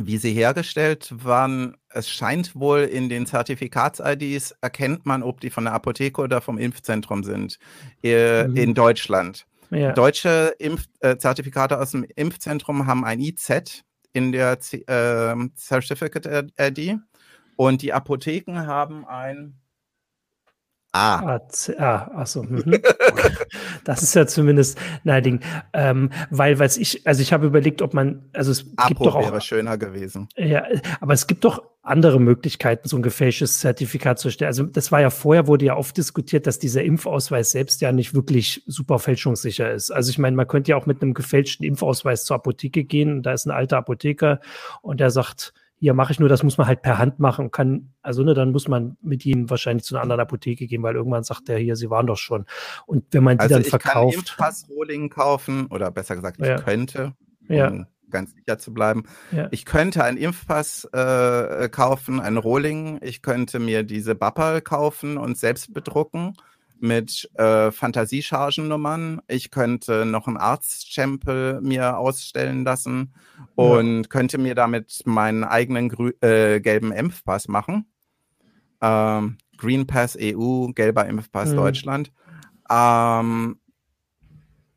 wie 0.00 0.18
sie 0.18 0.32
hergestellt 0.32 1.12
waren, 1.24 1.76
es 1.98 2.08
scheint 2.08 2.54
wohl 2.54 2.80
in 2.80 3.08
den 3.08 3.26
Zertifikats-IDs 3.26 4.54
erkennt 4.60 5.04
man, 5.04 5.24
ob 5.24 5.40
die 5.40 5.50
von 5.50 5.64
der 5.64 5.72
Apotheke 5.74 6.22
oder 6.22 6.40
vom 6.40 6.56
Impfzentrum 6.56 7.24
sind 7.24 7.58
äh, 8.04 8.46
mhm. 8.46 8.56
in 8.56 8.74
Deutschland. 8.74 9.46
Ja. 9.70 9.92
Deutsche 9.92 10.54
Impf 10.58 10.86
äh, 11.00 11.16
Zertifikate 11.16 11.78
aus 11.78 11.90
dem 11.90 12.06
Impfzentrum 12.16 12.86
haben 12.86 13.04
ein 13.04 13.20
IZ 13.20 13.82
in 14.12 14.32
der 14.32 14.60
Z 14.60 14.88
äh, 14.88 15.34
Certificate 15.56 16.52
ID 16.58 16.98
und 17.56 17.82
die 17.82 17.92
Apotheken 17.92 18.66
haben 18.66 19.04
ein 19.04 19.58
Ah. 20.92 21.38
Ah, 21.78 22.10
achso. 22.14 22.42
Mhm. 22.42 22.80
das 23.84 24.02
ist 24.02 24.14
ja 24.14 24.26
zumindest 24.26 24.78
nein, 25.04 25.40
ähm, 25.74 26.10
weil, 26.30 26.58
was 26.58 26.76
ich, 26.78 27.06
also 27.06 27.20
ich 27.20 27.32
habe 27.32 27.46
überlegt, 27.46 27.82
ob 27.82 27.92
man, 27.92 28.24
also 28.32 28.50
es 28.50 28.66
Apo 28.76 28.88
gibt 28.88 29.00
doch 29.02 29.14
auch, 29.16 29.22
wäre 29.22 29.40
schöner 29.40 29.76
gewesen. 29.76 30.28
Ja, 30.36 30.64
aber 31.00 31.12
es 31.12 31.26
gibt 31.26 31.44
doch 31.44 31.62
andere 31.82 32.20
Möglichkeiten, 32.20 32.88
so 32.88 32.96
ein 32.96 33.02
gefälschtes 33.02 33.60
Zertifikat 33.60 34.18
zu 34.18 34.30
stellen. 34.30 34.48
Also 34.48 34.64
das 34.64 34.92
war 34.92 35.00
ja 35.00 35.10
vorher, 35.10 35.46
wurde 35.46 35.66
ja 35.66 35.76
oft 35.76 35.96
diskutiert, 35.96 36.46
dass 36.46 36.58
dieser 36.58 36.82
Impfausweis 36.82 37.50
selbst 37.50 37.80
ja 37.80 37.92
nicht 37.92 38.14
wirklich 38.14 38.62
super 38.66 38.98
fälschungssicher 38.98 39.70
ist. 39.72 39.90
Also 39.90 40.10
ich 40.10 40.18
meine, 40.18 40.36
man 40.36 40.48
könnte 40.48 40.70
ja 40.70 40.76
auch 40.76 40.86
mit 40.86 41.02
einem 41.02 41.14
gefälschten 41.14 41.66
Impfausweis 41.66 42.24
zur 42.24 42.36
Apotheke 42.36 42.84
gehen, 42.84 43.22
da 43.22 43.32
ist 43.32 43.46
ein 43.46 43.50
alter 43.50 43.78
Apotheker 43.78 44.40
und 44.82 45.00
der 45.00 45.10
sagt, 45.10 45.52
hier 45.78 45.94
mache 45.94 46.12
ich 46.12 46.20
nur, 46.20 46.28
das 46.28 46.42
muss 46.42 46.58
man 46.58 46.66
halt 46.66 46.82
per 46.82 46.98
Hand 46.98 47.18
machen 47.18 47.46
und 47.46 47.50
kann, 47.52 47.92
also 48.02 48.24
ne, 48.24 48.34
dann 48.34 48.50
muss 48.50 48.68
man 48.68 48.96
mit 49.00 49.24
ihm 49.24 49.48
wahrscheinlich 49.48 49.84
zu 49.84 49.94
einer 49.94 50.02
anderen 50.02 50.20
Apotheke 50.20 50.66
gehen, 50.66 50.82
weil 50.82 50.96
irgendwann 50.96 51.22
sagt 51.22 51.48
der 51.48 51.58
hier, 51.58 51.76
sie 51.76 51.88
waren 51.88 52.06
doch 52.06 52.16
schon. 52.16 52.46
Und 52.86 53.04
wenn 53.12 53.22
man 53.22 53.38
die 53.38 53.42
also 53.42 53.54
dann 53.54 53.62
ich 53.62 53.70
verkauft. 53.70 54.08
Ich 54.08 54.36
kann 54.36 54.48
Impfpass-Rohling 54.48 55.08
kaufen 55.08 55.66
oder 55.66 55.90
besser 55.90 56.16
gesagt, 56.16 56.38
ich 56.40 56.46
ja. 56.46 56.60
könnte, 56.60 57.14
um 57.48 57.54
ja. 57.54 57.86
ganz 58.10 58.34
sicher 58.34 58.58
zu 58.58 58.74
bleiben. 58.74 59.04
Ja. 59.30 59.48
Ich 59.52 59.64
könnte 59.64 60.02
einen 60.02 60.16
Impfpass 60.16 60.84
äh, 60.92 61.68
kaufen, 61.68 62.20
einen 62.20 62.38
Rohling. 62.38 62.98
Ich 63.02 63.22
könnte 63.22 63.60
mir 63.60 63.84
diese 63.84 64.16
Bappal 64.16 64.60
kaufen 64.60 65.16
und 65.16 65.38
selbst 65.38 65.72
bedrucken 65.72 66.34
mit 66.80 67.30
äh, 67.34 67.70
Fantasiechargennummern. 67.70 69.20
Ich 69.28 69.50
könnte 69.50 70.04
noch 70.04 70.26
einen 70.26 70.36
Arztstempel 70.36 71.60
mir 71.60 71.98
ausstellen 71.98 72.64
lassen 72.64 73.14
und 73.54 74.02
ja. 74.02 74.08
könnte 74.08 74.38
mir 74.38 74.54
damit 74.54 75.02
meinen 75.04 75.44
eigenen 75.44 75.90
äh, 76.20 76.60
gelben 76.60 76.92
Impfpass 76.92 77.48
machen. 77.48 77.86
Ähm, 78.80 79.38
Green 79.56 79.86
Pass 79.86 80.16
EU, 80.20 80.68
gelber 80.68 81.06
Impfpass 81.06 81.50
mhm. 81.50 81.56
Deutschland. 81.56 82.12
Ähm, 82.70 83.58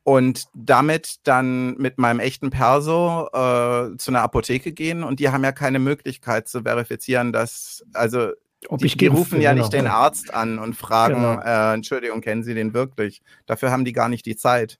und 0.03 0.45
damit 0.55 1.19
dann 1.27 1.77
mit 1.77 1.99
meinem 1.99 2.19
echten 2.19 2.49
Perso 2.49 3.27
äh, 3.27 3.95
zu 3.97 4.11
einer 4.11 4.23
Apotheke 4.23 4.73
gehen 4.73 5.03
und 5.03 5.19
die 5.19 5.29
haben 5.29 5.43
ja 5.43 5.51
keine 5.51 5.77
Möglichkeit 5.77 6.47
zu 6.47 6.63
verifizieren, 6.63 7.31
dass, 7.31 7.85
also 7.93 8.31
ob 8.69 8.79
die, 8.79 8.85
ich 8.85 8.97
die 8.97 9.07
rufen 9.07 9.41
ja 9.41 9.53
nicht 9.53 9.73
den 9.73 9.87
Arzt 9.87 10.33
an 10.33 10.59
und 10.59 10.75
fragen, 10.75 11.15
genau. 11.15 11.41
äh, 11.41 11.73
Entschuldigung, 11.73 12.21
kennen 12.21 12.43
Sie 12.43 12.53
den 12.53 12.73
wirklich? 12.73 13.21
Dafür 13.45 13.71
haben 13.71 13.85
die 13.85 13.93
gar 13.93 14.09
nicht 14.09 14.25
die 14.25 14.35
Zeit. 14.35 14.79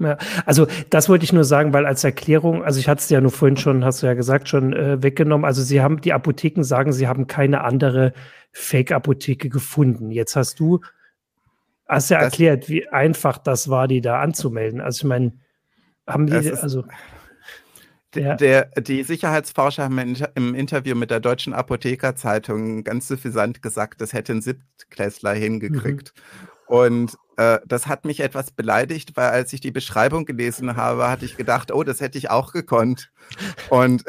Ja, 0.00 0.16
also 0.46 0.66
das 0.90 1.08
wollte 1.08 1.24
ich 1.24 1.32
nur 1.32 1.44
sagen, 1.44 1.72
weil 1.72 1.84
als 1.84 2.04
Erklärung, 2.04 2.62
also 2.62 2.78
ich 2.78 2.88
hatte 2.88 3.00
es 3.00 3.10
ja 3.10 3.20
nur 3.20 3.32
vorhin 3.32 3.56
schon, 3.56 3.84
hast 3.84 4.02
du 4.02 4.06
ja 4.06 4.14
gesagt, 4.14 4.48
schon 4.48 4.72
äh, 4.72 5.02
weggenommen. 5.02 5.44
Also 5.44 5.62
sie 5.62 5.80
haben, 5.80 6.00
die 6.00 6.12
Apotheken 6.12 6.62
sagen, 6.62 6.92
sie 6.92 7.08
haben 7.08 7.26
keine 7.26 7.64
andere 7.64 8.12
Fake-Apotheke 8.52 9.48
gefunden. 9.48 10.10
Jetzt 10.10 10.36
hast 10.36 10.60
du, 10.60 10.80
hast 11.88 12.10
ja 12.10 12.18
das, 12.18 12.26
erklärt, 12.26 12.68
wie 12.68 12.88
einfach 12.88 13.38
das 13.38 13.68
war, 13.70 13.88
die 13.88 14.00
da 14.00 14.20
anzumelden. 14.20 14.80
Also 14.80 14.98
ich 14.98 15.08
meine, 15.08 15.32
haben 16.06 16.26
die, 16.26 16.52
also. 16.52 16.84
Der, 18.14 18.66
die 18.80 19.02
Sicherheitsforscher 19.02 19.84
haben 19.84 20.16
im 20.34 20.54
Interview 20.54 20.94
mit 20.94 21.10
der 21.10 21.20
Deutschen 21.20 21.52
Apothekerzeitung 21.52 22.82
ganz 22.82 23.06
suffisant 23.06 23.60
gesagt, 23.60 24.00
das 24.00 24.14
hätte 24.14 24.32
ein 24.32 24.40
Siebtklässler 24.40 25.34
hingekriegt. 25.34 26.14
Mhm. 26.14 26.48
Und 26.68 27.18
äh, 27.36 27.58
das 27.66 27.86
hat 27.86 28.04
mich 28.04 28.20
etwas 28.20 28.50
beleidigt, 28.50 29.16
weil 29.16 29.30
als 29.30 29.52
ich 29.52 29.60
die 29.60 29.70
Beschreibung 29.70 30.26
gelesen 30.26 30.76
habe, 30.76 31.08
hatte 31.08 31.24
ich 31.24 31.36
gedacht, 31.36 31.72
oh, 31.72 31.82
das 31.82 32.00
hätte 32.00 32.18
ich 32.18 32.30
auch 32.30 32.52
gekonnt. 32.52 33.10
Und 33.68 34.04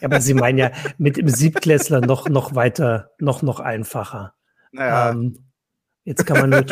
ja, 0.00 0.06
aber 0.06 0.20
Sie 0.20 0.34
meinen 0.34 0.58
ja 0.58 0.70
mit 0.98 1.16
dem 1.16 1.28
Siebtklässler 1.28 2.00
noch, 2.00 2.28
noch 2.28 2.54
weiter, 2.54 3.10
noch, 3.18 3.42
noch 3.42 3.60
einfacher. 3.60 4.34
Naja. 4.72 5.10
Ähm, 5.10 5.38
jetzt 6.04 6.26
kann 6.26 6.40
man 6.40 6.50
nur 6.50 6.64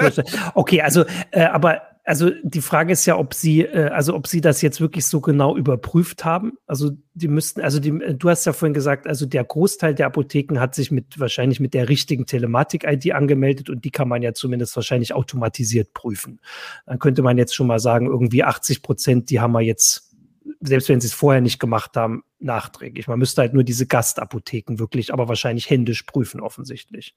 Okay, 0.54 0.82
also, 0.82 1.04
äh, 1.30 1.44
aber 1.44 1.82
also 2.04 2.30
die 2.42 2.60
Frage 2.62 2.92
ist 2.92 3.06
ja, 3.06 3.16
ob 3.18 3.34
sie, 3.34 3.62
äh, 3.62 3.88
also 3.88 4.14
ob 4.14 4.26
sie 4.26 4.40
das 4.40 4.62
jetzt 4.62 4.80
wirklich 4.80 5.06
so 5.06 5.20
genau 5.20 5.56
überprüft 5.56 6.24
haben. 6.24 6.54
Also 6.66 6.92
die 7.14 7.28
müssten, 7.28 7.60
also 7.60 7.78
die, 7.78 7.90
du 7.90 8.28
hast 8.28 8.46
ja 8.46 8.52
vorhin 8.52 8.74
gesagt, 8.74 9.06
also 9.06 9.26
der 9.26 9.44
Großteil 9.44 9.94
der 9.94 10.06
Apotheken 10.06 10.60
hat 10.60 10.74
sich 10.74 10.90
mit 10.90 11.20
wahrscheinlich 11.20 11.60
mit 11.60 11.74
der 11.74 11.88
richtigen 11.88 12.26
Telematik-ID 12.26 13.12
angemeldet 13.12 13.68
und 13.70 13.84
die 13.84 13.90
kann 13.90 14.08
man 14.08 14.22
ja 14.22 14.32
zumindest 14.32 14.74
wahrscheinlich 14.76 15.12
automatisiert 15.12 15.92
prüfen. 15.92 16.40
Dann 16.86 16.98
könnte 16.98 17.22
man 17.22 17.38
jetzt 17.38 17.54
schon 17.54 17.66
mal 17.66 17.80
sagen, 17.80 18.06
irgendwie 18.06 18.44
80 18.44 18.82
Prozent, 18.82 19.30
die 19.30 19.40
haben 19.40 19.52
wir 19.52 19.60
jetzt, 19.60 20.14
selbst 20.60 20.88
wenn 20.88 21.00
sie 21.00 21.08
es 21.08 21.14
vorher 21.14 21.40
nicht 21.40 21.60
gemacht 21.60 21.96
haben, 21.96 22.22
nachträglich. 22.38 23.08
Man 23.08 23.18
müsste 23.18 23.42
halt 23.42 23.52
nur 23.52 23.64
diese 23.64 23.86
Gastapotheken 23.86 24.78
wirklich, 24.78 25.12
aber 25.12 25.28
wahrscheinlich 25.28 25.68
händisch 25.68 26.02
prüfen, 26.04 26.40
offensichtlich. 26.40 27.14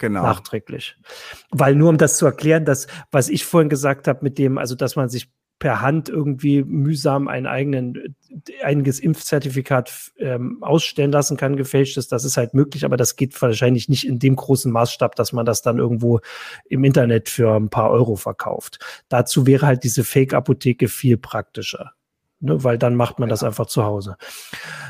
Genau. 0.00 0.22
Nachträglich. 0.22 0.96
Weil 1.50 1.74
nur 1.74 1.90
um 1.90 1.98
das 1.98 2.16
zu 2.16 2.24
erklären, 2.24 2.64
dass, 2.64 2.86
was 3.12 3.28
ich 3.28 3.44
vorhin 3.44 3.68
gesagt 3.68 4.08
habe, 4.08 4.20
mit 4.22 4.38
dem, 4.38 4.56
also 4.56 4.74
dass 4.74 4.96
man 4.96 5.10
sich 5.10 5.30
per 5.58 5.82
Hand 5.82 6.08
irgendwie 6.08 6.64
mühsam 6.64 7.28
ein 7.28 7.46
eigenen, 7.46 8.16
einiges 8.62 8.98
Impfzertifikat 8.98 10.12
ähm, 10.16 10.62
ausstellen 10.62 11.12
lassen 11.12 11.36
kann, 11.36 11.54
gefälschtes, 11.54 12.08
das 12.08 12.24
ist 12.24 12.38
halt 12.38 12.54
möglich, 12.54 12.86
aber 12.86 12.96
das 12.96 13.16
geht 13.16 13.40
wahrscheinlich 13.42 13.90
nicht 13.90 14.06
in 14.06 14.18
dem 14.18 14.36
großen 14.36 14.72
Maßstab, 14.72 15.14
dass 15.16 15.34
man 15.34 15.44
das 15.44 15.60
dann 15.60 15.76
irgendwo 15.76 16.20
im 16.64 16.82
Internet 16.82 17.28
für 17.28 17.54
ein 17.54 17.68
paar 17.68 17.90
Euro 17.90 18.16
verkauft. 18.16 18.78
Dazu 19.10 19.46
wäre 19.46 19.66
halt 19.66 19.84
diese 19.84 20.02
Fake-Apotheke 20.02 20.88
viel 20.88 21.18
praktischer. 21.18 21.92
Ne, 22.42 22.64
weil 22.64 22.78
dann 22.78 22.94
macht 22.94 23.18
man 23.18 23.28
das 23.28 23.44
einfach 23.44 23.66
zu 23.66 23.84
Hause. 23.84 24.16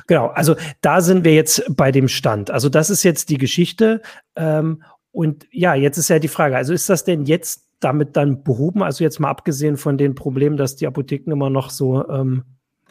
Genau, 0.07 0.29
also 0.29 0.55
da 0.83 1.01
sind 1.01 1.25
wir 1.25 1.35
jetzt 1.35 1.65
bei 1.69 1.91
dem 1.91 2.07
Stand. 2.07 2.53
Also 2.53 2.69
das 2.69 2.91
ist 2.91 3.03
jetzt 3.03 3.29
die 3.29 3.39
Geschichte. 3.39 4.03
Ähm, 4.37 4.85
und 5.13 5.47
ja, 5.51 5.75
jetzt 5.75 5.99
ist 5.99 6.09
ja 6.09 6.19
die 6.19 6.29
Frage, 6.29 6.57
also 6.57 6.73
ist 6.73 6.89
das 6.89 7.05
denn 7.05 7.25
jetzt 7.25 7.69
damit 7.81 8.17
dann 8.17 8.45
behoben? 8.45 8.83
Also 8.83 9.05
jetzt 9.05 9.19
mal 9.19 9.31
abgesehen 9.31 9.77
von 9.77 9.99
den 9.99 10.15
Problemen, 10.15 10.57
dass 10.57 10.77
die 10.77 10.87
Apotheken 10.87 11.33
immer 11.33 11.51
noch 11.51 11.71
so, 11.71 12.09
ähm, 12.09 12.45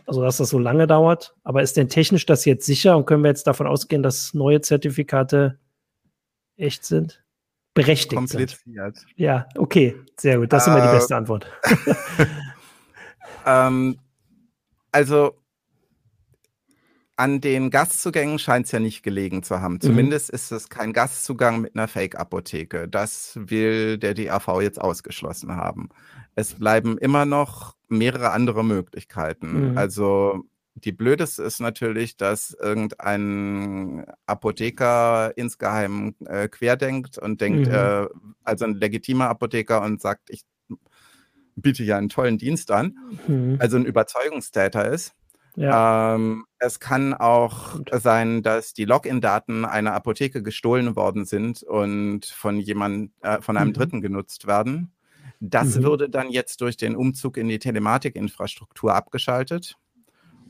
also 0.06 0.24
dass 0.24 0.38
das 0.38 0.50
so 0.50 0.60
lange 0.60 0.88
dauert, 0.88 1.36
aber 1.44 1.62
ist 1.62 1.78
denn 1.78 1.90
technisch 1.90 2.26
das 2.26 2.46
jetzt 2.46 2.66
sicher 2.66 2.98
und 2.98 3.06
können 3.06 3.24
wir 3.24 3.30
jetzt 3.30 3.48
davon 3.48 3.68
ausgehen, 3.68 4.04
dass 4.04 4.34
neue 4.34 4.62
Zertifikate 4.62 5.60
echt 6.58 6.84
sind? 6.84 7.24
Berechtigt 7.76 8.16
Kompliziert. 8.16 8.98
Sind? 8.98 9.06
Ja, 9.16 9.48
okay, 9.56 9.96
sehr 10.18 10.40
gut. 10.40 10.52
Das 10.52 10.66
ist 10.66 10.74
äh, 10.74 10.78
immer 10.78 10.88
die 10.88 10.96
beste 10.96 11.16
Antwort. 11.16 11.48
ähm, 13.46 14.00
also 14.92 15.39
an 17.20 17.42
den 17.42 17.70
Gastzugängen 17.70 18.40
scheint 18.40 18.68
es 18.68 18.72
ja 18.72 18.80
nicht 18.80 19.04
gelegen 19.04 19.44
zu 19.44 19.60
haben. 19.60 19.74
Mhm. 19.74 19.82
Zumindest 19.82 20.30
ist 20.30 20.54
es 20.54 20.70
kein 20.70 20.94
Gastzugang 20.94 21.60
mit 21.60 21.76
einer 21.76 21.90
Fake-Apotheke. 21.90 22.88
Das 22.88 23.34
will 23.36 23.98
der 23.98 24.14
DAV 24.14 24.62
jetzt 24.62 24.80
ausgeschlossen 24.80 25.54
haben. 25.58 25.90
Es 26.36 26.54
bleiben 26.54 26.98
immer 26.98 27.26
noch 27.26 27.76
mehrere 27.90 28.32
andere 28.32 28.64
Möglichkeiten. 28.64 29.72
Mhm. 29.72 29.78
Also 29.78 30.46
die 30.76 30.94
blödeste 30.94 31.44
ist 31.44 31.60
natürlich, 31.60 32.16
dass 32.16 32.54
irgendein 32.54 34.06
Apotheker 34.26 35.34
insgeheim 35.36 36.16
äh, 36.26 36.48
querdenkt 36.48 37.18
und 37.18 37.42
denkt, 37.42 37.68
mhm. 37.68 37.74
äh, 37.74 38.08
also 38.46 38.64
ein 38.64 38.76
legitimer 38.76 39.28
Apotheker 39.28 39.82
und 39.82 40.00
sagt, 40.00 40.30
ich 40.30 40.44
biete 41.58 41.84
ja 41.84 41.98
einen 41.98 42.08
tollen 42.08 42.38
Dienst 42.38 42.72
an, 42.72 42.98
mhm. 43.28 43.58
also 43.60 43.76
ein 43.76 43.84
Überzeugungstäter 43.84 44.88
ist 44.88 45.14
ja. 45.60 46.16
Ähm, 46.16 46.46
es 46.60 46.80
kann 46.80 47.14
auch 47.14 47.80
sein, 47.92 48.44
dass 48.44 48.74
die 48.74 48.86
Login-Daten 48.86 49.66
einer 49.66 49.94
Apotheke 49.94 50.44
gestohlen 50.44 50.96
worden 50.96 51.26
sind 51.26 51.64
und 51.64 52.26
von 52.26 52.60
jemand, 52.60 53.12
äh, 53.22 53.42
von 53.42 53.58
einem 53.58 53.70
mhm. 53.70 53.74
Dritten 53.74 54.02
genutzt 54.02 54.46
werden. 54.46 54.92
Das 55.40 55.78
mhm. 55.78 55.84
würde 55.84 56.10
dann 56.10 56.30
jetzt 56.30 56.60
durch 56.62 56.76
den 56.76 56.96
Umzug 56.96 57.38
in 57.38 57.48
die 57.48 57.60
Telematikinfrastruktur 57.60 58.94
abgeschaltet. 58.94 59.78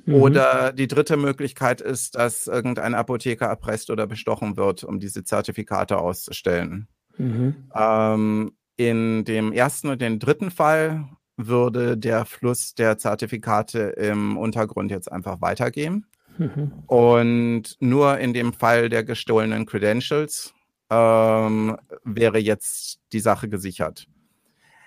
Mhm. 0.06 0.16
Oder 0.16 0.74
die 0.74 0.88
dritte 0.88 1.16
Möglichkeit 1.16 1.80
ist, 1.80 2.16
dass 2.16 2.48
irgendein 2.48 2.96
Apotheker 2.96 3.46
erpresst 3.46 3.92
oder 3.92 4.08
bestochen 4.08 4.58
wird, 4.58 4.84
um 4.84 5.00
diese 5.00 5.24
Zertifikate 5.24 6.00
auszustellen. 6.00 6.88
Mhm. 7.18 7.70
Ähm, 7.76 8.52
in 8.78 9.26
dem 9.26 9.52
ersten 9.52 9.90
und 9.90 10.02
dem 10.02 10.20
dritten 10.20 10.52
Fall 10.52 11.10
würde 11.48 11.98
der 11.98 12.26
Fluss 12.26 12.76
der 12.76 12.98
Zertifikate 12.98 13.80
im 13.80 14.38
Untergrund 14.38 14.92
jetzt 14.92 15.12
einfach 15.12 15.42
weitergehen. 15.42 16.06
Mhm. 16.38 16.84
Und 16.88 17.78
nur 17.80 18.18
in 18.18 18.34
dem 18.34 18.54
Fall 18.54 18.90
der 18.90 19.04
gestohlenen 19.04 19.66
Credentials 19.66 20.54
ähm, 20.90 21.78
wäre 22.04 22.40
jetzt 22.40 23.00
die 23.14 23.20
Sache 23.20 23.48
gesichert. 23.48 24.08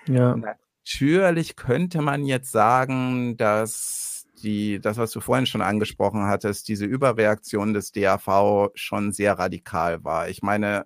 Ja. 0.07 0.35
Natürlich 0.35 1.55
könnte 1.55 2.01
man 2.01 2.25
jetzt 2.25 2.51
sagen, 2.51 3.37
dass 3.37 4.27
die, 4.43 4.79
das, 4.79 4.97
was 4.97 5.11
du 5.11 5.21
vorhin 5.21 5.45
schon 5.45 5.61
angesprochen 5.61 6.25
hattest, 6.25 6.67
diese 6.67 6.85
Überreaktion 6.85 7.73
des 7.73 7.91
DAV 7.91 8.69
schon 8.75 9.11
sehr 9.11 9.39
radikal 9.39 10.03
war. 10.03 10.29
Ich 10.29 10.43
meine, 10.43 10.85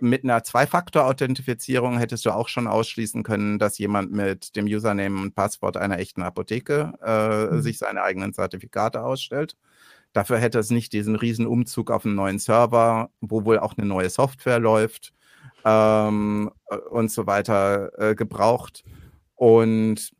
mit 0.00 0.24
einer 0.24 0.42
Zwei-Faktor-Authentifizierung 0.44 1.98
hättest 1.98 2.24
du 2.24 2.30
auch 2.30 2.48
schon 2.48 2.66
ausschließen 2.66 3.22
können, 3.22 3.58
dass 3.58 3.78
jemand 3.78 4.12
mit 4.12 4.56
dem 4.56 4.66
Username 4.66 5.20
und 5.20 5.34
Passwort 5.34 5.76
einer 5.76 5.98
echten 5.98 6.22
Apotheke 6.22 6.92
äh, 7.02 7.54
mhm. 7.54 7.62
sich 7.62 7.78
seine 7.78 8.02
eigenen 8.02 8.32
Zertifikate 8.32 9.02
ausstellt. 9.02 9.56
Dafür 10.12 10.38
hätte 10.38 10.58
es 10.58 10.70
nicht 10.70 10.92
diesen 10.92 11.16
riesen 11.16 11.46
Umzug 11.46 11.90
auf 11.90 12.04
einen 12.04 12.14
neuen 12.14 12.38
Server, 12.38 13.10
wo 13.20 13.44
wohl 13.44 13.58
auch 13.58 13.76
eine 13.76 13.86
neue 13.86 14.10
Software 14.10 14.58
läuft 14.58 15.12
ähm, 15.64 16.50
und 16.90 17.10
so 17.10 17.26
weiter 17.26 17.90
äh, 17.98 18.14
gebraucht. 18.14 18.84
Und 19.34 20.12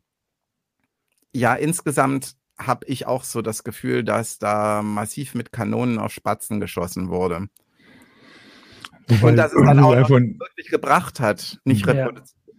ja, 1.33 1.55
insgesamt 1.55 2.35
habe 2.57 2.85
ich 2.87 3.07
auch 3.07 3.23
so 3.23 3.41
das 3.41 3.63
Gefühl, 3.63 4.03
dass 4.03 4.37
da 4.37 4.81
massiv 4.81 5.33
mit 5.33 5.51
Kanonen 5.51 5.97
auf 5.97 6.11
Spatzen 6.11 6.59
geschossen 6.59 7.09
wurde. 7.09 7.49
Wobei, 9.09 9.27
und 9.29 9.37
dass 9.37 9.53
es 9.53 9.63
dann 9.63 9.79
auch 9.79 9.95
wirklich 9.95 10.69
gebracht 10.69 11.19
hat, 11.19 11.59
nicht, 11.65 11.85
ja. 11.85 12.09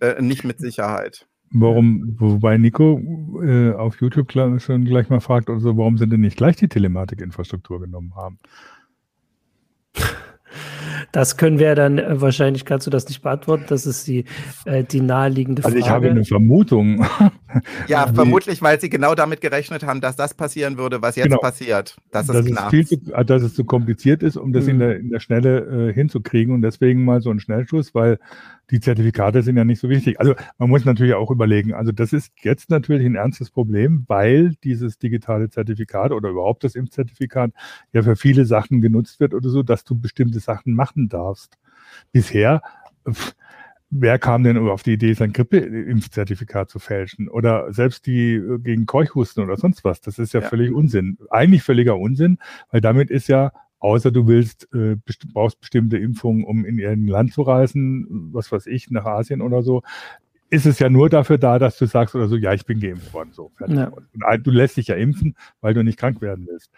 äh, 0.01 0.21
nicht 0.21 0.45
mit 0.45 0.59
Sicherheit. 0.59 1.27
Warum, 1.53 2.15
wobei 2.19 2.59
Nico 2.59 3.01
äh, 3.43 3.73
auf 3.73 4.01
YouTube 4.01 4.31
schon 4.33 4.85
gleich 4.85 5.09
mal 5.09 5.21
fragt, 5.21 5.51
also 5.51 5.77
warum 5.77 5.99
sie 5.99 6.07
denn 6.07 6.21
nicht 6.21 6.37
gleich 6.37 6.57
die 6.57 6.69
Telematikinfrastruktur 6.69 7.81
genommen 7.81 8.15
haben? 8.15 8.39
Das 11.13 11.37
können 11.37 11.59
wir 11.59 11.75
dann 11.75 11.99
äh, 11.99 12.21
wahrscheinlich, 12.21 12.65
kannst 12.65 12.87
du 12.87 12.91
das 12.91 13.09
nicht 13.09 13.23
beantworten, 13.23 13.65
das 13.69 13.87
ist 13.87 14.07
die, 14.07 14.25
äh, 14.65 14.85
die 14.85 15.01
naheliegende 15.01 15.63
Frage. 15.63 15.77
Also 15.77 15.87
ich 15.87 15.91
habe 15.91 16.11
eine 16.11 16.25
Vermutung. 16.25 17.07
Ja, 17.89 18.03
also 18.03 18.15
vermutlich, 18.15 18.63
weil 18.63 18.81
sie 18.81 18.89
genau 18.89 19.15
damit 19.17 19.41
gerechnet 19.41 19.85
haben, 19.85 20.01
dass 20.01 20.17
das 20.17 20.35
passieren 20.35 20.79
würde, 20.79 21.03
was 21.03 21.17
jetzt 21.17 21.25
genau. 21.25 21.39
passiert. 21.39 21.97
Das 22.13 22.29
ist 22.29 22.35
dass, 22.35 22.47
klar. 22.47 22.73
Es 22.73 22.89
zu, 22.89 22.97
dass 23.25 23.43
es 23.43 23.55
zu 23.55 23.65
kompliziert 23.65 24.23
ist, 24.23 24.37
um 24.37 24.53
das 24.53 24.65
mhm. 24.65 24.71
in, 24.71 24.79
der, 24.79 24.97
in 24.99 25.11
der 25.11 25.21
Schnelle 25.21 25.89
äh, 25.89 25.93
hinzukriegen 25.93 26.55
und 26.55 26.63
deswegen 26.63 27.05
mal 27.05 27.21
so 27.21 27.31
ein 27.31 27.41
Schnellschuss, 27.41 27.95
weil 27.95 28.19
die 28.71 28.81
Zertifikate 28.81 29.43
sind 29.43 29.57
ja 29.57 29.65
nicht 29.65 29.81
so 29.81 29.89
wichtig. 29.89 30.21
Also 30.21 30.35
man 30.59 30.69
muss 30.71 30.85
natürlich 30.85 31.15
auch 31.15 31.31
überlegen, 31.31 31.75
also 31.75 31.93
das 31.93 32.13
ist 32.13 32.33
jetzt 32.43 32.71
natürlich 32.71 33.05
ein 33.07 33.17
ernstes 33.17 33.51
Problem, 33.51 34.05
weil 34.07 34.55
dieses 34.63 34.99
digitale 34.99 35.51
Zertifikat 35.51 36.13
oder 36.13 36.31
überhaupt 36.31 36.65
das 36.65 36.75
Impfzertifikat 36.75 37.53
ja 37.93 38.03
für 38.03 38.17
viele 38.17 38.45
Sachen 38.45 38.81
genutzt 38.81 39.21
wird 39.21 39.35
oder 39.35 39.49
so, 39.49 39.63
dass 39.63 39.85
du 39.85 39.99
bestimmte 39.99 40.41
Sachen 40.41 40.75
machen 40.75 41.09
darfst. 41.09 41.59
Bisher, 42.13 42.63
pff, 43.09 43.35
wer 43.91 44.19
kam 44.19 44.45
denn 44.45 44.57
auf 44.57 44.83
die 44.83 44.93
Idee, 44.93 45.13
sein 45.15 45.33
Grippeimpfzertifikat 45.33 46.71
zu 46.71 46.79
fälschen? 46.79 47.29
Oder 47.29 47.73
selbst 47.73 48.07
die 48.07 48.35
äh, 48.35 48.59
gegen 48.59 48.87
Keuchhusten 48.87 49.43
oder 49.43 49.57
sonst 49.57 49.85
was. 49.85 50.01
Das 50.01 50.19
ist 50.19 50.33
ja, 50.33 50.41
ja. 50.41 50.49
völlig 50.49 50.73
Unsinn. 50.73 51.19
Eigentlich 51.31 51.63
völliger 51.63 51.99
Unsinn, 51.99 52.39
weil 52.71 52.81
damit 52.81 53.11
ist 53.11 53.29
ja 53.29 53.53
außer 53.81 54.11
du 54.11 54.29
willst, 54.29 54.69
äh, 54.73 54.97
best 54.97 55.27
brauchst 55.33 55.61
bestimmte 55.61 55.99
Impfungen, 55.99 56.45
um 56.45 56.65
in 56.65 56.79
irgendein 56.79 57.09
Land 57.09 57.33
zu 57.33 57.43
reisen, 57.43 58.31
was 58.33 58.53
weiß 58.53 58.67
ich, 58.67 58.91
nach 58.91 59.05
Asien 59.05 59.43
oder 59.43 59.63
so, 59.63 59.83
ist 60.51 60.67
es 60.67 60.79
ja 60.79 60.91
nur 60.91 61.09
dafür 61.09 61.39
da, 61.39 61.59
dass 61.59 61.79
du 61.79 61.87
sagst 61.87 62.15
oder 62.15 62.29
so, 62.29 62.37
ja, 62.37 62.53
ich 62.53 62.67
bin 62.67 62.81
geimpft 62.81 63.13
worden, 63.15 63.31
so. 63.33 63.53
Ja. 63.67 63.89
Und 63.89 64.47
du 64.47 64.51
lässt 64.51 64.77
dich 64.77 64.89
ja 64.89 64.97
impfen, 64.97 65.37
weil 65.61 65.75
du 65.75 65.83
nicht 65.83 65.99
krank 65.99 66.21
werden 66.21 66.47
willst. 66.49 66.71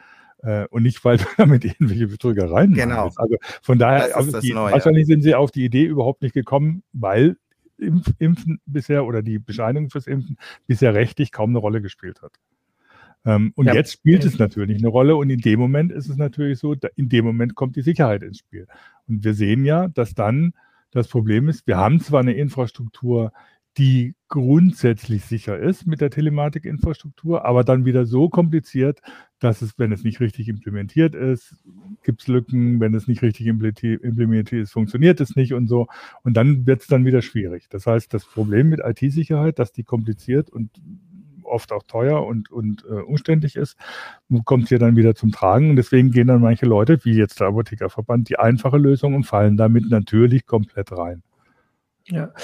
Äh, 0.42 0.66
und 0.68 0.82
nicht, 0.82 1.04
weil 1.04 1.16
du 1.16 1.24
damit 1.36 1.64
irgendwelche 1.64 2.08
Betrügereien 2.08 2.74
genau. 2.74 3.06
machst. 3.06 3.18
Also 3.18 3.36
von 3.62 3.78
daher, 3.78 4.16
also 4.16 4.40
die, 4.40 4.54
wahrscheinlich 4.54 5.06
sind 5.06 5.22
sie 5.22 5.34
auf 5.34 5.50
die 5.50 5.64
Idee 5.64 5.84
überhaupt 5.84 6.22
nicht 6.22 6.34
gekommen, 6.34 6.82
weil 6.92 7.36
Impf, 7.78 8.12
Impfen 8.18 8.60
bisher 8.66 9.06
oder 9.06 9.22
die 9.22 9.38
Bescheinigung 9.38 9.90
fürs 9.90 10.06
Impfen 10.06 10.36
bisher 10.66 10.94
rechtlich 10.94 11.32
kaum 11.32 11.50
eine 11.50 11.58
Rolle 11.58 11.80
gespielt 11.80 12.22
hat. 12.22 12.32
Ähm, 13.24 13.52
und 13.54 13.66
ja. 13.66 13.74
jetzt 13.74 13.92
spielt 13.92 14.24
es 14.24 14.38
natürlich 14.38 14.78
eine 14.78 14.88
Rolle 14.88 15.16
und 15.16 15.30
in 15.30 15.40
dem 15.40 15.60
Moment 15.60 15.92
ist 15.92 16.08
es 16.08 16.16
natürlich 16.16 16.58
so, 16.58 16.74
in 16.96 17.08
dem 17.08 17.24
Moment 17.24 17.54
kommt 17.54 17.76
die 17.76 17.82
Sicherheit 17.82 18.22
ins 18.22 18.38
Spiel. 18.38 18.66
Und 19.06 19.24
wir 19.24 19.34
sehen 19.34 19.64
ja, 19.64 19.88
dass 19.88 20.14
dann 20.14 20.54
Das 20.90 21.08
Problem 21.08 21.48
ist, 21.48 21.66
wir 21.66 21.78
haben 21.78 22.00
zwar 22.00 22.20
eine 22.20 22.34
Infrastruktur, 22.34 23.32
die 23.78 24.14
grundsätzlich 24.28 25.24
sicher 25.24 25.58
ist 25.58 25.86
mit 25.86 26.02
der 26.02 26.10
Telematikinfrastruktur, 26.10 27.46
aber 27.46 27.64
dann 27.64 27.86
wieder 27.86 28.04
so 28.04 28.28
kompliziert, 28.28 29.00
dass 29.38 29.62
es, 29.62 29.78
wenn 29.78 29.92
es 29.92 30.04
nicht 30.04 30.20
richtig 30.20 30.48
implementiert 30.48 31.14
ist, 31.14 31.56
gibt 32.02 32.20
es 32.20 32.28
Lücken, 32.28 32.80
wenn 32.80 32.94
es 32.94 33.08
nicht 33.08 33.22
richtig 33.22 33.46
implementiert 33.46 34.52
ist, 34.52 34.72
funktioniert 34.72 35.20
es 35.20 35.36
nicht 35.36 35.54
und 35.54 35.68
so. 35.68 35.86
Und 36.22 36.36
dann 36.36 36.66
wird 36.66 36.82
es 36.82 36.86
dann 36.86 37.06
wieder 37.06 37.22
schwierig. 37.22 37.68
Das 37.70 37.86
heißt, 37.86 38.12
das 38.12 38.26
Problem 38.26 38.68
mit 38.68 38.80
IT-Sicherheit, 38.84 39.58
dass 39.58 39.72
die 39.72 39.84
kompliziert 39.84 40.50
und 40.50 40.70
oft 41.52 41.72
auch 41.72 41.84
teuer 41.84 42.26
und, 42.26 42.50
und 42.50 42.84
äh, 42.84 42.94
umständlich 42.94 43.56
ist, 43.56 43.76
kommt 44.44 44.68
hier 44.68 44.78
dann 44.78 44.96
wieder 44.96 45.14
zum 45.14 45.30
Tragen. 45.30 45.70
Und 45.70 45.76
deswegen 45.76 46.10
gehen 46.10 46.26
dann 46.26 46.40
manche 46.40 46.66
Leute, 46.66 47.04
wie 47.04 47.14
jetzt 47.14 47.40
der 47.40 47.48
Apothekerverband, 47.48 48.28
die 48.28 48.38
einfache 48.38 48.78
Lösung 48.78 49.14
und 49.14 49.24
fallen 49.24 49.56
damit 49.56 49.88
natürlich 49.90 50.46
komplett 50.46 50.90
rein. 50.92 51.22
Ja, 52.08 52.34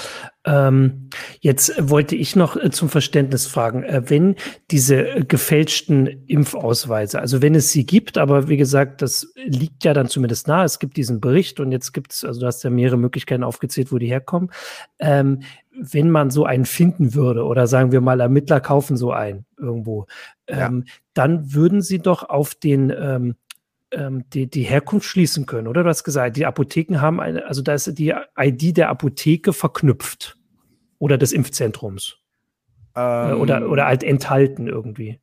ähm, 0.45 1.09
jetzt 1.41 1.73
wollte 1.77 2.15
ich 2.15 2.37
noch 2.37 2.55
äh, 2.55 2.71
zum 2.71 2.87
Verständnis 2.87 3.45
fragen, 3.45 3.83
äh, 3.83 4.03
wenn 4.09 4.35
diese 4.71 5.25
gefälschten 5.27 6.07
Impfausweise, 6.27 7.19
also 7.19 7.41
wenn 7.41 7.55
es 7.55 7.71
sie 7.71 7.85
gibt, 7.85 8.17
aber 8.17 8.47
wie 8.47 8.55
gesagt, 8.55 9.01
das 9.01 9.33
liegt 9.35 9.83
ja 9.83 9.93
dann 9.93 10.07
zumindest 10.07 10.47
nahe, 10.47 10.63
es 10.63 10.79
gibt 10.79 10.95
diesen 10.95 11.19
Bericht 11.19 11.59
und 11.59 11.73
jetzt 11.73 11.91
gibt 11.91 12.13
es, 12.13 12.23
also 12.23 12.39
du 12.39 12.45
hast 12.47 12.63
ja 12.63 12.69
mehrere 12.69 12.97
Möglichkeiten 12.97 13.43
aufgezählt, 13.43 13.91
wo 13.91 13.97
die 13.97 14.07
herkommen. 14.07 14.49
Ähm, 14.97 15.41
wenn 15.79 16.09
man 16.09 16.29
so 16.29 16.45
einen 16.45 16.65
finden 16.65 17.13
würde 17.13 17.43
oder 17.43 17.67
sagen 17.67 17.91
wir 17.91 18.01
mal, 18.01 18.19
Ermittler 18.19 18.59
kaufen 18.59 18.97
so 18.97 19.11
einen 19.11 19.45
irgendwo, 19.57 20.07
ähm, 20.47 20.83
ja. 20.85 20.93
dann 21.13 21.53
würden 21.53 21.81
sie 21.81 21.99
doch 21.99 22.23
auf 22.27 22.55
den 22.55 22.89
ähm, 22.89 23.35
ähm, 23.91 24.25
die, 24.29 24.49
die 24.49 24.63
Herkunft 24.63 25.07
schließen 25.07 25.45
können, 25.45 25.67
oder? 25.67 25.83
Du 25.83 25.89
hast 25.89 26.03
gesagt, 26.03 26.37
die 26.37 26.45
Apotheken 26.45 27.01
haben 27.01 27.19
eine, 27.19 27.45
also 27.45 27.61
da 27.61 27.73
ist 27.73 27.97
die 27.97 28.13
ID 28.37 28.77
der 28.77 28.89
Apotheke 28.89 29.53
verknüpft 29.53 30.37
oder 30.99 31.17
des 31.17 31.31
Impfzentrums. 31.31 32.17
Äh, 32.95 33.31
ähm, 33.31 33.41
oder, 33.41 33.69
oder 33.69 33.85
halt 33.85 34.03
enthalten 34.03 34.67
irgendwie. 34.67 35.19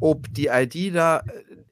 Ob 0.00 0.26
die 0.32 0.48
ID 0.48 0.94
da, 0.94 1.22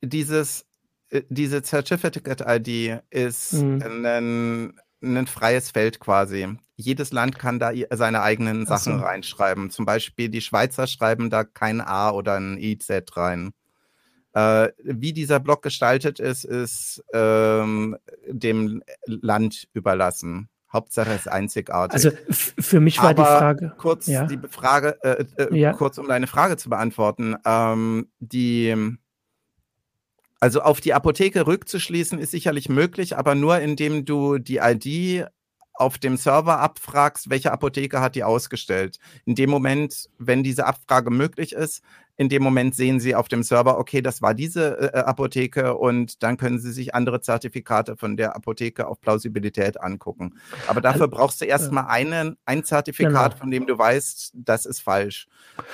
dieses, 0.03 0.67
äh, 1.11 1.23
diese 1.29 1.63
Certificate-ID 1.63 3.03
ist 3.11 3.55
mhm. 3.55 4.05
ein, 4.05 4.81
ein 5.03 5.27
freies 5.27 5.71
Feld 5.71 6.01
quasi. 6.01 6.57
Jedes 6.77 7.13
Land 7.13 7.39
kann 7.39 7.59
da 7.59 7.73
seine 7.91 8.23
eigenen 8.23 8.67
Sachen 8.67 8.99
so. 8.99 9.05
reinschreiben. 9.05 9.71
Zum 9.71 9.87
Beispiel 9.87 10.29
die 10.29 10.41
Schweizer 10.41 10.87
schreiben 10.87 11.31
da 11.31 11.45
kein 11.45 11.81
A 11.81 12.11
oder 12.11 12.35
ein 12.35 12.59
IZ 12.59 12.91
rein. 13.15 13.53
Äh, 14.35 14.69
wie 14.83 15.15
dieser 15.15 15.41
Block 15.41 15.63
gestaltet 15.63 16.21
ist, 16.21 16.45
ist 16.45 17.03
ähm, 17.15 17.97
dem 18.27 18.83
Land 19.07 19.67
überlassen. 19.73 20.51
Hauptsache 20.71 21.13
ist 21.13 21.29
einzigartig. 21.29 21.95
Also 21.95 22.11
für 22.29 22.81
mich 22.81 22.99
war 22.99 23.11
Aber 23.11 23.23
die 23.23 23.29
Frage. 23.29 23.75
Kurz 23.79 24.07
ja. 24.07 24.27
die 24.27 24.39
Frage, 24.51 24.99
äh, 25.03 25.25
äh, 25.39 25.59
ja. 25.59 25.73
kurz 25.73 25.97
um 25.97 26.07
deine 26.07 26.27
Frage 26.27 26.59
zu 26.59 26.69
beantworten. 26.69 27.37
Ähm, 27.47 28.09
die 28.19 28.99
also 30.41 30.61
auf 30.61 30.81
die 30.81 30.95
Apotheke 30.95 31.47
rückzuschließen 31.47 32.19
ist 32.19 32.31
sicherlich 32.31 32.69
möglich, 32.69 33.17
aber 33.17 33.35
nur 33.35 33.59
indem 33.61 34.05
du 34.05 34.39
die 34.39 34.59
ID 34.59 35.27
auf 35.79 35.99
dem 35.99 36.17
Server 36.17 36.61
abfragst, 36.61 37.31
welche 37.31 37.53
Apotheke 37.53 38.01
hat 38.01 38.15
die 38.15 38.25
ausgestellt. 38.25 38.99
In 39.25 39.35
dem 39.35 39.51
Moment, 39.51 40.09
wenn 40.19 40.43
diese 40.43 40.67
Abfrage 40.67 41.11
möglich 41.11 41.53
ist, 41.53 41.83
in 42.17 42.31
dem 42.31 42.43
Moment 42.43 42.75
sehen 42.75 42.99
Sie 42.99 43.15
auf 43.15 43.29
dem 43.29 43.43
Server, 43.43 43.79
okay, 43.79 44.01
das 44.01 44.23
war 44.23 44.33
diese 44.33 44.79
äh, 44.79 44.99
äh, 44.99 45.03
Apotheke 45.03 45.77
und 45.77 46.23
dann 46.23 46.39
können 46.39 46.59
Sie 46.59 46.73
sich 46.73 46.95
andere 46.95 47.21
Zertifikate 47.21 47.97
von 47.97 48.17
der 48.17 48.35
Apotheke 48.35 48.89
auf 48.89 49.01
Plausibilität 49.03 49.79
angucken. 49.81 50.35
Aber 50.67 50.81
dafür 50.81 51.03
also, 51.03 51.17
brauchst 51.17 51.41
du 51.43 51.45
erstmal 51.45 51.87
einen, 51.89 52.39
ein 52.47 52.65
Zertifikat, 52.65 53.33
genau. 53.33 53.37
von 53.37 53.51
dem 53.51 53.67
du 53.67 53.77
weißt, 53.77 54.33
das 54.35 54.65
ist 54.65 54.81
falsch. 54.81 55.29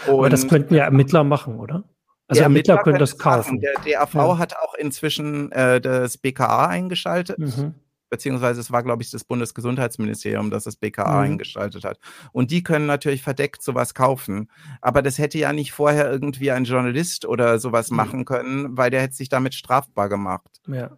Und 0.09 0.15
Aber 0.15 0.31
das 0.31 0.49
könnten 0.49 0.75
ja 0.75 0.85
Ermittler 0.85 1.23
machen, 1.23 1.61
oder? 1.61 1.85
Also 2.33 2.43
Ermittler, 2.43 2.75
Ermittler 2.75 2.83
können 2.85 2.99
das 2.99 3.19
kaufen. 3.19 3.61
Der 3.61 3.75
DAV 3.75 4.15
ja. 4.15 4.39
hat 4.39 4.57
auch 4.57 4.75
inzwischen 4.75 5.53
äh, 5.53 5.81
das 5.81 6.19
BKA 6.19 6.67
eingeschaltet. 6.67 7.39
Mhm 7.39 7.75
beziehungsweise 8.13 8.61
es 8.61 8.71
war, 8.71 8.83
glaube 8.83 9.03
ich, 9.03 9.11
das 9.11 9.25
Bundesgesundheitsministerium, 9.25 10.51
das 10.51 10.65
das 10.65 10.77
BKA 10.77 11.13
mhm. 11.13 11.25
eingeschaltet 11.25 11.83
hat. 11.83 11.99
Und 12.33 12.51
die 12.51 12.63
können 12.63 12.85
natürlich 12.85 13.23
verdeckt 13.23 13.63
sowas 13.63 13.95
kaufen. 13.95 14.51
Aber 14.83 15.01
das 15.01 15.17
hätte 15.17 15.39
ja 15.39 15.55
nicht 15.55 15.73
vorher 15.73 16.13
irgendwie 16.13 16.51
ein 16.51 16.65
Journalist 16.65 17.25
oder 17.25 17.59
sowas 17.59 17.91
mhm. 17.91 17.97
machen 17.97 18.25
können, 18.27 18.77
weil 18.77 18.91
der 18.91 19.01
hätte 19.01 19.15
sich 19.15 19.31
damit 19.31 19.55
strafbar 19.55 20.11
gemacht. 20.11 20.61
Ja. 20.69 20.91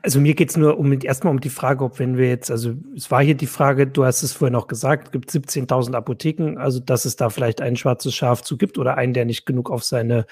Also 0.00 0.18
mir 0.18 0.34
geht 0.34 0.48
es 0.48 0.56
nur 0.56 0.78
um 0.78 0.90
erstmal 1.02 1.34
um 1.34 1.40
die 1.40 1.50
Frage, 1.50 1.84
ob 1.84 1.98
wenn 1.98 2.16
wir 2.16 2.30
jetzt, 2.30 2.50
also 2.50 2.72
es 2.96 3.10
war 3.10 3.22
hier 3.22 3.34
die 3.34 3.46
Frage, 3.46 3.86
du 3.86 4.06
hast 4.06 4.22
es 4.22 4.32
vorhin 4.32 4.56
auch 4.56 4.66
gesagt, 4.66 5.08
es 5.08 5.12
gibt 5.12 5.28
17.000 5.28 5.92
Apotheken, 5.92 6.56
also 6.56 6.80
dass 6.80 7.04
es 7.04 7.16
da 7.16 7.28
vielleicht 7.28 7.60
ein 7.60 7.76
schwarzes 7.76 8.14
Schaf 8.14 8.40
zu 8.40 8.56
gibt 8.56 8.78
oder 8.78 8.96
einen, 8.96 9.12
der 9.12 9.26
nicht 9.26 9.44
genug 9.44 9.70
auf 9.70 9.84
seine 9.84 10.24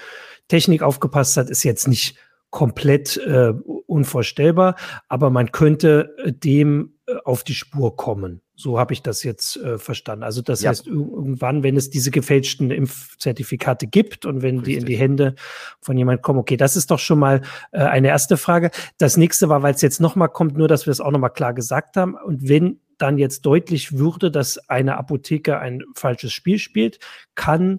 Technik 0.49 0.83
aufgepasst 0.83 1.37
hat, 1.37 1.51
ist 1.51 1.65
jetzt 1.65 1.87
nicht 1.87 2.17
komplett 2.51 3.17
äh, 3.17 3.53
unvorstellbar, 3.87 4.77
aber 5.09 5.31
man 5.31 5.53
könnte 5.53 6.15
äh, 6.19 6.33
dem 6.33 6.95
äh, 7.07 7.15
auf 7.25 7.45
die 7.45 7.55
Spur 7.55 7.97
kommen. 7.97 8.43
So 8.57 8.79
habe 8.79 8.93
ich 8.93 9.03
das 9.03 9.23
jetzt 9.23 9.57
äh, 9.57 9.79
verstanden. 9.79 10.23
Also 10.23 10.43
das 10.43 10.61
ja. 10.61 10.71
heißt, 10.71 10.87
irgendwann, 10.87 11.63
wenn 11.63 11.77
es 11.77 11.89
diese 11.89 12.11
gefälschten 12.11 12.71
Impfzertifikate 12.71 13.87
gibt 13.87 14.27
und 14.27 14.43
wenn 14.43 14.59
Richtig. 14.59 14.75
die 14.75 14.81
in 14.81 14.87
die 14.87 14.97
Hände 14.97 15.35
von 15.81 15.97
jemandem 15.97 16.23
kommen, 16.23 16.41
okay, 16.41 16.59
das 16.59 16.77
ist 16.77 16.91
doch 16.91 16.99
schon 16.99 17.19
mal 17.19 17.41
äh, 17.73 17.79
eine 17.79 18.09
erste 18.09 18.37
Frage. 18.37 18.71
Das 18.99 19.17
nächste 19.17 19.49
war, 19.49 19.63
weil 19.63 19.75
es 19.75 19.81
jetzt 19.81 20.01
nochmal 20.01 20.29
kommt, 20.29 20.59
nur 20.59 20.69
dass 20.69 20.87
wir 20.87 20.91
es 20.91 21.01
auch 21.01 21.11
nochmal 21.11 21.33
klar 21.33 21.55
gesagt 21.55 21.97
haben. 21.97 22.15
Und 22.15 22.49
wenn 22.49 22.81
dann 22.99 23.17
jetzt 23.17 23.47
deutlich 23.47 23.97
würde, 23.97 24.31
dass 24.31 24.59
eine 24.69 24.99
Apotheke 24.99 25.59
ein 25.59 25.83
falsches 25.95 26.33
Spiel 26.33 26.59
spielt, 26.59 26.99
kann 27.35 27.79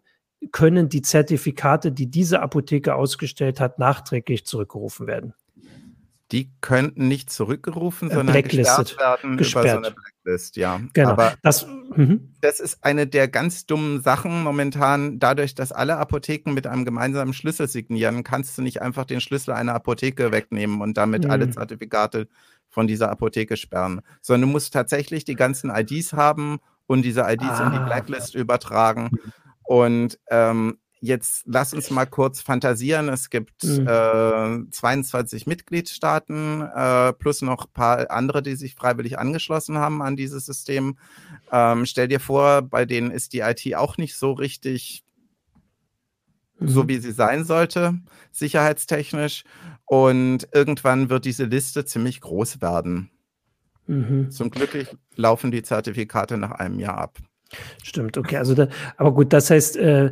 können 0.52 0.90
die 0.90 1.02
Zertifikate, 1.02 1.92
die 1.92 2.08
diese 2.08 2.42
Apotheke 2.42 2.96
ausgestellt 2.96 3.60
hat, 3.60 3.80
nachträglich 3.80 4.46
zurückgerufen 4.46 5.08
werden. 5.08 5.34
Die 6.32 6.50
könnten 6.62 7.10
nicht 7.10 7.30
zurückgerufen, 7.30 8.10
äh, 8.10 8.14
sondern 8.14 8.42
gesperrt 8.42 8.98
werden 8.98 9.38
gesperrt. 9.38 9.66
über 9.66 9.74
so 9.74 9.78
eine 9.78 9.92
Blacklist, 9.92 10.56
ja. 10.56 10.80
Genau. 10.94 11.10
Aber 11.10 11.34
das, 11.44 11.68
mhm. 11.68 12.34
das 12.40 12.62
ist 12.62 12.84
eine 12.84 13.06
der 13.06 13.28
ganz 13.28 13.66
dummen 13.66 14.02
Sachen 14.02 14.44
momentan. 14.44 15.20
Dadurch, 15.20 15.56
dass 15.56 15.74
alle 15.74 15.98
Apotheken 15.98 16.54
mit 16.54 16.68
einem 16.68 16.86
gemeinsamen 16.86 17.34
Schlüssel 17.34 17.68
signieren, 17.68 18.24
kannst 18.24 18.58
du 18.58 18.62
nicht 18.62 18.82
einfach 18.82 19.06
den 19.06 19.20
Schlüssel 19.20 19.52
einer 19.52 19.76
Apotheke 19.76 20.32
wegnehmen 20.32 20.82
und 20.82 20.96
damit 20.96 21.26
mhm. 21.26 21.32
alle 21.32 21.50
Zertifikate 21.50 22.28
von 22.70 22.88
dieser 22.88 23.12
Apotheke 23.12 23.58
sperren, 23.58 24.02
sondern 24.22 24.48
du 24.50 24.54
musst 24.54 24.74
tatsächlich 24.74 25.26
die 25.26 25.36
ganzen 25.36 25.70
IDs 25.70 26.14
haben 26.14 26.60
und 26.88 27.04
diese 27.04 27.22
IDs 27.22 27.44
ah. 27.44 27.66
in 27.66 27.72
die 27.74 27.78
ah. 27.78 27.86
Blacklist 27.86 28.36
übertragen. 28.36 29.12
Und 29.64 30.20
ähm, 30.30 30.78
jetzt 31.02 31.44
lass 31.46 31.74
uns 31.74 31.90
mal 31.90 32.06
kurz 32.06 32.42
fantasieren. 32.42 33.10
Es 33.10 33.30
gibt 33.30 33.64
mhm. 33.64 33.88
äh, 33.88 34.70
22 34.70 35.48
Mitgliedstaaten 35.48 36.62
äh, 36.62 37.14
plus 37.14 37.42
noch 37.42 37.66
ein 37.66 37.74
paar 37.74 38.12
andere, 38.12 38.42
die 38.44 38.56
sich 38.56 38.76
freiwillig 38.76 39.18
angeschlossen 39.18 39.78
haben 39.78 40.02
an 40.02 40.16
dieses 40.16 40.46
System. 40.46 40.98
Ähm, 41.52 41.86
stell 41.86 42.08
dir 42.08 42.20
vor, 42.20 42.62
bei 42.62 42.86
denen 42.86 43.12
ist 43.12 43.34
die 43.34 43.40
IT 43.40 43.76
auch 43.76 43.98
nicht 43.98 44.16
so 44.16 44.32
richtig 44.32 45.04
so, 46.64 46.84
mhm. 46.84 46.90
wie 46.90 46.98
sie 47.00 47.12
sein 47.12 47.44
sollte, 47.44 48.00
sicherheitstechnisch. 48.32 49.44
Und 49.86 50.48
irgendwann 50.54 51.10
wird 51.10 51.26
diese 51.26 51.46
Liste 51.46 51.86
ziemlich 51.86 52.22
groß 52.22 52.62
werden. 52.62 53.10
Mhm. 53.88 54.30
Zum 54.30 54.52
Glück 54.52 54.96
laufen 55.16 55.52
die 55.52 55.64
Zertifikate 55.64 56.38
nach 56.38 56.52
einem 56.52 56.80
Jahr 56.80 56.98
ab. 56.98 57.18
Stimmt, 57.84 58.18
okay. 58.18 58.38
Also 58.38 58.54
da, 58.56 58.68
aber 58.98 59.14
gut, 59.14 59.34
das 59.34 59.50
heißt, 59.50 59.78
äh, 59.78 60.12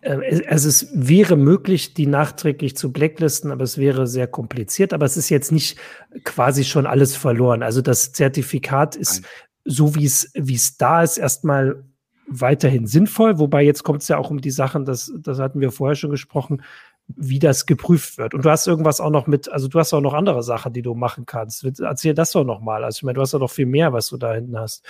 äh, 0.00 0.46
also 0.46 0.68
es 0.68 0.88
wäre 0.92 1.36
möglich, 1.36 1.94
die 1.94 2.06
nachträglich 2.06 2.76
zu 2.76 2.92
blacklisten, 2.92 3.50
aber 3.50 3.64
es 3.64 3.78
wäre 3.78 4.06
sehr 4.06 4.26
kompliziert. 4.26 4.92
Aber 4.92 5.06
es 5.06 5.16
ist 5.16 5.28
jetzt 5.28 5.52
nicht 5.52 5.78
quasi 6.24 6.64
schon 6.64 6.86
alles 6.86 7.16
verloren. 7.16 7.62
Also 7.62 7.82
das 7.82 8.12
Zertifikat 8.12 8.96
ist 8.96 9.22
Nein. 9.22 9.30
so, 9.64 9.94
wie 9.94 10.04
es 10.04 10.30
wie 10.34 10.54
es 10.54 10.76
da 10.76 11.02
ist, 11.02 11.18
erstmal 11.18 11.84
weiterhin 12.26 12.86
sinnvoll. 12.86 13.38
Wobei 13.38 13.62
jetzt 13.62 13.82
kommt 13.82 14.02
es 14.02 14.08
ja 14.08 14.18
auch 14.18 14.30
um 14.30 14.40
die 14.40 14.50
Sachen, 14.50 14.84
das, 14.84 15.12
das 15.18 15.38
hatten 15.38 15.60
wir 15.60 15.72
vorher 15.72 15.96
schon 15.96 16.10
gesprochen, 16.10 16.62
wie 17.08 17.40
das 17.40 17.66
geprüft 17.66 18.18
wird. 18.18 18.34
Und 18.34 18.44
du 18.44 18.50
hast 18.50 18.68
irgendwas 18.68 19.00
auch 19.00 19.10
noch 19.10 19.26
mit, 19.26 19.50
also 19.50 19.66
du 19.66 19.78
hast 19.80 19.92
auch 19.92 20.00
noch 20.00 20.14
andere 20.14 20.44
Sachen, 20.44 20.72
die 20.72 20.82
du 20.82 20.94
machen 20.94 21.26
kannst. 21.26 21.64
Erzähl 21.80 22.14
das 22.14 22.30
doch 22.30 22.44
noch 22.44 22.60
mal. 22.60 22.84
Also 22.84 22.98
ich 22.98 23.02
meine, 23.02 23.14
du 23.14 23.20
hast 23.20 23.34
doch 23.34 23.40
noch 23.40 23.50
viel 23.50 23.66
mehr, 23.66 23.92
was 23.92 24.06
du 24.06 24.16
da 24.16 24.32
hinten 24.32 24.56
hast. 24.56 24.86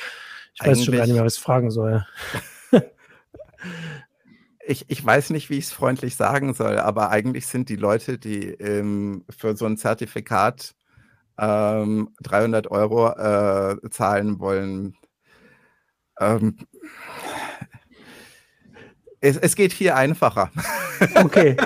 Ich 0.61 0.67
weiß 0.67 0.85
schon 0.85 0.95
gar 0.95 1.07
nicht 1.07 1.15
mehr, 1.15 1.25
was 1.25 1.37
ich 1.37 1.43
fragen 1.43 1.71
soll. 1.71 2.05
ich, 4.67 4.85
ich 4.89 5.05
weiß 5.05 5.31
nicht, 5.31 5.51
wie 5.51 5.59
ich 5.59 5.65
es 5.65 5.73
freundlich 5.73 6.17
sagen 6.17 6.55
soll, 6.55 6.79
aber 6.79 7.11
eigentlich 7.11 7.47
sind 7.47 7.69
die 7.69 7.77
Leute, 7.77 8.19
die 8.19 8.49
ähm, 8.49 9.25
für 9.31 9.57
so 9.57 9.67
ein 9.67 9.77
Zertifikat 9.77 10.75
ähm, 11.39 12.11
300 12.23 12.71
Euro 12.71 13.09
äh, 13.11 13.77
zahlen 13.91 14.39
wollen, 14.41 14.97
ähm, 16.21 16.57
Es, 19.21 19.37
es, 19.37 19.55
geht 19.55 19.73
viel 19.73 19.91
einfacher. 19.91 20.51
Okay, 21.15 21.57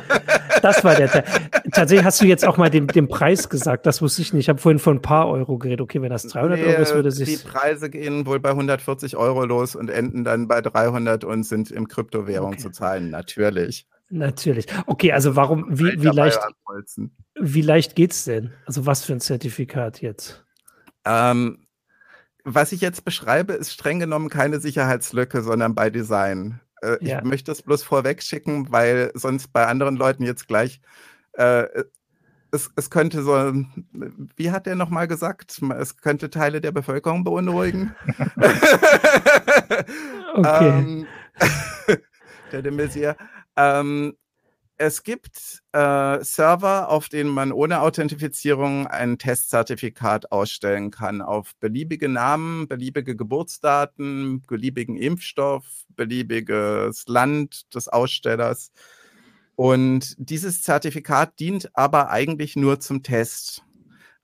das 0.62 0.84
war 0.84 0.94
der 0.94 1.10
Teil. 1.10 1.24
Tatsächlich 1.72 2.04
hast 2.04 2.20
du 2.20 2.24
jetzt 2.24 2.46
auch 2.46 2.56
mal 2.56 2.70
den, 2.70 2.86
den 2.86 3.08
Preis 3.08 3.48
gesagt, 3.48 3.84
das 3.84 4.00
wusste 4.00 4.22
ich 4.22 4.32
nicht. 4.32 4.44
Ich 4.44 4.48
habe 4.48 4.60
vorhin 4.60 4.78
von 4.78 4.98
ein 4.98 5.02
paar 5.02 5.28
Euro 5.28 5.58
geredet. 5.58 5.80
Okay, 5.80 6.00
wenn 6.02 6.10
das 6.10 6.22
300 6.22 6.60
nee, 6.60 6.66
Euro 6.66 6.82
ist, 6.82 6.94
würde 6.94 7.10
sich... 7.10 7.42
Die 7.42 7.48
Preise 7.48 7.90
gehen 7.90 8.26
wohl 8.26 8.38
bei 8.38 8.50
140 8.50 9.16
Euro 9.16 9.44
los 9.44 9.74
und 9.74 9.90
enden 9.90 10.22
dann 10.22 10.46
bei 10.46 10.60
300 10.60 11.24
und 11.24 11.42
sind 11.42 11.72
in 11.72 11.88
Kryptowährung 11.88 12.52
okay. 12.52 12.58
zu 12.58 12.70
zahlen, 12.70 13.10
natürlich. 13.10 13.88
Natürlich. 14.08 14.66
Okay, 14.86 15.10
also 15.10 15.34
warum, 15.34 15.66
wie, 15.68 16.00
wie 16.00 16.06
leicht, 16.06 16.38
wie 17.34 17.62
leicht 17.62 17.96
geht's 17.96 18.24
denn? 18.24 18.52
Also 18.66 18.86
was 18.86 19.04
für 19.04 19.14
ein 19.14 19.20
Zertifikat 19.20 20.00
jetzt? 20.00 20.44
Ähm, 21.04 21.66
was 22.44 22.70
ich 22.72 22.80
jetzt 22.80 23.04
beschreibe, 23.04 23.54
ist 23.54 23.72
streng 23.72 23.98
genommen 23.98 24.28
keine 24.28 24.60
Sicherheitslücke, 24.60 25.42
sondern 25.42 25.74
bei 25.74 25.90
Design. 25.90 26.60
Äh, 26.84 26.98
ja. 27.00 27.18
Ich 27.18 27.24
möchte 27.24 27.52
es 27.52 27.62
bloß 27.62 27.82
vorweg 27.82 28.22
schicken, 28.22 28.70
weil 28.70 29.10
sonst 29.14 29.52
bei 29.52 29.66
anderen 29.66 29.96
Leuten 29.96 30.22
jetzt 30.22 30.46
gleich 30.48 30.80
äh, 31.32 31.66
es, 32.54 32.70
es, 32.76 32.88
könnte 32.88 33.22
so, 33.24 33.52
wie 34.36 34.50
hat 34.52 34.66
er 34.68 34.76
nochmal 34.76 35.08
gesagt? 35.08 35.60
Es 35.76 35.96
könnte 35.96 36.30
Teile 36.30 36.60
der 36.60 36.70
Bevölkerung 36.70 37.24
beunruhigen. 37.24 37.94
okay. 40.34 40.68
ähm, 40.68 41.06
der 42.52 42.62
de 42.62 42.72
Maizière. 42.72 43.16
Ähm, 43.56 44.16
es 44.76 45.02
gibt 45.04 45.62
äh, 45.72 46.24
Server, 46.24 46.88
auf 46.88 47.08
denen 47.08 47.30
man 47.30 47.52
ohne 47.52 47.80
Authentifizierung 47.80 48.86
ein 48.86 49.18
Testzertifikat 49.18 50.32
ausstellen 50.32 50.90
kann 50.90 51.22
auf 51.22 51.54
beliebige 51.60 52.08
Namen, 52.08 52.66
beliebige 52.66 53.14
Geburtsdaten, 53.14 54.42
beliebigen 54.42 54.96
Impfstoff, 54.96 55.64
beliebiges 55.90 57.04
Land 57.06 57.72
des 57.74 57.88
Ausstellers. 57.88 58.72
Und 59.56 60.16
dieses 60.18 60.62
Zertifikat 60.62 61.38
dient 61.38 61.70
aber 61.76 62.10
eigentlich 62.10 62.56
nur 62.56 62.80
zum 62.80 63.04
Test. 63.04 63.62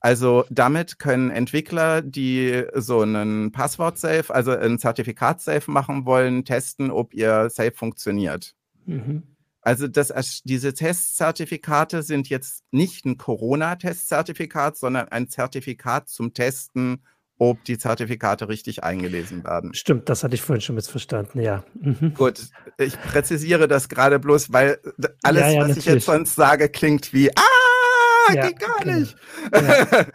Also 0.00 0.44
damit 0.50 0.98
können 0.98 1.30
Entwickler, 1.30 2.02
die 2.02 2.64
so 2.74 3.02
einen 3.02 3.52
Passwort-Safe, 3.52 4.34
also 4.34 4.52
ein 4.52 4.78
Zertifikat-Safe 4.78 5.70
machen 5.70 6.06
wollen, 6.06 6.44
testen, 6.44 6.90
ob 6.90 7.14
ihr 7.14 7.50
Safe 7.50 7.72
funktioniert. 7.72 8.54
Mhm. 8.86 9.22
Also 9.62 9.88
das, 9.88 10.42
diese 10.44 10.72
Testzertifikate 10.72 12.02
sind 12.02 12.28
jetzt 12.28 12.64
nicht 12.70 13.04
ein 13.04 13.18
Corona-Testzertifikat, 13.18 14.76
sondern 14.76 15.08
ein 15.08 15.28
Zertifikat 15.28 16.08
zum 16.08 16.32
Testen, 16.32 17.02
ob 17.40 17.64
die 17.64 17.78
Zertifikate 17.78 18.48
richtig 18.48 18.84
eingelesen 18.84 19.44
werden. 19.44 19.72
Stimmt, 19.74 20.08
das 20.08 20.22
hatte 20.22 20.34
ich 20.34 20.42
vorhin 20.42 20.60
schon 20.60 20.74
missverstanden, 20.74 21.40
ja. 21.40 21.64
Mhm. 21.74 22.14
Gut, 22.14 22.48
ich 22.76 23.00
präzisiere 23.00 23.66
das 23.66 23.88
gerade 23.88 24.18
bloß, 24.18 24.52
weil 24.52 24.78
alles, 25.22 25.42
ja, 25.42 25.48
ja, 25.48 25.60
was 25.60 25.68
natürlich. 25.68 25.78
ich 25.78 25.92
jetzt 25.94 26.04
sonst 26.06 26.34
sage, 26.34 26.68
klingt 26.68 27.12
wie, 27.14 27.30
ah, 27.34 28.34
ja, 28.34 28.46
geht 28.48 28.60
gar 28.60 28.78
genau. 28.80 28.98
nicht. 28.98 29.16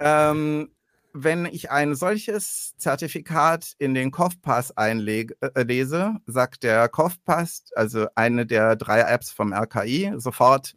ähm, 0.00 0.68
wenn 1.16 1.46
ich 1.46 1.70
ein 1.70 1.94
solches 1.94 2.76
Zertifikat 2.76 3.72
in 3.78 3.94
den 3.94 4.10
COFPass 4.10 4.76
einlese, 4.76 5.34
äh, 5.54 6.30
sagt 6.30 6.62
der 6.62 6.88
COFPass, 6.88 7.64
also 7.74 8.06
eine 8.14 8.46
der 8.46 8.76
drei 8.76 9.00
Apps 9.00 9.30
vom 9.30 9.52
RKI, 9.52 10.12
sofort, 10.16 10.74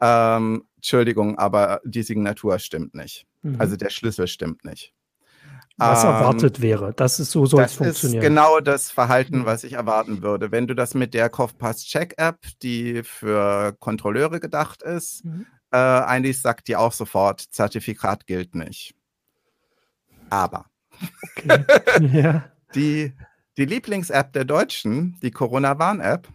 ähm, 0.00 0.64
Entschuldigung, 0.76 1.38
aber 1.38 1.80
die 1.84 2.02
Signatur 2.02 2.58
stimmt 2.58 2.94
nicht. 2.94 3.26
Mhm. 3.42 3.60
Also 3.60 3.76
der 3.76 3.90
Schlüssel 3.90 4.28
stimmt 4.28 4.64
nicht. 4.64 4.94
Was 5.76 6.04
ähm, 6.04 6.10
erwartet 6.10 6.60
wäre. 6.60 6.92
Das 6.94 7.18
ist 7.20 7.30
so, 7.30 7.46
soll 7.46 7.64
es 7.64 7.74
funktionieren. 7.74 8.20
Das 8.20 8.22
ist 8.22 8.28
genau 8.28 8.60
das 8.60 8.90
Verhalten, 8.90 9.38
mhm. 9.40 9.44
was 9.46 9.64
ich 9.64 9.72
erwarten 9.72 10.22
würde. 10.22 10.52
Wenn 10.52 10.66
du 10.66 10.74
das 10.74 10.94
mit 10.94 11.14
der 11.14 11.30
COFPass 11.30 11.84
Check 11.84 12.14
App, 12.18 12.38
die 12.62 13.02
für 13.02 13.74
Kontrolleure 13.78 14.40
gedacht 14.40 14.82
ist, 14.82 15.24
mhm. 15.24 15.46
äh, 15.72 15.76
eigentlich 15.76 16.40
sagt 16.40 16.68
die 16.68 16.76
auch 16.76 16.92
sofort, 16.92 17.40
Zertifikat 17.40 18.26
gilt 18.26 18.54
nicht. 18.54 18.94
Aber 20.30 20.66
okay. 21.36 21.64
ja. 22.12 22.44
die, 22.74 23.12
die 23.56 23.64
Lieblings-App 23.64 24.32
der 24.32 24.44
Deutschen, 24.44 25.18
die 25.22 25.30
Corona-Warn-App, 25.30 26.28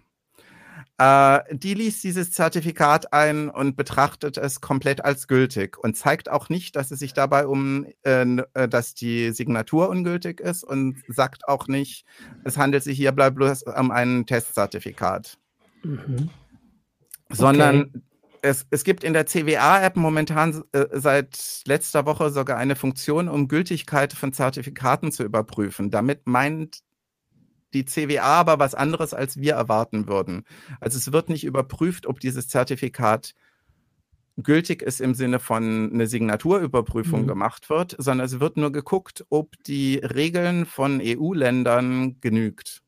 äh, 0.97 1.39
die 1.51 1.73
liest 1.73 2.03
dieses 2.03 2.31
Zertifikat 2.31 3.11
ein 3.11 3.49
und 3.49 3.75
betrachtet 3.75 4.37
es 4.37 4.61
komplett 4.61 5.03
als 5.03 5.27
gültig 5.27 5.77
und 5.77 5.97
zeigt 5.97 6.29
auch 6.29 6.47
nicht, 6.47 6.75
dass 6.75 6.91
es 6.91 6.99
sich 6.99 7.13
dabei 7.13 7.47
um, 7.47 7.85
äh, 8.03 8.21
äh 8.53 8.67
dass 8.69 8.93
die 8.93 9.31
Signatur 9.31 9.89
ungültig 9.89 10.39
ist 10.39 10.63
und 10.63 11.03
sagt 11.09 11.47
auch 11.49 11.67
nicht, 11.67 12.05
es 12.45 12.57
handelt 12.57 12.83
sich 12.83 12.97
hierbei 12.97 13.29
bloß 13.29 13.63
um 13.63 13.91
ein 13.91 14.25
Testzertifikat. 14.25 15.37
Mhm. 15.83 16.29
Sondern 17.29 17.81
okay 17.81 18.01
es, 18.45 18.67
es 18.69 18.83
gibt 18.83 19.03
in 19.03 19.13
der 19.13 19.25
CWA-App 19.25 19.95
momentan 19.95 20.63
äh, 20.71 20.85
seit 20.91 21.63
letzter 21.65 22.05
Woche 22.05 22.29
sogar 22.29 22.57
eine 22.57 22.75
Funktion, 22.75 23.27
um 23.27 23.47
Gültigkeit 23.47 24.13
von 24.13 24.33
Zertifikaten 24.33 25.11
zu 25.11 25.23
überprüfen. 25.23 25.89
Damit 25.89 26.27
meint 26.27 26.79
die 27.73 27.85
CWA 27.85 28.21
aber 28.21 28.59
was 28.59 28.75
anderes, 28.75 29.13
als 29.13 29.37
wir 29.37 29.53
erwarten 29.53 30.07
würden. 30.07 30.43
Also 30.79 30.97
es 30.97 31.11
wird 31.11 31.29
nicht 31.29 31.43
überprüft, 31.43 32.05
ob 32.05 32.19
dieses 32.19 32.47
Zertifikat 32.47 33.33
gültig 34.37 34.81
ist 34.81 35.01
im 35.01 35.15
Sinne 35.15 35.39
von 35.39 35.91
eine 35.93 36.07
Signaturüberprüfung 36.07 37.23
mhm. 37.23 37.27
gemacht 37.27 37.69
wird, 37.69 37.95
sondern 37.97 38.25
es 38.25 38.39
wird 38.39 38.57
nur 38.57 38.71
geguckt, 38.71 39.25
ob 39.29 39.51
die 39.63 39.95
Regeln 39.97 40.65
von 40.65 41.01
EU-Ländern 41.01 42.19
genügt. 42.21 42.83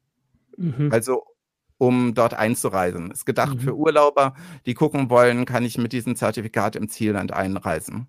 Mhm. 0.57 0.89
Also 0.91 1.23
um 1.77 2.13
dort 2.13 2.33
einzureisen. 2.33 3.11
Ist 3.11 3.25
gedacht 3.25 3.55
mhm. 3.55 3.59
für 3.59 3.75
Urlauber, 3.75 4.33
die 4.65 4.73
gucken 4.73 5.09
wollen, 5.09 5.45
kann 5.45 5.63
ich 5.63 5.77
mit 5.77 5.93
diesem 5.93 6.15
Zertifikat 6.15 6.75
im 6.75 6.89
Zielland 6.89 7.33
einreisen. 7.33 8.07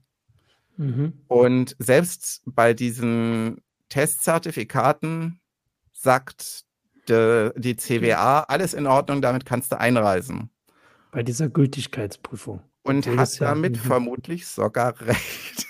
Mhm. 0.76 1.12
Und 1.26 1.76
selbst 1.78 2.42
bei 2.46 2.72
diesen 2.72 3.60
Testzertifikaten 3.88 5.40
sagt 5.92 6.64
de, 7.08 7.52
die 7.56 7.76
CWA, 7.76 8.40
alles 8.42 8.74
in 8.74 8.86
Ordnung, 8.86 9.20
damit 9.20 9.44
kannst 9.44 9.72
du 9.72 9.78
einreisen. 9.78 10.50
Bei 11.10 11.22
dieser 11.22 11.48
Gültigkeitsprüfung. 11.48 12.62
Und 12.82 13.06
Obwohl 13.06 13.18
hat 13.18 13.40
damit 13.40 13.76
ja, 13.76 13.82
mhm. 13.84 13.86
vermutlich 13.86 14.46
sogar 14.46 15.00
recht. 15.00 15.66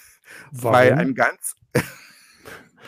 Warum? 0.51 0.75
Weil 0.75 0.93
an 0.93 1.15
ganz, 1.15 1.57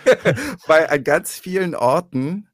bei 0.66 0.88
an 0.88 1.04
ganz 1.04 1.38
vielen 1.38 1.74
Orten 1.74 2.49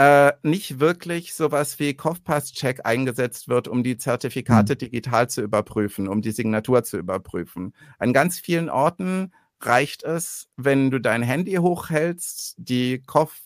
äh, 0.00 0.32
nicht 0.42 0.80
wirklich 0.80 1.34
sowas 1.34 1.78
wie 1.78 1.92
Kopfpass-Check 1.92 2.86
eingesetzt 2.86 3.48
wird, 3.48 3.68
um 3.68 3.84
die 3.84 3.98
Zertifikate 3.98 4.72
mhm. 4.72 4.78
digital 4.78 5.28
zu 5.28 5.42
überprüfen, 5.42 6.08
um 6.08 6.22
die 6.22 6.30
Signatur 6.30 6.84
zu 6.84 6.96
überprüfen. 6.96 7.74
An 7.98 8.14
ganz 8.14 8.38
vielen 8.38 8.70
Orten 8.70 9.30
reicht 9.60 10.02
es, 10.02 10.48
wenn 10.56 10.90
du 10.90 11.00
dein 11.00 11.22
Handy 11.22 11.56
hochhältst, 11.56 12.54
die, 12.56 13.02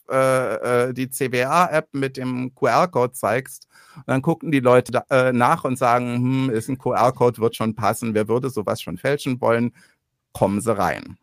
äh, 0.09 0.55
äh, 0.87 0.95
die 0.95 1.11
CWA-App 1.11 1.89
mit 1.91 2.17
dem 2.17 2.55
QR-Code 2.55 3.15
zeigst, 3.15 3.67
und 3.97 4.05
dann 4.07 4.23
gucken 4.23 4.53
die 4.53 4.61
Leute 4.61 4.93
da, 4.93 5.05
äh, 5.11 5.33
nach 5.33 5.65
und 5.65 5.77
sagen, 5.77 6.15
hm, 6.15 6.51
ist 6.51 6.69
ein 6.69 6.79
QR-Code, 6.79 7.39
wird 7.39 7.57
schon 7.57 7.75
passen, 7.75 8.15
wer 8.15 8.29
würde 8.29 8.49
sowas 8.49 8.81
schon 8.81 8.97
fälschen 8.97 9.41
wollen, 9.41 9.73
kommen 10.33 10.61
sie 10.61 10.77
rein. 10.77 11.19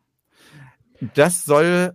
Das 1.15 1.45
soll 1.45 1.93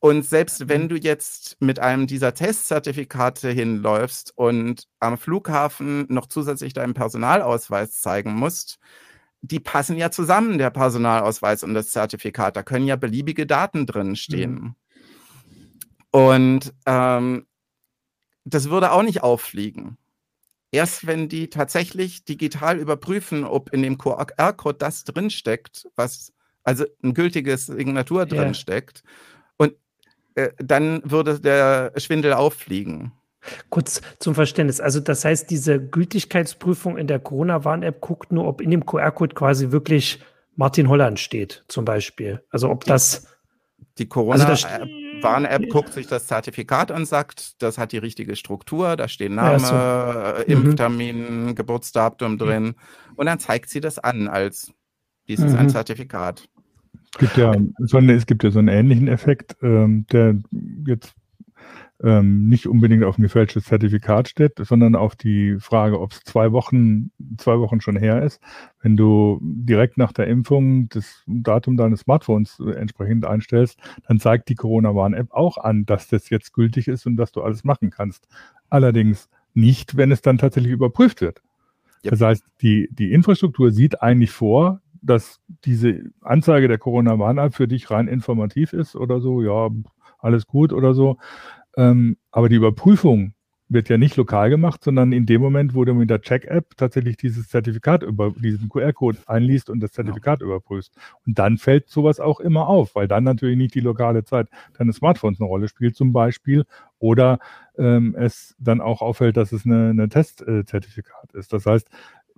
und 0.00 0.24
selbst 0.24 0.68
wenn 0.68 0.82
mhm. 0.82 0.88
du 0.90 0.96
jetzt 0.96 1.56
mit 1.60 1.80
einem 1.80 2.06
dieser 2.06 2.34
Testzertifikate 2.34 3.50
hinläufst 3.50 4.32
und 4.36 4.84
am 5.00 5.18
Flughafen 5.18 6.06
noch 6.08 6.26
zusätzlich 6.26 6.72
deinen 6.72 6.94
Personalausweis 6.94 8.00
zeigen 8.00 8.34
musst, 8.34 8.78
die 9.40 9.60
passen 9.60 9.96
ja 9.96 10.10
zusammen, 10.10 10.58
der 10.58 10.70
Personalausweis 10.70 11.64
und 11.64 11.74
das 11.74 11.90
Zertifikat. 11.90 12.56
Da 12.56 12.62
können 12.62 12.86
ja 12.86 12.96
beliebige 12.96 13.46
Daten 13.46 13.86
drin 13.86 14.14
stehen. 14.16 14.52
Mhm. 14.52 14.74
Und 16.10 16.74
ähm, 16.86 17.46
das 18.44 18.70
würde 18.70 18.92
auch 18.92 19.02
nicht 19.02 19.22
auffliegen. 19.22 19.98
Erst 20.70 21.06
wenn 21.06 21.28
die 21.28 21.50
tatsächlich 21.50 22.24
digital 22.24 22.78
überprüfen, 22.78 23.44
ob 23.44 23.72
in 23.72 23.82
dem 23.82 23.98
QR-Code 23.98 24.78
das 24.78 25.04
drinsteckt, 25.04 25.88
was 25.96 26.32
also 26.62 26.84
ein 27.02 27.14
gültiges 27.14 27.66
Signatur 27.66 28.26
drinsteckt, 28.26 29.02
ja. 29.04 29.37
Äh, 30.38 30.52
dann 30.58 31.02
würde 31.04 31.40
der 31.40 31.92
Schwindel 31.96 32.32
auffliegen. 32.32 33.12
Kurz 33.70 34.00
zum 34.18 34.34
Verständnis. 34.34 34.80
Also 34.80 35.00
das 35.00 35.24
heißt, 35.24 35.50
diese 35.50 35.80
Gültigkeitsprüfung 35.80 36.96
in 36.96 37.06
der 37.06 37.18
Corona-Warn-App 37.18 38.00
guckt 38.00 38.32
nur, 38.32 38.46
ob 38.46 38.60
in 38.60 38.70
dem 38.70 38.84
QR-Code 38.86 39.34
quasi 39.34 39.70
wirklich 39.72 40.20
Martin 40.54 40.88
Holland 40.88 41.18
steht, 41.18 41.64
zum 41.68 41.84
Beispiel. 41.84 42.42
Also 42.50 42.70
ob 42.70 42.84
das. 42.84 43.26
Die 43.96 44.08
Corona-Warn-App 44.08 45.60
also 45.60 45.72
guckt 45.72 45.92
sich 45.92 46.06
das 46.06 46.26
Zertifikat 46.28 46.92
an, 46.92 47.04
sagt, 47.04 47.60
das 47.62 47.78
hat 47.78 47.90
die 47.90 47.98
richtige 47.98 48.36
Struktur, 48.36 48.96
da 48.96 49.08
stehen 49.08 49.34
Name, 49.34 49.58
ja, 49.58 50.34
so. 50.36 50.44
Mhm. 50.44 50.66
Impftermin, 50.66 51.46
mhm. 51.46 51.54
Geburtsdatum 51.56 52.38
drin. 52.38 52.74
Und 53.16 53.26
dann 53.26 53.40
zeigt 53.40 53.70
sie 53.70 53.80
das 53.80 53.98
an 53.98 54.28
als 54.28 54.72
dies 55.26 55.40
ist 55.40 55.52
mhm. 55.52 55.58
ein 55.58 55.70
Zertifikat. 55.70 56.48
Es 57.12 57.18
gibt 57.18 57.36
ja 57.36 57.54
so, 57.78 57.98
eine, 57.98 58.14
es 58.14 58.26
gibt 58.26 58.44
ja 58.44 58.50
so 58.50 58.58
einen 58.58 58.68
ähnlichen 58.68 59.08
Effekt, 59.08 59.56
ähm, 59.62 60.06
der 60.12 60.38
jetzt 60.86 61.14
ähm, 62.02 62.48
nicht 62.48 62.66
unbedingt 62.66 63.02
auf 63.02 63.18
ein 63.18 63.22
gefälschtes 63.22 63.64
Zertifikat 63.64 64.28
steht, 64.28 64.52
sondern 64.58 64.94
auf 64.94 65.16
die 65.16 65.56
Frage, 65.58 66.00
ob 66.00 66.12
es 66.12 66.20
zwei 66.20 66.52
Wochen, 66.52 67.10
zwei 67.38 67.58
Wochen 67.58 67.80
schon 67.80 67.96
her 67.96 68.22
ist. 68.22 68.40
Wenn 68.82 68.96
du 68.96 69.40
direkt 69.42 69.98
nach 69.98 70.12
der 70.12 70.28
Impfung 70.28 70.88
das 70.90 71.24
Datum 71.26 71.76
deines 71.76 72.00
Smartphones 72.00 72.60
entsprechend 72.60 73.24
einstellst, 73.24 73.80
dann 74.06 74.20
zeigt 74.20 74.48
die 74.48 74.54
Corona-Warn-App 74.54 75.32
auch 75.32 75.58
an, 75.58 75.86
dass 75.86 76.08
das 76.08 76.30
jetzt 76.30 76.52
gültig 76.52 76.86
ist 76.86 77.06
und 77.06 77.16
dass 77.16 77.32
du 77.32 77.42
alles 77.42 77.64
machen 77.64 77.90
kannst. 77.90 78.28
Allerdings 78.70 79.28
nicht, 79.54 79.96
wenn 79.96 80.12
es 80.12 80.22
dann 80.22 80.38
tatsächlich 80.38 80.72
überprüft 80.72 81.20
wird. 81.20 81.42
Yep. 82.04 82.10
Das 82.12 82.20
heißt, 82.20 82.44
die, 82.62 82.88
die 82.92 83.12
Infrastruktur 83.12 83.72
sieht 83.72 84.02
eigentlich 84.02 84.30
vor, 84.30 84.80
dass 85.02 85.40
diese 85.64 86.02
Anzeige 86.20 86.68
der 86.68 86.78
Corona-Warn-App 86.78 87.54
für 87.54 87.68
dich 87.68 87.90
rein 87.90 88.08
informativ 88.08 88.72
ist 88.72 88.96
oder 88.96 89.20
so, 89.20 89.42
ja, 89.42 89.68
alles 90.18 90.46
gut 90.46 90.72
oder 90.72 90.94
so. 90.94 91.18
Ähm, 91.76 92.16
aber 92.30 92.48
die 92.48 92.56
Überprüfung 92.56 93.34
wird 93.68 93.88
ja 93.88 93.98
nicht 93.98 94.16
lokal 94.16 94.48
gemacht, 94.48 94.82
sondern 94.82 95.12
in 95.12 95.26
dem 95.26 95.42
Moment, 95.42 95.74
wo 95.74 95.84
du 95.84 95.92
mit 95.92 96.08
der 96.08 96.22
Check-App 96.22 96.76
tatsächlich 96.76 97.16
dieses 97.18 97.48
Zertifikat 97.48 98.02
über 98.02 98.30
diesen 98.30 98.68
QR-Code 98.68 99.18
einliest 99.26 99.68
und 99.68 99.80
das 99.80 99.92
Zertifikat 99.92 100.40
ja. 100.40 100.46
überprüfst. 100.46 100.96
Und 101.26 101.38
dann 101.38 101.58
fällt 101.58 101.88
sowas 101.88 102.18
auch 102.18 102.40
immer 102.40 102.66
auf, 102.66 102.94
weil 102.94 103.08
dann 103.08 103.24
natürlich 103.24 103.58
nicht 103.58 103.74
die 103.74 103.80
lokale 103.80 104.24
Zeit 104.24 104.48
deines 104.78 104.96
Smartphones 104.96 105.38
eine 105.38 105.48
Rolle 105.48 105.68
spielt, 105.68 105.96
zum 105.96 106.12
Beispiel, 106.12 106.64
oder 106.98 107.38
ähm, 107.76 108.16
es 108.18 108.56
dann 108.58 108.80
auch 108.80 109.02
auffällt, 109.02 109.36
dass 109.36 109.52
es 109.52 109.66
eine 109.66 110.08
Testzertifikat 110.08 111.34
ist. 111.34 111.52
Das 111.52 111.66
heißt, 111.66 111.90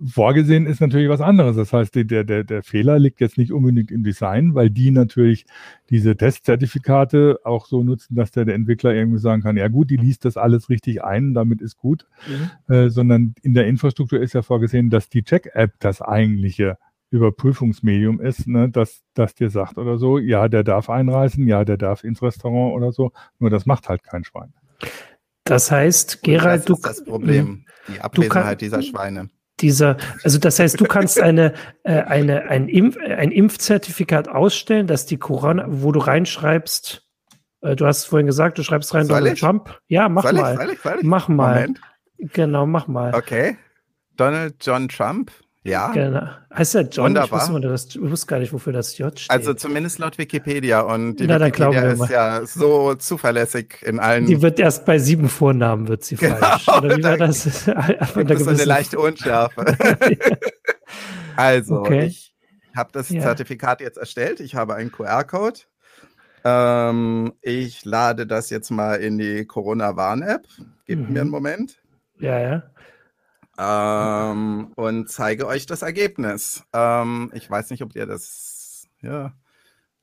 Vorgesehen 0.03 0.65
ist 0.65 0.81
natürlich 0.81 1.09
was 1.09 1.21
anderes. 1.21 1.55
Das 1.55 1.73
heißt, 1.73 1.93
der, 1.95 2.23
der, 2.23 2.43
der 2.43 2.63
Fehler 2.63 2.97
liegt 2.97 3.21
jetzt 3.21 3.37
nicht 3.37 3.51
unbedingt 3.51 3.91
im 3.91 4.03
Design, 4.03 4.55
weil 4.55 4.69
die 4.69 4.89
natürlich 4.89 5.45
diese 5.89 6.15
Testzertifikate 6.15 7.39
auch 7.43 7.67
so 7.67 7.83
nutzen, 7.83 8.15
dass 8.15 8.31
der, 8.31 8.45
der 8.45 8.55
Entwickler 8.55 8.93
irgendwie 8.93 9.19
sagen 9.19 9.43
kann, 9.43 9.57
ja 9.57 9.67
gut, 9.67 9.91
die 9.91 9.97
liest 9.97 10.25
das 10.25 10.37
alles 10.37 10.69
richtig 10.69 11.03
ein, 11.03 11.33
damit 11.33 11.61
ist 11.61 11.77
gut, 11.77 12.07
mhm. 12.27 12.73
äh, 12.73 12.89
sondern 12.89 13.35
in 13.43 13.53
der 13.53 13.67
Infrastruktur 13.67 14.19
ist 14.19 14.33
ja 14.33 14.41
vorgesehen, 14.41 14.89
dass 14.89 15.09
die 15.09 15.23
Check-App 15.23 15.73
das 15.79 16.01
eigentliche 16.01 16.77
Überprüfungsmedium 17.11 18.21
ist, 18.21 18.47
ne, 18.47 18.69
dass 18.69 19.03
das 19.13 19.35
dir 19.35 19.49
sagt 19.49 19.77
oder 19.77 19.97
so, 19.97 20.17
ja, 20.17 20.47
der 20.47 20.63
darf 20.63 20.89
einreisen, 20.89 21.47
ja, 21.47 21.65
der 21.65 21.77
darf 21.77 22.03
ins 22.03 22.23
Restaurant 22.23 22.73
oder 22.73 22.91
so, 22.91 23.11
nur 23.37 23.49
das 23.49 23.65
macht 23.65 23.89
halt 23.89 24.03
kein 24.03 24.23
Schwein. 24.23 24.53
Das 25.43 25.71
heißt, 25.71 26.23
Gerald, 26.23 26.69
das 26.69 26.77
ist 26.77 26.85
das 26.85 27.03
Problem, 27.03 27.65
die 27.87 27.99
Abwesenheit 27.99 28.43
kann, 28.43 28.57
dieser 28.57 28.81
Schweine 28.81 29.29
dieser, 29.61 29.97
also 30.23 30.39
das 30.39 30.59
heißt, 30.59 30.79
du 30.79 30.85
kannst 30.85 31.19
eine, 31.19 31.53
äh, 31.83 32.01
eine, 32.01 32.49
ein, 32.49 32.67
Impf, 32.67 32.97
ein 32.97 33.31
Impfzertifikat 33.31 34.27
ausstellen, 34.27 34.87
dass 34.87 35.05
die 35.05 35.17
Corona, 35.17 35.65
wo 35.67 35.91
du 35.91 35.99
reinschreibst, 35.99 37.07
äh, 37.61 37.75
du 37.75 37.85
hast 37.85 38.05
vorhin 38.05 38.27
gesagt, 38.27 38.57
du 38.57 38.63
schreibst 38.63 38.93
rein 38.93 39.07
Donald? 39.07 39.39
Trump. 39.39 39.79
Ja, 39.87 40.09
mach 40.09 40.23
soll 40.23 40.33
mal. 40.33 40.53
Ich, 40.53 40.59
soll 40.59 40.69
ich, 40.71 40.79
soll 40.81 40.97
ich? 40.99 41.03
Mach 41.03 41.27
mal. 41.27 41.55
Moment. 41.55 41.81
Genau, 42.17 42.65
mach 42.65 42.87
mal. 42.87 43.13
Okay. 43.15 43.57
Donald 44.15 44.55
John 44.61 44.87
Trump. 44.89 45.31
Ja. 45.63 45.91
Genau. 45.91 46.27
Heißt 46.53 46.73
ja 46.73 46.81
John? 46.81 47.05
Wunderbar. 47.05 47.43
Ich 47.43 47.53
wusste, 47.53 47.67
das, 47.67 47.85
ich 47.95 48.01
wusste 48.01 48.27
gar 48.27 48.39
nicht, 48.39 48.51
wofür 48.51 48.73
das 48.73 48.97
J 48.97 49.17
steht. 49.17 49.29
Also 49.29 49.53
zumindest 49.53 49.99
laut 49.99 50.17
Wikipedia. 50.17 50.81
Und 50.81 51.17
die 51.17 51.27
Na, 51.27 51.39
Wikipedia 51.39 51.91
ist 51.91 52.09
ja 52.09 52.45
so 52.45 52.95
zuverlässig 52.95 53.77
in 53.83 53.99
allen. 53.99 54.25
Die 54.25 54.41
wird 54.41 54.59
erst 54.59 54.85
bei 54.85 54.97
sieben 54.97 55.29
Vornamen 55.29 55.87
wird 55.87 56.03
sie 56.03 56.15
genau, 56.15 56.35
falsch. 56.37 56.67
Oder 56.67 56.97
wie 56.97 57.03
war 57.03 57.17
das? 57.17 57.43
das 57.43 58.41
ist 58.41 58.47
eine 58.47 58.65
leichte 58.65 58.99
Unschärfe. 58.99 59.65
also, 61.35 61.81
okay. 61.81 62.05
ich 62.05 62.33
habe 62.75 62.89
das 62.91 63.09
ja. 63.09 63.21
Zertifikat 63.21 63.81
jetzt 63.81 63.97
erstellt. 63.97 64.39
Ich 64.39 64.55
habe 64.55 64.73
einen 64.73 64.91
QR-Code. 64.91 65.59
Ähm, 66.43 67.33
ich 67.41 67.85
lade 67.85 68.25
das 68.25 68.49
jetzt 68.49 68.71
mal 68.71 68.95
in 68.95 69.19
die 69.19 69.45
Corona-Warn-App. 69.45 70.47
Gebt 70.87 71.07
mhm. 71.07 71.13
mir 71.13 71.21
einen 71.21 71.29
Moment. 71.29 71.77
Ja, 72.17 72.39
ja 72.39 72.63
ähm, 73.57 74.71
und 74.75 75.09
zeige 75.09 75.47
euch 75.47 75.65
das 75.65 75.81
Ergebnis. 75.81 76.63
Ähm, 76.73 77.31
ich 77.33 77.49
weiß 77.49 77.69
nicht, 77.69 77.83
ob 77.83 77.95
ihr 77.95 78.05
das, 78.05 78.87
ja, 79.01 79.33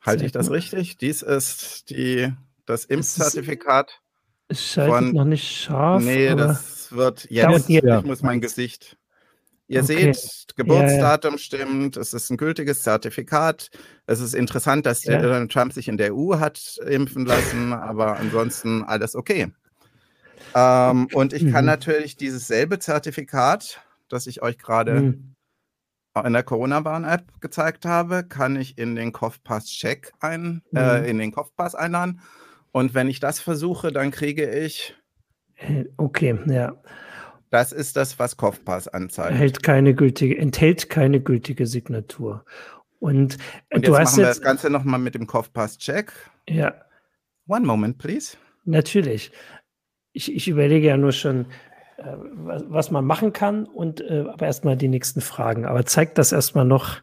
halte 0.00 0.24
ich 0.24 0.32
das 0.32 0.50
richtig? 0.50 0.96
Dies 0.96 1.22
ist 1.22 1.90
die, 1.90 2.32
das 2.66 2.84
Impfzertifikat. 2.84 4.00
Es 4.48 4.64
schaltet 4.64 4.94
von, 4.94 5.12
noch 5.12 5.24
nicht 5.24 5.62
scharf. 5.62 6.02
Nee, 6.02 6.34
das 6.34 6.92
wird 6.92 7.30
jetzt. 7.30 7.68
Ich 7.68 8.04
muss 8.04 8.22
mein 8.22 8.40
Gesicht. 8.40 8.96
Ihr 9.70 9.82
okay. 9.82 10.14
seht, 10.14 10.56
Geburtsdatum 10.56 11.32
ja. 11.32 11.38
stimmt, 11.38 11.98
es 11.98 12.14
ist 12.14 12.30
ein 12.30 12.38
gültiges 12.38 12.82
Zertifikat. 12.82 13.68
Es 14.06 14.20
ist 14.20 14.34
interessant, 14.34 14.86
dass. 14.86 15.02
Donald 15.02 15.52
Trump 15.52 15.74
sich 15.74 15.88
in 15.88 15.98
der 15.98 16.14
EU 16.14 16.38
hat 16.38 16.78
impfen 16.86 17.26
lassen, 17.26 17.74
aber 17.74 18.16
ansonsten 18.16 18.82
alles 18.82 19.14
okay. 19.14 19.52
Ähm, 20.54 21.08
und 21.12 21.32
ich 21.32 21.50
kann 21.50 21.64
mhm. 21.64 21.70
natürlich 21.70 22.16
dieses 22.16 22.46
selbe 22.46 22.78
Zertifikat, 22.78 23.80
das 24.08 24.26
ich 24.26 24.42
euch 24.42 24.58
gerade 24.58 25.00
mhm. 25.00 25.34
in 26.24 26.32
der 26.32 26.42
Corona-Warn-App 26.42 27.40
gezeigt 27.40 27.84
habe, 27.84 28.24
kann 28.24 28.56
ich 28.56 28.78
in 28.78 28.94
den 28.94 29.12
Kopfpass-Check 29.12 30.12
ein, 30.20 30.62
äh, 30.74 30.78
mhm. 31.00 31.04
äh, 31.04 31.10
in 31.10 31.18
den 31.18 31.32
Kopfpass 31.32 31.74
einladen. 31.74 32.20
Und 32.72 32.94
wenn 32.94 33.08
ich 33.08 33.20
das 33.20 33.40
versuche, 33.40 33.92
dann 33.92 34.10
kriege 34.10 34.48
ich. 34.50 34.94
Okay, 35.96 36.38
ja. 36.46 36.74
Das 37.50 37.72
ist 37.72 37.96
das, 37.96 38.18
was 38.18 38.36
Kopfpass 38.36 38.88
anzeigt. 38.88 39.32
Enthält 39.32 39.62
keine 39.62 39.94
gültige, 39.94 40.36
enthält 40.36 40.90
keine 40.90 41.20
gültige 41.20 41.66
Signatur. 41.66 42.44
Und, 43.00 43.34
äh, 43.70 43.76
Und 43.76 43.82
jetzt 43.82 43.88
du 43.88 43.98
hast 43.98 44.10
machen 44.12 44.18
wir 44.18 44.26
das 44.26 44.42
Ganze 44.42 44.70
nochmal 44.70 45.00
mit 45.00 45.14
dem 45.14 45.26
Kopfpass-Check. 45.26 46.12
Ja. 46.48 46.74
One 47.46 47.66
moment, 47.66 47.98
please. 47.98 48.36
Natürlich 48.64 49.32
ich, 50.18 50.34
ich 50.34 50.48
überlege 50.48 50.88
ja 50.88 50.96
nur 50.96 51.12
schon, 51.12 51.46
äh, 51.96 52.02
was, 52.32 52.64
was, 52.68 52.90
man 52.90 53.04
machen 53.04 53.32
kann 53.32 53.66
und 53.66 54.00
äh, 54.00 54.24
aber 54.28 54.46
erstmal 54.46 54.76
die 54.76 54.88
nächsten 54.88 55.20
Fragen. 55.20 55.64
Aber 55.64 55.86
zeigt 55.86 56.18
das 56.18 56.32
erstmal 56.32 56.64
noch 56.64 57.00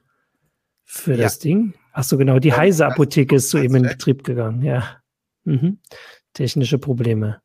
für 0.83 1.13
ja. 1.13 1.23
das 1.23 1.39
Ding? 1.39 1.73
Ach 1.93 2.03
so, 2.03 2.17
genau. 2.17 2.39
Die 2.39 2.53
Heise-Apotheke 2.53 3.37
ist 3.37 3.49
soeben 3.49 3.75
in 3.75 3.83
Betrieb 3.83 4.25
gegangen. 4.25 4.61
Ja. 4.63 4.97
Mhm. 5.45 5.79
Technische 6.33 6.77
Probleme. 6.77 7.41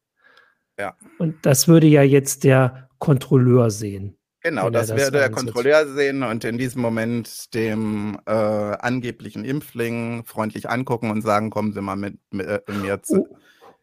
Ja. 0.77 0.97
Und 1.19 1.37
das 1.47 1.69
würde 1.69 1.87
ja 1.87 2.03
jetzt 2.03 2.43
der 2.43 2.89
Kontrolleur 2.99 3.71
sehen. 3.71 4.17
Genau, 4.43 4.71
das, 4.71 4.89
das 4.89 4.97
wäre 4.97 5.11
der 5.13 5.31
Kontrolleur 5.31 5.87
sehen 5.87 6.23
und 6.23 6.45
in 6.45 6.57
diesem 6.57 6.81
Moment 6.81 7.55
dem 7.55 8.19
äh, 8.27 8.33
angeblichen 8.33 9.45
Impfling 9.45 10.25
freundlich 10.25 10.69
angucken 10.69 11.11
und 11.11 11.21
sagen, 11.21 11.51
kommen 11.51 11.73
Sie 11.75 11.83
mal 11.83 11.97
mit, 11.97 12.19
mit, 12.33 12.49
mit 12.49 12.69
äh, 12.69 12.73
mir 12.73 13.03
zu. 13.03 13.29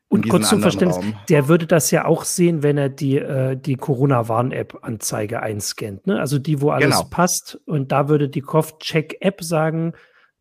Und 0.10 0.30
kurz 0.30 0.50
zum 0.50 0.62
Verständnis, 0.62 0.98
Raum. 0.98 1.16
der 1.28 1.50
würde 1.50 1.68
das 1.68 1.92
ja 1.92 2.06
auch 2.06 2.24
sehen, 2.24 2.64
wenn 2.64 2.78
er 2.78 2.88
die, 2.88 3.18
äh, 3.18 3.58
die 3.58 3.76
Corona-Warn-App-Anzeige 3.76 5.42
einscannt. 5.42 6.08
Ne? 6.08 6.20
Also 6.20 6.40
die, 6.40 6.62
wo 6.62 6.70
alles 6.70 6.98
genau. 6.98 7.10
passt. 7.10 7.60
Und 7.66 7.92
da 7.92 8.08
würde 8.08 8.30
die 8.30 8.42
Kopf-Check-App 8.42 9.44
sagen, 9.44 9.94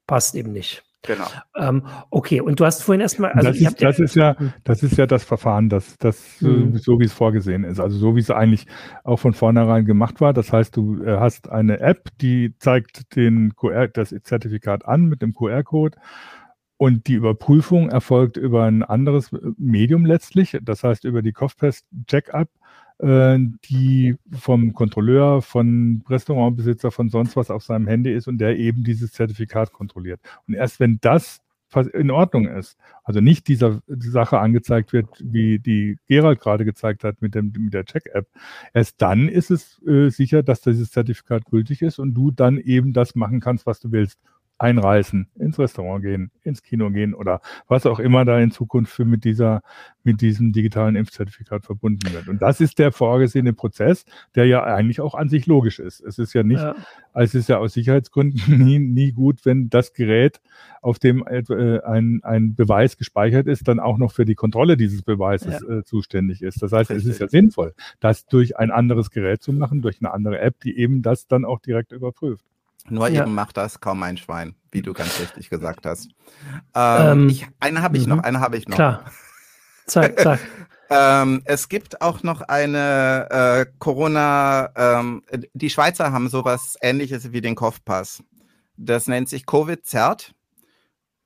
passt 0.06 0.36
eben 0.36 0.52
nicht. 0.52 0.84
Genau. 1.02 1.26
Ähm, 1.56 1.86
okay, 2.10 2.40
und 2.40 2.58
du 2.58 2.64
hast 2.64 2.82
vorhin 2.82 3.00
erstmal. 3.00 3.32
Also 3.32 3.48
das, 3.48 3.60
ist, 3.60 3.82
das, 3.82 3.98
ist 3.98 4.16
ja, 4.16 4.36
das 4.64 4.82
ist 4.82 4.96
ja 4.96 5.06
das 5.06 5.24
Verfahren, 5.24 5.68
das, 5.68 5.96
das 5.98 6.40
mhm. 6.40 6.76
so 6.76 6.98
wie 6.98 7.04
es 7.04 7.12
vorgesehen 7.12 7.64
ist. 7.64 7.78
Also 7.78 7.96
so 7.96 8.16
wie 8.16 8.20
es 8.20 8.30
eigentlich 8.30 8.66
auch 9.04 9.18
von 9.18 9.32
vornherein 9.32 9.84
gemacht 9.84 10.20
war. 10.20 10.32
Das 10.32 10.52
heißt, 10.52 10.76
du 10.76 11.02
äh, 11.04 11.18
hast 11.18 11.48
eine 11.48 11.80
App, 11.80 12.08
die 12.20 12.54
zeigt 12.58 13.14
den 13.14 13.54
QR, 13.54 13.88
das 13.88 14.14
Zertifikat 14.22 14.84
an 14.84 15.04
mit 15.06 15.22
dem 15.22 15.32
QR-Code 15.32 15.96
und 16.78 17.06
die 17.06 17.14
Überprüfung 17.14 17.88
erfolgt 17.88 18.36
über 18.36 18.64
ein 18.64 18.82
anderes 18.82 19.30
Medium 19.56 20.04
letztlich, 20.04 20.58
das 20.62 20.84
heißt 20.84 21.04
über 21.04 21.22
die 21.22 21.32
Kopfpass-Check-up, 21.32 22.48
äh, 22.98 23.38
die 23.64 24.16
vom 24.32 24.72
Kontrolleur, 24.74 25.42
von 25.42 26.04
Restaurantbesitzer, 26.08 26.90
von 26.90 27.08
sonst 27.08 27.36
was 27.36 27.50
auf 27.50 27.62
seinem 27.62 27.86
Handy 27.86 28.12
ist 28.12 28.28
und 28.28 28.38
der 28.38 28.58
eben 28.58 28.84
dieses 28.84 29.12
Zertifikat 29.12 29.72
kontrolliert. 29.72 30.20
Und 30.46 30.54
erst 30.54 30.80
wenn 30.80 30.98
das 31.00 31.40
in 31.92 32.10
Ordnung 32.10 32.46
ist, 32.46 32.78
also 33.02 33.20
nicht 33.20 33.48
dieser 33.48 33.82
die 33.88 34.08
Sache 34.08 34.38
angezeigt 34.38 34.92
wird, 34.92 35.08
wie 35.20 35.58
die 35.58 35.98
Gerald 36.06 36.40
gerade 36.40 36.64
gezeigt 36.64 37.04
hat 37.04 37.20
mit, 37.20 37.34
dem, 37.34 37.52
mit 37.58 37.74
der 37.74 37.84
Check-App, 37.84 38.28
erst 38.72 39.02
dann 39.02 39.28
ist 39.28 39.50
es 39.50 39.82
äh, 39.86 40.08
sicher, 40.10 40.42
dass 40.42 40.60
dieses 40.60 40.90
Zertifikat 40.90 41.44
gültig 41.46 41.82
ist 41.82 41.98
und 41.98 42.14
du 42.14 42.30
dann 42.30 42.58
eben 42.58 42.92
das 42.92 43.14
machen 43.14 43.40
kannst, 43.40 43.66
was 43.66 43.80
du 43.80 43.92
willst 43.92 44.18
einreisen, 44.58 45.28
ins 45.38 45.58
Restaurant 45.58 46.02
gehen, 46.02 46.30
ins 46.42 46.62
Kino 46.62 46.90
gehen 46.90 47.14
oder 47.14 47.40
was 47.68 47.84
auch 47.84 47.98
immer 47.98 48.24
da 48.24 48.38
in 48.38 48.50
Zukunft 48.50 48.92
für 48.92 49.04
mit 49.04 49.24
dieser, 49.24 49.62
mit 50.02 50.22
diesem 50.22 50.52
digitalen 50.52 50.96
Impfzertifikat 50.96 51.64
verbunden 51.64 52.12
wird. 52.12 52.28
Und 52.28 52.40
das 52.40 52.60
ist 52.60 52.78
der 52.78 52.90
vorgesehene 52.90 53.52
Prozess, 53.52 54.06
der 54.34 54.46
ja 54.46 54.64
eigentlich 54.64 55.00
auch 55.00 55.14
an 55.14 55.28
sich 55.28 55.46
logisch 55.46 55.78
ist. 55.78 56.00
Es 56.00 56.18
ist 56.18 56.32
ja 56.32 56.42
nicht, 56.42 56.62
ja. 56.62 56.74
es 57.12 57.34
ist 57.34 57.48
ja 57.48 57.58
aus 57.58 57.74
Sicherheitsgründen 57.74 58.40
nie, 58.64 58.78
nie 58.78 59.12
gut, 59.12 59.44
wenn 59.44 59.68
das 59.68 59.92
Gerät, 59.92 60.40
auf 60.80 60.98
dem 60.98 61.26
äh, 61.26 61.80
ein, 61.80 62.20
ein 62.22 62.54
Beweis 62.54 62.96
gespeichert 62.96 63.46
ist, 63.48 63.68
dann 63.68 63.80
auch 63.80 63.98
noch 63.98 64.12
für 64.12 64.24
die 64.24 64.36
Kontrolle 64.36 64.76
dieses 64.76 65.02
Beweises 65.02 65.60
ja. 65.60 65.78
äh, 65.78 65.84
zuständig 65.84 66.42
ist. 66.42 66.62
Das 66.62 66.72
heißt, 66.72 66.90
Richtig. 66.90 67.08
es 67.08 67.12
ist 67.14 67.20
ja 67.20 67.28
sinnvoll, 67.28 67.74
das 68.00 68.26
durch 68.26 68.56
ein 68.56 68.70
anderes 68.70 69.10
Gerät 69.10 69.42
zu 69.42 69.52
machen, 69.52 69.82
durch 69.82 70.00
eine 70.00 70.12
andere 70.12 70.38
App, 70.38 70.60
die 70.60 70.78
eben 70.78 71.02
das 71.02 71.26
dann 71.26 71.44
auch 71.44 71.60
direkt 71.60 71.92
überprüft. 71.92 72.46
Nur 72.88 73.08
ja. 73.08 73.22
eben 73.22 73.34
macht 73.34 73.56
das 73.56 73.80
kaum 73.80 74.02
ein 74.02 74.16
Schwein, 74.16 74.54
wie 74.70 74.82
du 74.82 74.92
ganz 74.92 75.18
richtig 75.20 75.50
gesagt 75.50 75.86
hast. 75.86 76.08
Ähm, 76.74 77.08
ähm, 77.08 77.28
ich, 77.28 77.46
eine 77.58 77.82
habe 77.82 77.96
ich 77.96 78.06
noch, 78.06 78.16
mhm. 78.16 78.24
eine 78.24 78.40
habe 78.40 78.56
ich 78.56 78.68
noch. 78.68 78.76
Klar. 78.76 79.04
Zeig, 79.86 80.18
zeig. 80.18 80.40
Ähm, 80.88 81.42
es 81.46 81.68
gibt 81.68 82.00
auch 82.00 82.22
noch 82.22 82.42
eine 82.42 83.26
äh, 83.30 83.66
Corona, 83.78 84.70
ähm, 84.76 85.22
die 85.52 85.70
Schweizer 85.70 86.12
haben 86.12 86.28
sowas 86.28 86.76
ähnliches 86.80 87.32
wie 87.32 87.40
den 87.40 87.56
Kopfpass. 87.56 88.22
Das 88.76 89.08
nennt 89.08 89.28
sich 89.28 89.46
Covid-Zert. 89.46 90.34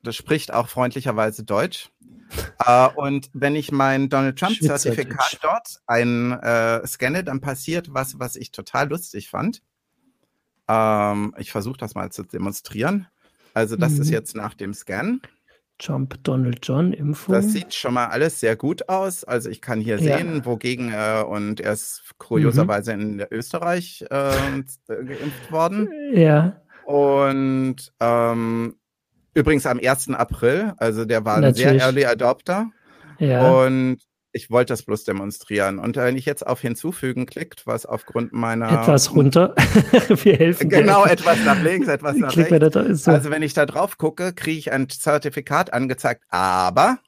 Das 0.03 0.17
spricht 0.17 0.55
auch 0.55 0.69
freundlicherweise 0.69 1.45
Deutsch. 1.45 1.91
äh, 2.65 2.89
und 2.95 3.29
wenn 3.35 3.55
ich 3.55 3.71
mein 3.71 4.09
Donald 4.09 4.39
Trump-Zertifikat 4.39 5.39
dort 5.43 5.81
ein, 5.87 6.33
äh, 6.33 6.87
scanne, 6.87 7.23
dann 7.23 7.41
passiert 7.41 7.93
was, 7.93 8.19
was 8.19 8.37
ich 8.37 8.53
total 8.53 8.89
lustig 8.89 9.29
fand. 9.29 9.63
Ähm, 10.71 11.35
ich 11.39 11.51
versuche 11.51 11.79
das 11.79 11.95
mal 11.95 12.11
zu 12.11 12.23
demonstrieren. 12.23 13.09
Also 13.55 13.77
das 13.77 13.95
mhm. 13.95 14.03
ist 14.03 14.11
jetzt 14.11 14.37
nach 14.37 14.55
dem 14.55 14.73
Scan. 14.73 15.21
Trump 15.79 16.23
Donald 16.23 16.59
John 16.63 16.93
Impfung. 16.93 17.35
Das 17.35 17.53
sieht 17.53 17.75
schon 17.75 17.95
mal 17.95 18.07
alles 18.07 18.39
sehr 18.39 18.55
gut 18.55 18.89
aus. 18.89 19.25
Also 19.25 19.49
ich 19.49 19.61
kann 19.63 19.81
hier 19.81 19.99
ja. 19.99 20.19
sehen, 20.19 20.45
wogegen 20.45 20.93
er 20.93 21.29
und 21.29 21.61
er 21.61 21.73
ist 21.73 22.03
kurioserweise 22.19 22.95
mhm. 22.95 23.21
in 23.21 23.27
Österreich 23.31 24.05
äh, 24.11 24.33
geimpft 24.87 25.51
worden. 25.51 25.89
Ja. 26.13 26.61
Und 26.85 27.93
ähm, 27.99 28.77
übrigens 29.35 29.67
am 29.67 29.81
1. 29.83 30.11
April, 30.11 30.75
also 30.77 31.05
der 31.05 31.25
war 31.25 31.41
Natürlich. 31.41 31.67
ein 31.67 31.79
sehr 31.79 31.87
Early 31.87 32.05
Adopter. 32.05 32.71
Ja. 33.19 33.65
Und 33.65 33.99
ich 34.33 34.51
wollte 34.51 34.73
das 34.73 34.83
bloß 34.83 35.05
demonstrieren. 35.05 35.79
Und 35.79 35.97
wenn 35.97 36.17
ich 36.17 36.25
jetzt 36.25 36.47
auf 36.47 36.61
Hinzufügen 36.61 37.27
klickt, 37.27 37.67
was 37.67 37.87
aufgrund 37.87 38.33
meiner. 38.33 38.71
Etwas 38.83 39.15
runter. 39.15 39.55
Wir 40.09 40.37
helfen. 40.37 40.69
Genau, 40.69 41.05
dir. 41.05 41.13
etwas 41.13 41.45
nach 41.45 41.61
links, 41.63 41.89
etwas 41.89 42.17
nach 42.17 42.33
Klick 42.33 42.51
rechts. 42.51 43.05
So. 43.05 43.11
Also 43.11 43.31
wenn 43.31 43.43
ich 43.43 43.55
da 43.55 43.67
drauf 43.67 43.99
gucke, 43.99 44.33
kriege 44.33 44.59
ich 44.59 44.73
ein 44.73 44.89
Zertifikat 44.89 45.73
angezeigt, 45.73 46.25
aber. 46.29 46.99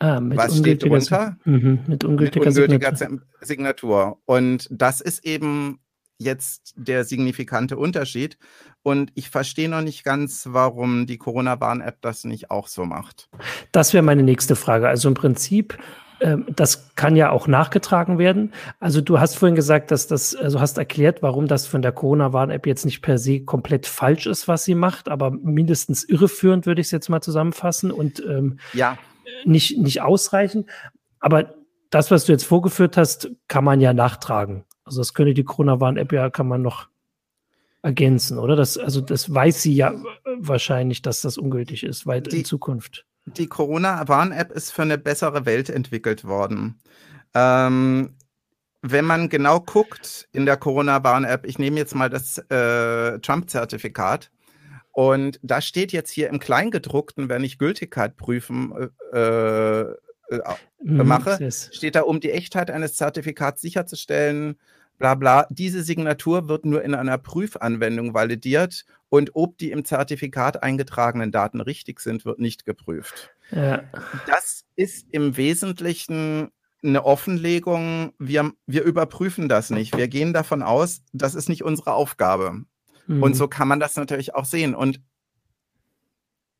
Ah, 0.00 0.20
was 0.22 0.58
steht 0.58 0.84
drunter? 0.84 1.36
Mhm, 1.44 1.80
mit 1.86 2.04
ungültiger, 2.04 2.46
mit 2.46 2.58
ungültiger 2.58 2.94
Signatur. 2.94 3.26
Signatur. 3.40 4.18
Und 4.26 4.68
das 4.70 5.00
ist 5.00 5.24
eben 5.24 5.80
jetzt 6.18 6.74
der 6.76 7.04
signifikante 7.04 7.76
Unterschied. 7.76 8.38
Und 8.82 9.10
ich 9.14 9.30
verstehe 9.30 9.68
noch 9.68 9.82
nicht 9.82 10.04
ganz, 10.04 10.46
warum 10.50 11.06
die 11.06 11.18
Corona-Warn-App 11.18 12.00
das 12.00 12.24
nicht 12.24 12.50
auch 12.50 12.68
so 12.68 12.84
macht. 12.84 13.28
Das 13.72 13.92
wäre 13.92 14.02
meine 14.02 14.22
nächste 14.22 14.56
Frage. 14.56 14.88
Also 14.88 15.08
im 15.08 15.14
Prinzip 15.14 15.78
das 16.48 16.94
kann 16.96 17.14
ja 17.14 17.30
auch 17.30 17.46
nachgetragen 17.46 18.18
werden. 18.18 18.52
Also 18.80 19.00
du 19.00 19.20
hast 19.20 19.36
vorhin 19.36 19.54
gesagt, 19.54 19.90
dass 19.90 20.06
das, 20.06 20.34
also 20.34 20.60
hast 20.60 20.76
erklärt, 20.78 21.22
warum 21.22 21.46
das 21.46 21.66
von 21.66 21.82
der 21.82 21.92
Corona-Warn-App 21.92 22.66
jetzt 22.66 22.84
nicht 22.84 23.02
per 23.02 23.18
se 23.18 23.40
komplett 23.40 23.86
falsch 23.86 24.26
ist, 24.26 24.48
was 24.48 24.64
sie 24.64 24.74
macht, 24.74 25.08
aber 25.08 25.30
mindestens 25.30 26.04
irreführend 26.04 26.66
würde 26.66 26.80
ich 26.80 26.88
es 26.88 26.90
jetzt 26.90 27.08
mal 27.08 27.20
zusammenfassen 27.20 27.90
und 27.92 28.22
ähm, 28.26 28.58
ja. 28.72 28.98
nicht, 29.44 29.78
nicht 29.78 30.02
ausreichend. 30.02 30.68
Aber 31.20 31.54
das, 31.90 32.10
was 32.10 32.24
du 32.24 32.32
jetzt 32.32 32.44
vorgeführt 32.44 32.96
hast, 32.96 33.30
kann 33.46 33.64
man 33.64 33.80
ja 33.80 33.92
nachtragen. 33.92 34.64
Also 34.84 35.00
das 35.00 35.14
könnte 35.14 35.34
die 35.34 35.44
Corona-Warn-App 35.44 36.12
ja, 36.12 36.30
kann 36.30 36.48
man 36.48 36.62
noch 36.62 36.88
ergänzen, 37.82 38.38
oder? 38.38 38.56
Das, 38.56 38.76
also 38.76 39.00
das 39.00 39.32
weiß 39.32 39.62
sie 39.62 39.74
ja 39.74 39.94
wahrscheinlich, 40.38 41.02
dass 41.02 41.20
das 41.20 41.38
ungültig 41.38 41.84
ist, 41.84 42.06
weil 42.06 42.22
die, 42.22 42.38
in 42.38 42.44
Zukunft 42.44 43.06
die 43.36 43.46
Corona-Warn-App 43.46 44.52
ist 44.52 44.70
für 44.70 44.82
eine 44.82 44.98
bessere 44.98 45.46
Welt 45.46 45.70
entwickelt 45.70 46.24
worden. 46.24 46.80
Ähm, 47.34 48.16
wenn 48.82 49.04
man 49.04 49.28
genau 49.28 49.60
guckt 49.60 50.28
in 50.32 50.46
der 50.46 50.56
Corona-Warn-App, 50.56 51.46
ich 51.46 51.58
nehme 51.58 51.78
jetzt 51.78 51.94
mal 51.94 52.08
das 52.08 52.38
äh, 52.50 53.18
Trump-Zertifikat 53.18 54.30
und 54.92 55.38
da 55.42 55.60
steht 55.60 55.92
jetzt 55.92 56.10
hier 56.10 56.28
im 56.28 56.38
Kleingedruckten, 56.38 57.28
wenn 57.28 57.44
ich 57.44 57.58
Gültigkeit 57.58 58.16
prüfen 58.16 58.90
äh, 59.12 59.84
äh, 60.30 60.42
mhm, 60.82 61.06
mache, 61.06 61.50
steht 61.50 61.94
da, 61.94 62.02
um 62.02 62.20
die 62.20 62.32
Echtheit 62.32 62.70
eines 62.70 62.94
Zertifikats 62.94 63.60
sicherzustellen, 63.60 64.58
bla 64.98 65.14
bla. 65.14 65.46
Diese 65.50 65.82
Signatur 65.82 66.48
wird 66.48 66.64
nur 66.64 66.82
in 66.82 66.94
einer 66.94 67.18
Prüfanwendung 67.18 68.14
validiert 68.14 68.84
und 69.08 69.30
ob 69.34 69.58
die 69.58 69.70
im 69.70 69.84
Zertifikat 69.84 70.62
eingetragenen 70.62 71.32
Daten 71.32 71.60
richtig 71.60 72.00
sind, 72.00 72.24
wird 72.24 72.38
nicht 72.38 72.64
geprüft. 72.64 73.30
Ja. 73.50 73.82
Das 74.26 74.64
ist 74.76 75.06
im 75.10 75.36
Wesentlichen 75.36 76.50
eine 76.82 77.04
Offenlegung. 77.04 78.12
Wir, 78.18 78.52
wir 78.66 78.82
überprüfen 78.82 79.48
das 79.48 79.70
nicht. 79.70 79.96
Wir 79.96 80.08
gehen 80.08 80.32
davon 80.32 80.62
aus, 80.62 81.02
das 81.12 81.34
ist 81.34 81.48
nicht 81.48 81.64
unsere 81.64 81.92
Aufgabe. 81.92 82.64
Mhm. 83.06 83.22
Und 83.22 83.34
so 83.34 83.48
kann 83.48 83.68
man 83.68 83.80
das 83.80 83.96
natürlich 83.96 84.34
auch 84.34 84.44
sehen. 84.44 84.74
Und 84.74 85.00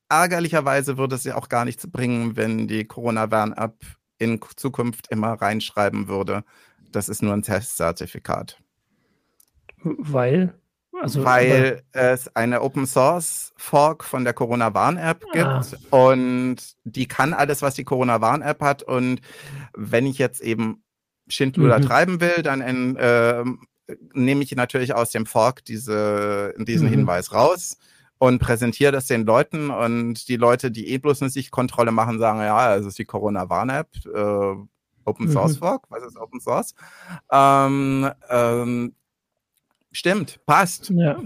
ärgerlicherweise 0.09 0.96
würde 0.96 1.16
es 1.16 1.24
ja 1.24 1.36
auch 1.36 1.49
gar 1.49 1.64
nichts 1.64 1.86
bringen, 1.90 2.36
wenn 2.36 2.66
die 2.66 2.84
Corona-Warn-App 2.84 3.76
in 4.18 4.40
Zukunft 4.57 5.09
immer 5.11 5.34
reinschreiben 5.34 6.09
würde, 6.09 6.44
das 6.90 7.09
ist 7.09 7.22
nur 7.22 7.34
ein 7.34 7.42
Testzertifikat. 7.42 8.59
Weil? 9.82 10.59
Also, 11.01 11.24
Weil 11.24 11.82
es 11.93 12.34
eine 12.34 12.62
Open 12.62 12.86
Source 12.86 13.53
Fork 13.57 14.03
von 14.05 14.24
der 14.24 14.32
Corona 14.32 14.74
Warn 14.74 14.97
App 14.97 15.24
gibt 15.32 15.47
ah. 15.47 15.62
und 15.91 16.57
die 16.84 17.07
kann 17.07 17.34
alles, 17.34 17.62
was 17.62 17.74
die 17.74 17.84
Corona 17.84 18.20
Warn 18.20 18.43
App 18.43 18.61
hat. 18.62 18.82
Und 18.82 19.20
wenn 19.74 20.07
ich 20.07 20.18
jetzt 20.18 20.41
eben 20.41 20.82
Schindluder 21.28 21.78
mhm. 21.78 21.82
treiben 21.82 22.20
will, 22.20 22.43
dann 22.43 22.61
in, 22.61 22.97
äh, 22.97 23.45
nehme 24.12 24.43
ich 24.43 24.55
natürlich 24.57 24.95
aus 24.95 25.11
dem 25.11 25.26
Fork 25.26 25.64
diese, 25.64 26.55
diesen 26.59 26.89
mhm. 26.89 26.93
Hinweis 26.93 27.32
raus 27.32 27.78
und 28.18 28.41
präsentiere 28.41 28.93
das 28.93 29.07
den 29.07 29.24
Leuten. 29.24 29.70
Und 29.70 30.28
die 30.28 30.36
Leute, 30.36 30.70
die 30.70 30.89
eh 30.89 30.99
bloß 30.99 31.22
eine 31.22 31.30
Sichtkontrolle 31.30 31.93
machen, 31.93 32.18
sagen, 32.18 32.41
ja, 32.41 32.74
es 32.74 32.86
ist 32.86 32.99
die 32.99 33.05
Corona 33.05 33.49
Warn 33.49 33.70
App. 33.70 33.89
Äh, 34.07 34.57
Open 35.05 35.30
Source 35.30 35.55
mhm. 35.55 35.59
Fork, 35.59 35.84
was 35.89 36.05
ist 36.05 36.18
Open 36.18 36.41
Source? 36.41 36.74
Ähm, 37.32 38.11
ähm, 38.28 38.95
stimmt, 39.93 40.41
passt. 40.47 40.91
Ja, 40.91 41.20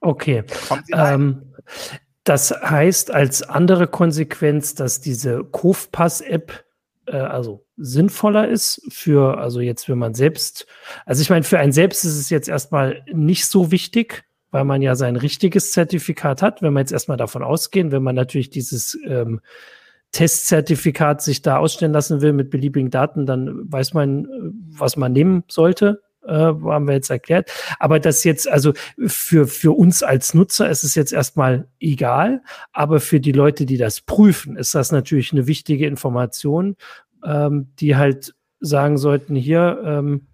okay. 0.00 0.44
Ähm, 0.92 1.54
das 2.24 2.50
heißt 2.50 3.10
als 3.10 3.42
andere 3.42 3.86
Konsequenz, 3.88 4.74
dass 4.74 5.00
diese 5.00 5.44
Kofpass-App 5.44 6.64
äh, 7.06 7.16
also 7.16 7.64
sinnvoller 7.76 8.48
ist 8.48 8.82
für, 8.90 9.38
also 9.38 9.60
jetzt, 9.60 9.88
wenn 9.88 9.98
man 9.98 10.14
selbst, 10.14 10.66
also 11.04 11.22
ich 11.22 11.30
meine, 11.30 11.44
für 11.44 11.58
einen 11.58 11.72
selbst 11.72 12.04
ist 12.04 12.18
es 12.18 12.30
jetzt 12.30 12.48
erstmal 12.48 13.02
nicht 13.12 13.46
so 13.46 13.70
wichtig, 13.70 14.24
weil 14.50 14.64
man 14.64 14.82
ja 14.82 14.94
sein 14.94 15.16
richtiges 15.16 15.72
Zertifikat 15.72 16.42
hat, 16.42 16.62
wenn 16.62 16.72
wir 16.74 16.80
jetzt 16.80 16.92
erstmal 16.92 17.16
davon 17.16 17.42
ausgehen, 17.42 17.90
wenn 17.90 18.02
man 18.02 18.14
natürlich 18.14 18.50
dieses 18.50 18.98
ähm, 19.06 19.40
Testzertifikat 20.12 21.22
sich 21.22 21.40
da 21.40 21.56
ausstellen 21.56 21.92
lassen 21.92 22.20
will 22.20 22.34
mit 22.34 22.50
beliebigen 22.50 22.90
Daten, 22.90 23.24
dann 23.24 23.72
weiß 23.72 23.94
man, 23.94 24.28
was 24.68 24.96
man 24.96 25.12
nehmen 25.12 25.42
sollte. 25.48 26.02
Äh, 26.24 26.32
haben 26.34 26.86
wir 26.86 26.94
jetzt 26.94 27.10
erklärt. 27.10 27.50
Aber 27.80 27.98
das 27.98 28.22
jetzt, 28.22 28.48
also 28.48 28.72
für, 29.06 29.46
für 29.46 29.72
uns 29.76 30.02
als 30.02 30.34
Nutzer 30.34 30.70
ist 30.70 30.84
es 30.84 30.94
jetzt 30.94 31.12
erstmal 31.12 31.68
egal. 31.80 32.42
Aber 32.72 33.00
für 33.00 33.18
die 33.18 33.32
Leute, 33.32 33.66
die 33.66 33.76
das 33.76 34.00
prüfen, 34.00 34.56
ist 34.56 34.74
das 34.74 34.92
natürlich 34.92 35.32
eine 35.32 35.46
wichtige 35.46 35.86
Information, 35.86 36.76
ähm, 37.24 37.72
die 37.80 37.96
halt 37.96 38.34
sagen 38.60 38.98
sollten, 38.98 39.34
hier, 39.34 39.82
ähm, 39.84 40.28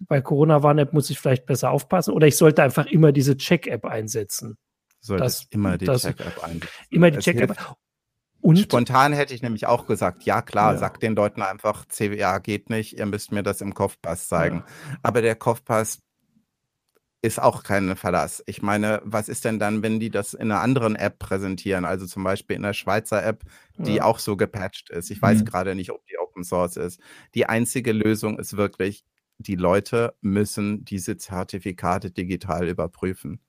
bei 0.00 0.20
Corona-Warn-App 0.20 0.92
muss 0.92 1.10
ich 1.10 1.18
vielleicht 1.18 1.46
besser 1.46 1.70
aufpassen 1.70 2.12
oder 2.12 2.26
ich 2.26 2.36
sollte 2.36 2.62
einfach 2.62 2.86
immer 2.86 3.12
diese 3.12 3.36
Check-App 3.36 3.84
einsetzen. 3.86 4.58
Sollte 5.00 5.24
das, 5.24 5.46
immer 5.50 5.78
die 5.78 5.86
Check-App 5.86 6.44
einsetzen. 6.44 6.68
Immer 6.90 7.10
die 7.10 7.18
Check-App. 7.18 7.56
Und? 8.40 8.58
Spontan 8.58 9.12
hätte 9.12 9.34
ich 9.34 9.42
nämlich 9.42 9.66
auch 9.66 9.86
gesagt, 9.86 10.24
ja 10.24 10.42
klar, 10.42 10.72
ja. 10.72 10.78
sagt 10.78 11.02
den 11.02 11.14
Leuten 11.14 11.42
einfach, 11.42 11.84
CWA 11.86 12.38
geht 12.38 12.70
nicht, 12.70 12.98
ihr 12.98 13.06
müsst 13.06 13.32
mir 13.32 13.42
das 13.42 13.60
im 13.60 13.74
Kopfpass 13.74 14.28
zeigen. 14.28 14.64
Ja. 14.66 14.98
Aber 15.02 15.22
der 15.22 15.36
Kopfpass 15.36 16.00
ist 17.22 17.40
auch 17.40 17.62
kein 17.62 17.96
Verlass. 17.96 18.42
Ich 18.46 18.62
meine, 18.62 19.02
was 19.04 19.28
ist 19.28 19.44
denn 19.44 19.58
dann, 19.58 19.82
wenn 19.82 20.00
die 20.00 20.10
das 20.10 20.32
in 20.32 20.50
einer 20.50 20.62
anderen 20.62 20.96
App 20.96 21.18
präsentieren, 21.18 21.84
also 21.84 22.06
zum 22.06 22.24
Beispiel 22.24 22.56
in 22.56 22.62
der 22.62 22.72
Schweizer 22.72 23.22
App, 23.22 23.44
die 23.76 23.96
ja. 23.96 24.04
auch 24.04 24.18
so 24.18 24.36
gepatcht 24.36 24.90
ist? 24.90 25.10
Ich 25.10 25.20
weiß 25.20 25.40
mhm. 25.40 25.44
gerade 25.44 25.74
nicht, 25.74 25.90
ob 25.90 26.04
die 26.06 26.18
Open 26.18 26.44
Source 26.44 26.76
ist. 26.76 27.00
Die 27.34 27.46
einzige 27.46 27.92
Lösung 27.92 28.38
ist 28.38 28.56
wirklich, 28.56 29.04
die 29.38 29.56
Leute 29.56 30.14
müssen 30.22 30.84
diese 30.84 31.16
Zertifikate 31.16 32.10
digital 32.10 32.68
überprüfen. 32.68 33.40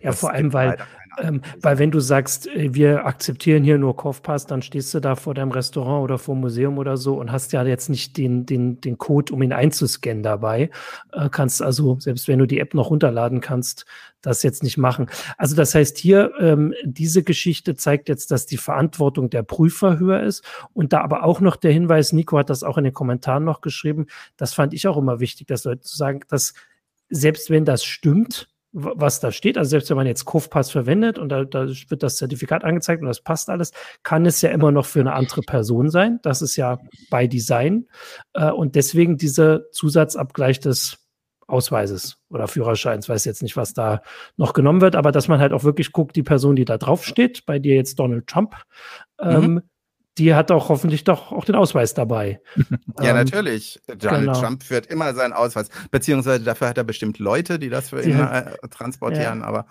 Ja, 0.00 0.10
das 0.10 0.20
vor 0.20 0.32
allem, 0.32 0.52
weil, 0.52 0.76
ähm, 1.18 1.40
weil 1.60 1.78
wenn 1.78 1.90
du 1.90 2.00
sagst, 2.00 2.46
äh, 2.48 2.74
wir 2.74 3.06
akzeptieren 3.06 3.64
hier 3.64 3.78
nur 3.78 3.96
Kopfpass, 3.96 4.46
dann 4.46 4.62
stehst 4.62 4.92
du 4.94 5.00
da 5.00 5.14
vor 5.14 5.34
deinem 5.34 5.50
Restaurant 5.50 6.04
oder 6.04 6.18
vor 6.18 6.34
dem 6.34 6.40
Museum 6.40 6.78
oder 6.78 6.96
so 6.96 7.18
und 7.18 7.32
hast 7.32 7.52
ja 7.52 7.64
jetzt 7.64 7.88
nicht 7.88 8.16
den, 8.16 8.46
den, 8.46 8.80
den 8.80 8.98
Code, 8.98 9.32
um 9.32 9.42
ihn 9.42 9.52
einzuscannen 9.52 10.22
dabei. 10.22 10.70
Äh, 11.12 11.28
kannst 11.30 11.62
also, 11.62 11.98
selbst 12.00 12.28
wenn 12.28 12.38
du 12.38 12.46
die 12.46 12.60
App 12.60 12.74
noch 12.74 12.90
runterladen 12.90 13.40
kannst, 13.40 13.86
das 14.26 14.42
jetzt 14.42 14.62
nicht 14.62 14.76
machen. 14.76 15.08
Also 15.38 15.54
das 15.54 15.74
heißt 15.74 15.98
hier, 15.98 16.32
ähm, 16.40 16.74
diese 16.84 17.22
Geschichte 17.22 17.76
zeigt 17.76 18.08
jetzt, 18.08 18.30
dass 18.30 18.46
die 18.46 18.56
Verantwortung 18.56 19.30
der 19.30 19.42
Prüfer 19.42 19.98
höher 19.98 20.22
ist 20.22 20.44
und 20.72 20.92
da 20.92 21.00
aber 21.00 21.22
auch 21.24 21.40
noch 21.40 21.56
der 21.56 21.72
Hinweis, 21.72 22.12
Nico 22.12 22.36
hat 22.36 22.50
das 22.50 22.64
auch 22.64 22.76
in 22.76 22.84
den 22.84 22.92
Kommentaren 22.92 23.44
noch 23.44 23.60
geschrieben, 23.60 24.06
das 24.36 24.52
fand 24.52 24.74
ich 24.74 24.88
auch 24.88 24.96
immer 24.96 25.20
wichtig, 25.20 25.46
dass 25.46 25.64
Leute 25.64 25.82
zu 25.82 25.96
sagen, 25.96 26.20
dass 26.28 26.54
selbst 27.08 27.50
wenn 27.50 27.64
das 27.64 27.84
stimmt, 27.84 28.48
was 28.78 29.20
da 29.20 29.32
steht. 29.32 29.56
Also 29.56 29.70
selbst 29.70 29.88
wenn 29.88 29.96
man 29.96 30.06
jetzt 30.06 30.26
Kofpass 30.26 30.70
verwendet 30.70 31.18
und 31.18 31.30
da, 31.30 31.44
da, 31.44 31.66
wird 31.66 32.02
das 32.02 32.16
Zertifikat 32.16 32.62
angezeigt 32.62 33.00
und 33.00 33.08
das 33.08 33.22
passt 33.22 33.48
alles, 33.48 33.72
kann 34.02 34.26
es 34.26 34.42
ja 34.42 34.50
immer 34.50 34.70
noch 34.70 34.84
für 34.84 35.00
eine 35.00 35.14
andere 35.14 35.40
Person 35.40 35.88
sein. 35.88 36.20
Das 36.22 36.42
ist 36.42 36.56
ja 36.56 36.78
bei 37.10 37.26
Design. 37.26 37.86
Äh, 38.34 38.50
und 38.50 38.74
deswegen 38.74 39.16
dieser 39.16 39.70
Zusatzabgleich 39.70 40.60
des 40.60 40.98
Ausweises 41.46 42.18
oder 42.28 42.48
Führerscheins, 42.48 43.08
weiß 43.08 43.24
jetzt 43.24 43.42
nicht, 43.42 43.56
was 43.56 43.72
da 43.72 44.02
noch 44.36 44.52
genommen 44.52 44.82
wird, 44.82 44.94
aber 44.94 45.10
dass 45.10 45.28
man 45.28 45.40
halt 45.40 45.52
auch 45.52 45.64
wirklich 45.64 45.92
guckt, 45.92 46.16
die 46.16 46.24
Person, 46.24 46.56
die 46.56 46.64
da 46.64 46.76
drauf 46.76 47.04
steht, 47.04 47.46
bei 47.46 47.58
dir 47.58 47.76
jetzt 47.76 47.98
Donald 47.98 48.26
Trump, 48.26 48.56
ähm, 49.20 49.40
mhm 49.40 49.62
die 50.18 50.34
hat 50.34 50.50
auch 50.50 50.68
hoffentlich 50.68 51.04
doch 51.04 51.32
auch 51.32 51.44
den 51.44 51.54
Ausweis 51.54 51.94
dabei. 51.94 52.40
ja, 53.00 53.10
ähm, 53.10 53.16
natürlich. 53.16 53.80
Donald 53.86 54.26
genau. 54.26 54.40
Trump 54.40 54.62
führt 54.62 54.86
immer 54.86 55.14
seinen 55.14 55.32
Ausweis. 55.32 55.68
Beziehungsweise 55.90 56.44
dafür 56.44 56.68
hat 56.68 56.78
er 56.78 56.84
bestimmt 56.84 57.18
Leute, 57.18 57.58
die 57.58 57.68
das 57.68 57.90
für 57.90 58.02
ihn 58.02 58.18
äh, 58.18 58.56
transportieren. 58.70 59.40
Ja. 59.40 59.46
Aber 59.46 59.66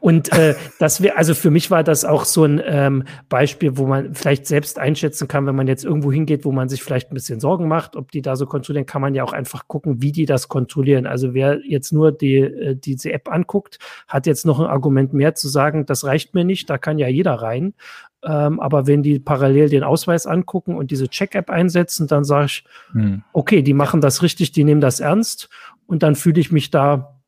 und 0.00 0.32
äh, 0.32 0.54
das 0.78 1.02
wäre, 1.02 1.16
also 1.16 1.34
für 1.34 1.50
mich 1.50 1.70
war 1.70 1.82
das 1.82 2.04
auch 2.04 2.24
so 2.24 2.44
ein 2.44 2.60
ähm, 2.64 3.04
Beispiel, 3.28 3.76
wo 3.76 3.86
man 3.86 4.14
vielleicht 4.14 4.46
selbst 4.46 4.78
einschätzen 4.78 5.26
kann, 5.26 5.46
wenn 5.46 5.56
man 5.56 5.66
jetzt 5.66 5.84
irgendwo 5.84 6.12
hingeht, 6.12 6.44
wo 6.44 6.52
man 6.52 6.68
sich 6.68 6.82
vielleicht 6.82 7.10
ein 7.10 7.14
bisschen 7.14 7.40
Sorgen 7.40 7.66
macht, 7.66 7.96
ob 7.96 8.12
die 8.12 8.22
da 8.22 8.36
so 8.36 8.46
kontrollieren, 8.46 8.86
kann 8.86 9.02
man 9.02 9.14
ja 9.14 9.24
auch 9.24 9.32
einfach 9.32 9.66
gucken, 9.66 10.02
wie 10.02 10.12
die 10.12 10.26
das 10.26 10.48
kontrollieren. 10.48 11.06
Also 11.06 11.34
wer 11.34 11.60
jetzt 11.64 11.92
nur 11.92 12.12
die, 12.12 12.36
äh, 12.36 12.76
diese 12.76 13.12
App 13.12 13.28
anguckt, 13.30 13.78
hat 14.06 14.26
jetzt 14.26 14.46
noch 14.46 14.60
ein 14.60 14.66
Argument 14.66 15.12
mehr 15.12 15.34
zu 15.34 15.48
sagen, 15.48 15.86
das 15.86 16.04
reicht 16.04 16.34
mir 16.34 16.44
nicht, 16.44 16.70
da 16.70 16.78
kann 16.78 16.98
ja 16.98 17.08
jeder 17.08 17.34
rein. 17.34 17.74
Ähm, 18.22 18.60
aber 18.60 18.86
wenn 18.86 19.02
die 19.02 19.18
parallel 19.18 19.68
den 19.68 19.82
Ausweis 19.82 20.26
angucken 20.26 20.76
und 20.76 20.90
diese 20.90 21.08
Check-App 21.08 21.48
einsetzen, 21.50 22.06
dann 22.06 22.24
sage 22.24 22.46
ich, 22.46 22.64
hm. 22.92 23.22
okay, 23.32 23.62
die 23.62 23.74
machen 23.74 24.00
das 24.00 24.22
richtig, 24.22 24.52
die 24.52 24.64
nehmen 24.64 24.80
das 24.80 25.00
ernst 25.00 25.48
und 25.86 26.02
dann 26.02 26.14
fühle 26.14 26.40
ich 26.40 26.52
mich 26.52 26.70
da 26.70 27.20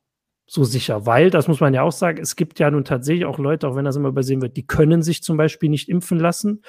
so 0.45 0.63
sicher, 0.63 1.05
weil, 1.05 1.29
das 1.29 1.47
muss 1.47 1.61
man 1.61 1.73
ja 1.73 1.81
auch 1.81 1.91
sagen, 1.91 2.19
es 2.21 2.35
gibt 2.35 2.59
ja 2.59 2.69
nun 2.69 2.85
tatsächlich 2.85 3.25
auch 3.25 3.39
Leute, 3.39 3.67
auch 3.67 3.75
wenn 3.75 3.85
das 3.85 3.95
immer 3.95 4.09
übersehen 4.09 4.41
wird, 4.41 4.55
die 4.57 4.67
können 4.67 5.01
sich 5.01 5.23
zum 5.23 5.37
Beispiel 5.37 5.69
nicht 5.69 5.89
impfen 5.89 6.19
lassen 6.19 6.61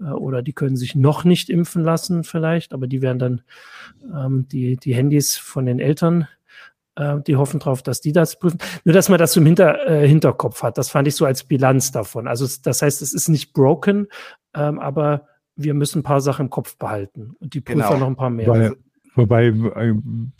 äh, 0.00 0.04
oder 0.04 0.42
die 0.42 0.54
können 0.54 0.76
sich 0.76 0.94
noch 0.94 1.24
nicht 1.24 1.50
impfen 1.50 1.84
lassen 1.84 2.24
vielleicht, 2.24 2.72
aber 2.72 2.86
die 2.86 3.02
werden 3.02 3.18
dann 3.18 3.42
ähm, 4.12 4.48
die, 4.48 4.76
die 4.76 4.94
Handys 4.94 5.36
von 5.36 5.66
den 5.66 5.78
Eltern 5.78 6.26
äh, 6.98 7.20
die 7.26 7.36
hoffen 7.36 7.60
darauf, 7.60 7.82
dass 7.82 8.00
die 8.00 8.12
das 8.12 8.38
prüfen. 8.38 8.58
Nur, 8.84 8.92
dass 8.92 9.08
man 9.08 9.18
das 9.18 9.36
im 9.36 9.46
Hinter, 9.46 9.88
äh, 9.88 10.06
Hinterkopf 10.06 10.62
hat. 10.62 10.78
Das 10.78 10.90
fand 10.90 11.08
ich 11.08 11.14
so 11.14 11.24
als 11.24 11.44
Bilanz 11.44 11.92
davon. 11.92 12.26
Also 12.26 12.46
das 12.62 12.82
heißt, 12.82 13.00
es 13.02 13.14
ist 13.14 13.28
nicht 13.28 13.52
broken, 13.52 14.08
ähm, 14.54 14.78
aber 14.78 15.26
wir 15.56 15.74
müssen 15.74 16.00
ein 16.00 16.04
paar 16.04 16.20
Sachen 16.20 16.46
im 16.46 16.50
Kopf 16.50 16.76
behalten 16.76 17.34
und 17.40 17.54
die 17.54 17.60
Prüfer 17.60 17.88
genau. 17.88 17.98
noch 17.98 18.06
ein 18.08 18.16
paar 18.16 18.30
mehr. 18.30 18.48
Weil, 18.48 18.76
wobei, 19.14 19.46
äh, 19.46 19.94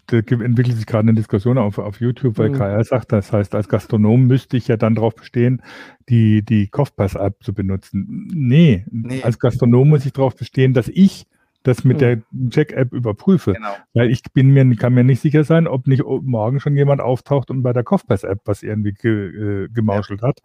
da 0.07 0.17
entwickelt 0.17 0.77
sich 0.77 0.87
gerade 0.87 1.09
eine 1.09 1.15
Diskussion 1.15 1.59
auf, 1.59 1.79
auf 1.79 2.01
YouTube, 2.01 2.39
weil 2.39 2.51
mhm. 2.51 2.55
KR 2.55 2.85
sagt, 2.85 3.13
das 3.13 3.33
heißt, 3.33 3.55
als 3.55 3.69
Gastronom 3.69 4.27
müsste 4.27 4.57
ich 4.57 4.69
ja 4.69 4.77
dann 4.77 4.95
darauf 4.95 5.15
bestehen, 5.15 5.63
die, 6.09 6.45
die 6.45 6.69
Kopfpass-App 6.69 7.43
zu 7.43 7.53
benutzen. 7.53 8.29
Nee, 8.33 8.85
nee, 8.91 9.23
als 9.23 9.39
Gastronom 9.39 9.89
muss 9.89 10.07
ich 10.07 10.13
darauf 10.13 10.37
bestehen, 10.37 10.75
dass 10.75 10.89
ich 10.89 11.27
das 11.63 11.85
mit 11.85 12.01
der 12.01 12.23
Check-App 12.51 12.93
überprüfe. 12.93 13.53
Genau. 13.53 13.77
Weil 13.93 14.11
ich 14.11 14.23
bin 14.33 14.51
mir, 14.51 14.77
kann 14.77 14.95
mir 14.95 15.05
nicht 15.05 15.21
sicher 15.21 15.45
sein, 15.45 15.67
ob 15.67 15.87
nicht 15.87 16.03
morgen 16.05 16.61
schon 16.61 16.77
jemand 16.77 17.01
auftaucht 17.01 17.51
und 17.51 17.63
bei 17.63 17.73
der 17.73 17.85
Kopfpass-App 17.85 18.41
was 18.45 18.63
irgendwie 18.63 18.93
ge, 18.93 19.65
äh, 19.65 19.69
gemauschelt 19.69 20.23
ja. 20.23 20.29
hat. 20.29 20.41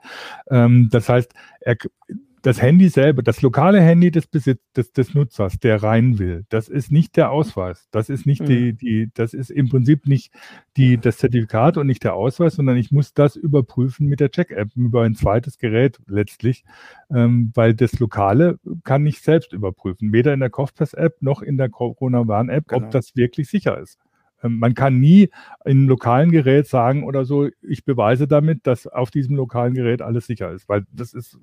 Ähm, 0.50 0.90
das 0.92 1.10
heißt, 1.10 1.34
er, 1.62 1.78
das 2.44 2.62
Handy 2.62 2.90
selber, 2.90 3.24
das 3.24 3.42
lokale 3.42 3.80
Handy 3.82 4.12
des 4.12 4.28
Besitz, 4.28 4.60
des, 4.76 4.92
des 4.92 5.14
Nutzers, 5.14 5.60
der 5.60 5.82
rein 5.82 6.20
will, 6.20 6.46
das 6.50 6.68
ist 6.68 6.92
nicht 6.92 7.16
der 7.16 7.32
Ausweis. 7.32 7.88
Das 7.92 8.10
ist 8.10 8.26
nicht 8.26 8.42
mhm. 8.42 8.46
die, 8.46 8.74
die, 8.74 9.10
das 9.14 9.34
ist 9.34 9.50
im 9.50 9.70
Prinzip 9.70 10.08
nicht 10.08 10.34
die, 10.76 10.98
das 10.98 11.18
Zertifikat 11.18 11.78
und 11.78 11.88
nicht 11.88 12.04
der 12.04 12.16
Ausweis, 12.16 12.56
sondern 12.56 12.76
ich 12.76 12.92
muss 12.92 13.14
das 13.14 13.38
überprüfen 13.38 14.08
mit 14.08 14.20
der 14.20 14.30
Check-App 14.30 14.76
über 14.76 15.04
ein 15.04 15.16
zweites 15.16 15.58
Gerät 15.58 16.00
letztlich, 16.06 16.66
ähm, 17.10 17.52
weil 17.56 17.74
das 17.74 17.98
Lokale 18.00 18.60
kann 18.84 19.08
ich 19.08 19.22
selbst 19.22 19.54
überprüfen, 19.54 20.12
weder 20.12 20.34
in 20.34 20.42
der 20.42 20.50
Kopfpass-App 20.50 21.22
noch 21.22 21.42
in 21.42 21.58
der 21.58 21.70
Corona-Warn-App, 21.70 22.68
genau. 22.68 22.86
ob 22.86 22.92
das 22.92 23.16
wirklich 23.16 23.48
sicher 23.48 23.80
ist. 23.80 23.98
Ähm, 24.44 24.60
man 24.60 24.74
kann 24.74 25.00
nie 25.00 25.24
in 25.66 25.72
einem 25.72 25.90
lokalen 25.90 26.32
Gerät 26.32 26.68
sagen 26.68 27.04
oder 27.04 27.26
so, 27.26 27.50
ich 27.62 27.86
beweise 27.86 28.28
damit, 28.28 28.68
dass 28.68 28.88
auf 28.88 29.12
diesem 29.12 29.36
lokalen 29.36 29.74
Gerät 29.74 30.02
alles 30.02 30.28
sicher 30.28 30.52
ist, 30.52 30.70
weil 30.70 30.86
das 30.92 31.14
ist 31.14 31.38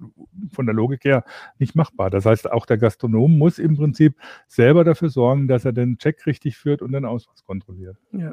von 0.52 0.66
der 0.66 0.74
Logik 0.74 1.04
her 1.04 1.24
nicht 1.58 1.74
machbar. 1.74 2.10
Das 2.10 2.26
heißt, 2.26 2.50
auch 2.50 2.66
der 2.66 2.78
Gastronom 2.78 3.36
muss 3.38 3.58
im 3.58 3.76
Prinzip 3.76 4.16
selber 4.46 4.84
dafür 4.84 5.08
sorgen, 5.08 5.48
dass 5.48 5.64
er 5.64 5.72
den 5.72 5.98
Check 5.98 6.26
richtig 6.26 6.56
führt 6.56 6.82
und 6.82 6.92
den 6.92 7.04
Ausweis 7.04 7.44
kontrolliert. 7.44 7.96
Ja. 8.12 8.32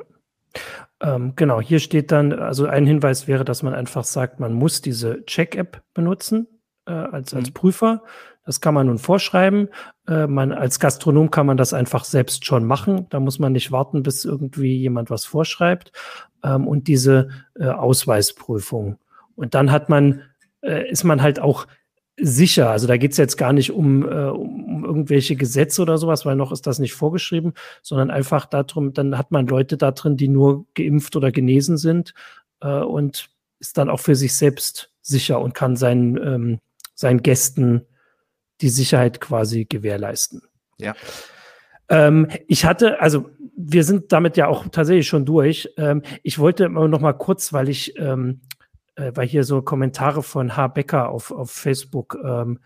Ähm, 1.01 1.33
genau, 1.35 1.61
hier 1.61 1.79
steht 1.79 2.11
dann, 2.11 2.33
also 2.33 2.65
ein 2.65 2.85
Hinweis 2.85 3.27
wäre, 3.27 3.45
dass 3.45 3.63
man 3.63 3.73
einfach 3.73 4.03
sagt, 4.03 4.39
man 4.39 4.53
muss 4.53 4.81
diese 4.81 5.25
Check-App 5.25 5.83
benutzen 5.93 6.47
äh, 6.85 6.91
als, 6.91 7.33
als 7.33 7.49
mhm. 7.49 7.53
Prüfer. 7.53 8.03
Das 8.47 8.61
kann 8.61 8.73
man 8.73 8.87
nun 8.87 8.97
vorschreiben. 8.97 9.67
Äh, 10.07 10.25
man, 10.25 10.53
als 10.53 10.79
Gastronom 10.79 11.29
kann 11.29 11.45
man 11.45 11.57
das 11.57 11.73
einfach 11.73 12.05
selbst 12.05 12.45
schon 12.45 12.63
machen. 12.63 13.05
Da 13.09 13.19
muss 13.19 13.39
man 13.39 13.51
nicht 13.51 13.73
warten, 13.73 14.03
bis 14.03 14.23
irgendwie 14.23 14.77
jemand 14.77 15.09
was 15.09 15.25
vorschreibt. 15.25 15.91
Ähm, 16.43 16.65
und 16.65 16.87
diese 16.87 17.27
äh, 17.59 17.65
Ausweisprüfung. 17.67 18.99
Und 19.35 19.53
dann 19.53 19.69
hat 19.69 19.89
man, 19.89 20.21
äh, 20.61 20.89
ist 20.89 21.03
man 21.03 21.21
halt 21.21 21.41
auch 21.41 21.67
sicher. 22.15 22.69
Also 22.69 22.87
da 22.87 22.95
geht 22.95 23.11
es 23.11 23.17
jetzt 23.17 23.35
gar 23.35 23.51
nicht 23.51 23.71
um, 23.73 24.07
äh, 24.07 24.29
um 24.29 24.85
irgendwelche 24.85 25.35
Gesetze 25.35 25.81
oder 25.81 25.97
sowas, 25.97 26.25
weil 26.25 26.37
noch 26.37 26.53
ist 26.53 26.67
das 26.67 26.79
nicht 26.79 26.93
vorgeschrieben, 26.93 27.53
sondern 27.81 28.09
einfach 28.09 28.45
darum, 28.45 28.93
dann 28.93 29.17
hat 29.17 29.31
man 29.31 29.45
Leute 29.45 29.75
da 29.75 29.91
drin, 29.91 30.15
die 30.15 30.29
nur 30.29 30.65
geimpft 30.73 31.17
oder 31.17 31.33
genesen 31.33 31.75
sind 31.75 32.13
äh, 32.61 32.79
und 32.79 33.29
ist 33.59 33.77
dann 33.77 33.89
auch 33.89 33.99
für 33.99 34.15
sich 34.15 34.37
selbst 34.37 34.93
sicher 35.01 35.41
und 35.41 35.53
kann 35.53 35.75
seinen, 35.75 36.15
ähm, 36.15 36.59
seinen 36.95 37.21
Gästen 37.21 37.81
die 38.61 38.69
Sicherheit 38.69 39.21
quasi 39.21 39.65
gewährleisten. 39.65 40.41
Ja. 40.77 40.95
Ähm, 41.89 42.27
ich 42.47 42.65
hatte, 42.65 42.99
also 43.01 43.29
wir 43.55 43.83
sind 43.83 44.11
damit 44.11 44.37
ja 44.37 44.47
auch 44.47 44.67
tatsächlich 44.69 45.07
schon 45.07 45.25
durch. 45.25 45.69
Ähm, 45.77 46.03
ich 46.23 46.39
wollte 46.39 46.69
noch 46.69 46.99
mal 46.99 47.13
kurz, 47.13 47.53
weil 47.53 47.69
ich, 47.69 47.97
ähm, 47.97 48.41
äh, 48.95 49.11
weil 49.15 49.27
hier 49.27 49.43
so 49.43 49.61
Kommentare 49.61 50.23
von 50.23 50.55
H. 50.55 50.67
Becker 50.67 51.09
auf, 51.09 51.31
auf 51.31 51.51
Facebook, 51.51 52.17
ähm, 52.23 52.59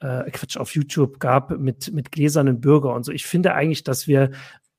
äh, 0.00 0.30
Quatsch, 0.30 0.56
auf 0.56 0.74
YouTube 0.74 1.20
gab 1.20 1.58
mit, 1.58 1.92
mit 1.92 2.10
gläsernen 2.10 2.60
Bürger 2.60 2.94
und 2.94 3.04
so. 3.04 3.12
Ich 3.12 3.26
finde 3.26 3.54
eigentlich, 3.54 3.84
dass 3.84 4.08
wir 4.08 4.30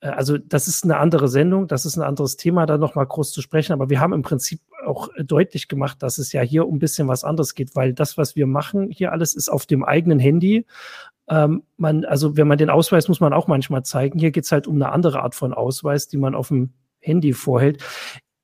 äh, 0.04 0.10
also 0.10 0.38
das 0.38 0.68
ist 0.68 0.84
eine 0.84 0.98
andere 0.98 1.28
Sendung, 1.28 1.68
das 1.68 1.86
ist 1.86 1.98
ein 1.98 2.04
anderes 2.04 2.38
Thema, 2.38 2.66
da 2.66 2.78
noch 2.78 2.96
mal 2.96 3.06
groß 3.06 3.32
zu 3.32 3.42
sprechen. 3.42 3.74
Aber 3.74 3.90
wir 3.90 4.00
haben 4.00 4.14
im 4.14 4.22
Prinzip 4.22 4.62
auch 4.94 5.10
deutlich 5.18 5.68
gemacht, 5.68 6.04
dass 6.04 6.18
es 6.18 6.32
ja 6.34 6.42
hier 6.42 6.68
um 6.68 6.76
ein 6.76 6.80
bisschen 6.80 7.08
was 7.08 7.24
anderes 7.24 7.56
geht, 7.56 7.76
weil 7.76 7.94
das, 7.94 8.18
was 8.18 8.36
wir 8.36 8.46
machen, 8.46 8.90
hier 8.92 9.12
alles 9.12 9.34
ist 9.34 9.50
auf 9.50 9.66
dem 9.66 9.84
eigenen 9.84 10.20
Handy. 10.20 10.66
Ähm, 11.28 11.64
man, 11.78 12.06
also 12.06 12.38
wenn 12.38 12.48
man 12.48 12.58
den 12.58 12.70
Ausweis 12.70 13.08
muss 13.08 13.20
man 13.20 13.34
auch 13.34 13.48
manchmal 13.48 13.84
zeigen. 13.84 14.20
Hier 14.20 14.32
geht 14.32 14.46
es 14.46 14.52
halt 14.52 14.68
um 14.68 14.76
eine 14.76 14.92
andere 14.92 15.24
Art 15.24 15.36
von 15.36 15.54
Ausweis, 15.54 16.08
die 16.08 16.18
man 16.18 16.36
auf 16.36 16.50
dem 16.50 16.74
Handy 17.00 17.34
vorhält. 17.34 17.84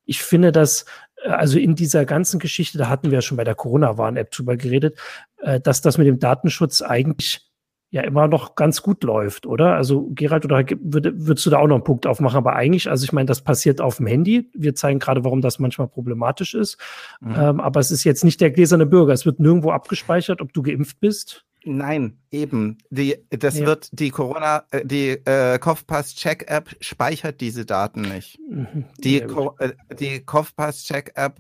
Ich 0.06 0.24
finde 0.24 0.52
das, 0.52 0.86
äh, 1.24 1.30
also 1.30 1.60
in 1.60 1.76
dieser 1.76 2.06
ganzen 2.06 2.40
Geschichte, 2.40 2.78
da 2.78 2.90
hatten 2.90 3.12
wir 3.12 3.18
ja 3.18 3.22
schon 3.22 3.38
bei 3.38 3.44
der 3.44 3.56
Corona-Warn-App 3.56 4.32
drüber 4.32 4.58
geredet, 4.58 4.98
äh, 5.38 5.60
dass 5.60 5.82
das 5.82 5.98
mit 5.98 6.08
dem 6.08 6.20
Datenschutz 6.20 6.82
eigentlich 6.82 7.49
ja 7.92 8.04
immer 8.04 8.28
noch 8.28 8.56
ganz 8.56 8.82
gut 8.82 9.04
läuft, 9.04 9.46
oder? 9.48 9.76
Also 9.76 10.10
Gerald, 10.14 10.46
oder 10.46 10.64
würd, 10.80 11.12
würdest 11.16 11.46
du 11.46 11.50
da 11.50 11.58
auch 11.58 11.68
noch 11.68 11.76
einen 11.76 11.84
Punkt 11.84 12.06
aufmachen? 12.06 12.38
Aber 12.38 12.56
eigentlich, 12.56 12.90
also 12.90 13.04
ich 13.04 13.14
meine, 13.14 13.26
das 13.26 13.42
passiert 13.42 13.82
auf 13.82 13.98
dem 13.98 14.08
Handy. 14.08 14.50
Wir 14.54 14.76
zeigen 14.76 15.00
gerade, 15.00 15.24
warum 15.24 15.42
das 15.42 15.60
manchmal 15.60 15.88
problematisch 15.88 16.54
ist. 16.54 16.78
Mhm. 17.20 17.36
Ähm, 17.36 17.60
aber 17.60 17.80
es 17.80 17.90
ist 17.90 18.04
jetzt 18.04 18.24
nicht 18.24 18.42
der 18.42 18.52
gläserne 18.52 18.86
Bürger. 18.86 19.14
Es 19.14 19.26
wird 19.26 19.40
nirgendwo 19.40 19.72
abgespeichert, 19.72 20.42
ob 20.42 20.54
du 20.54 20.62
geimpft 20.62 21.00
bist. 21.00 21.46
Nein, 21.66 22.18
eben. 22.32 22.78
Die, 22.90 23.18
das 23.30 23.60
ja. 23.60 23.66
wird 23.66 23.90
die 23.92 24.12
Corona, 24.12 24.64
äh, 24.72 24.86
die 24.86 25.10
äh, 25.10 25.58
Kopfpass-Check-App 25.60 26.76
speichert 26.80 27.42
diese 27.42 27.66
Daten 27.66 28.02
nicht. 28.02 28.40
Mhm. 28.50 28.86
Die, 29.00 29.22
Ko 29.22 29.56
äh, 29.60 29.74
die 30.00 30.24
Kopfpass-Check-App 30.24 31.38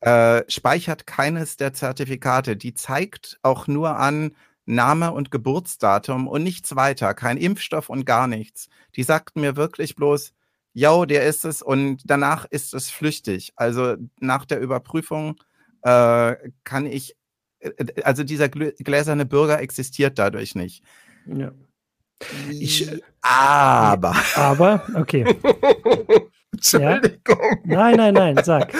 äh, 0.00 0.42
speichert 0.48 1.06
keines 1.06 1.56
der 1.56 1.72
Zertifikate. 1.72 2.56
Die 2.56 2.74
zeigt 2.74 3.38
auch 3.42 3.68
nur 3.68 3.96
an, 3.96 4.32
Name 4.74 5.12
und 5.12 5.30
Geburtsdatum 5.30 6.28
und 6.28 6.42
nichts 6.42 6.76
weiter, 6.76 7.14
kein 7.14 7.36
Impfstoff 7.36 7.88
und 7.88 8.04
gar 8.04 8.26
nichts. 8.26 8.68
Die 8.96 9.02
sagten 9.02 9.40
mir 9.40 9.56
wirklich 9.56 9.96
bloß, 9.96 10.32
ja, 10.72 11.04
der 11.04 11.26
ist 11.26 11.44
es 11.44 11.62
und 11.62 12.02
danach 12.04 12.46
ist 12.46 12.74
es 12.74 12.90
flüchtig. 12.90 13.52
Also 13.56 13.96
nach 14.20 14.44
der 14.44 14.60
Überprüfung 14.60 15.36
äh, 15.82 16.36
kann 16.64 16.86
ich, 16.86 17.16
äh, 17.58 17.70
also 18.02 18.22
dieser 18.22 18.48
gläserne 18.48 19.26
Bürger 19.26 19.60
existiert 19.60 20.18
dadurch 20.18 20.54
nicht. 20.54 20.84
Ja. 21.26 21.52
Ich, 22.50 22.88
aber. 23.22 24.14
Aber, 24.36 24.86
okay. 24.94 25.24
Entschuldigung. 26.52 27.38
Ja? 27.64 27.90
Nein, 27.92 27.96
nein, 27.96 28.14
nein, 28.14 28.40
sag. 28.44 28.72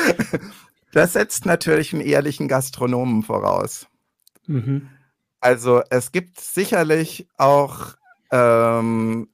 Das 0.92 1.14
setzt 1.14 1.46
natürlich 1.46 1.92
einen 1.92 2.02
ehrlichen 2.02 2.48
Gastronomen 2.48 3.22
voraus. 3.22 3.86
Mhm. 4.46 4.90
Also 5.40 5.82
es 5.90 6.12
gibt 6.12 6.40
sicherlich 6.40 7.26
auch 7.36 7.96
ähm, 8.30 9.28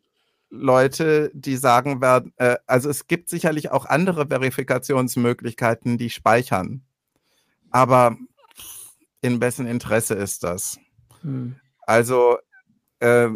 Leute, 0.51 1.31
die 1.35 1.57
sagen 1.57 2.01
werden, 2.01 2.33
äh, 2.37 2.57
also 2.67 2.89
es 2.89 3.09
gibt 3.09 3.29
sicherlich 3.29 3.71
auch 3.71 3.87
andere 3.87 4.29
Verifikationsmöglichkeiten, 4.29 5.99
die 5.99 6.11
speichern. 6.11 6.83
aber 7.71 8.17
in 9.23 9.41
wessen 9.41 9.67
Interesse 9.67 10.15
ist 10.15 10.45
das? 10.45 10.79
Hm. 11.23 11.57
Also, 11.81 12.39
äh, 13.01 13.29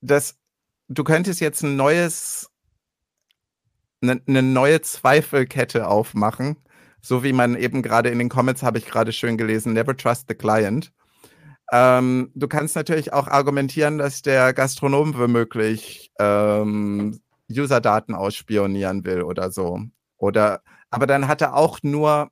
das, 0.00 0.36
du 0.88 1.04
könntest 1.04 1.40
jetzt 1.40 1.62
ein 1.62 1.76
neues, 1.76 2.50
eine, 4.00 4.20
eine 4.26 4.42
neue 4.42 4.80
Zweifelkette 4.80 5.88
aufmachen, 5.88 6.56
so 7.00 7.24
wie 7.24 7.32
man 7.32 7.56
eben 7.56 7.82
gerade 7.82 8.10
in 8.10 8.18
den 8.18 8.28
Comments 8.28 8.62
habe 8.62 8.78
ich 8.78 8.86
gerade 8.86 9.12
schön 9.12 9.36
gelesen, 9.36 9.72
never 9.72 9.96
trust 9.96 10.26
the 10.28 10.34
client. 10.34 10.92
Ähm, 11.76 12.30
du 12.36 12.46
kannst 12.46 12.76
natürlich 12.76 13.12
auch 13.12 13.26
argumentieren, 13.26 13.98
dass 13.98 14.22
der 14.22 14.52
Gastronom 14.52 15.18
womöglich 15.18 16.12
ähm, 16.20 17.18
User-Daten 17.50 18.14
ausspionieren 18.14 19.04
will 19.04 19.22
oder 19.22 19.50
so. 19.50 19.80
Oder, 20.16 20.62
aber 20.90 21.08
dann 21.08 21.26
hat 21.26 21.42
er 21.42 21.56
auch 21.56 21.80
nur 21.82 22.30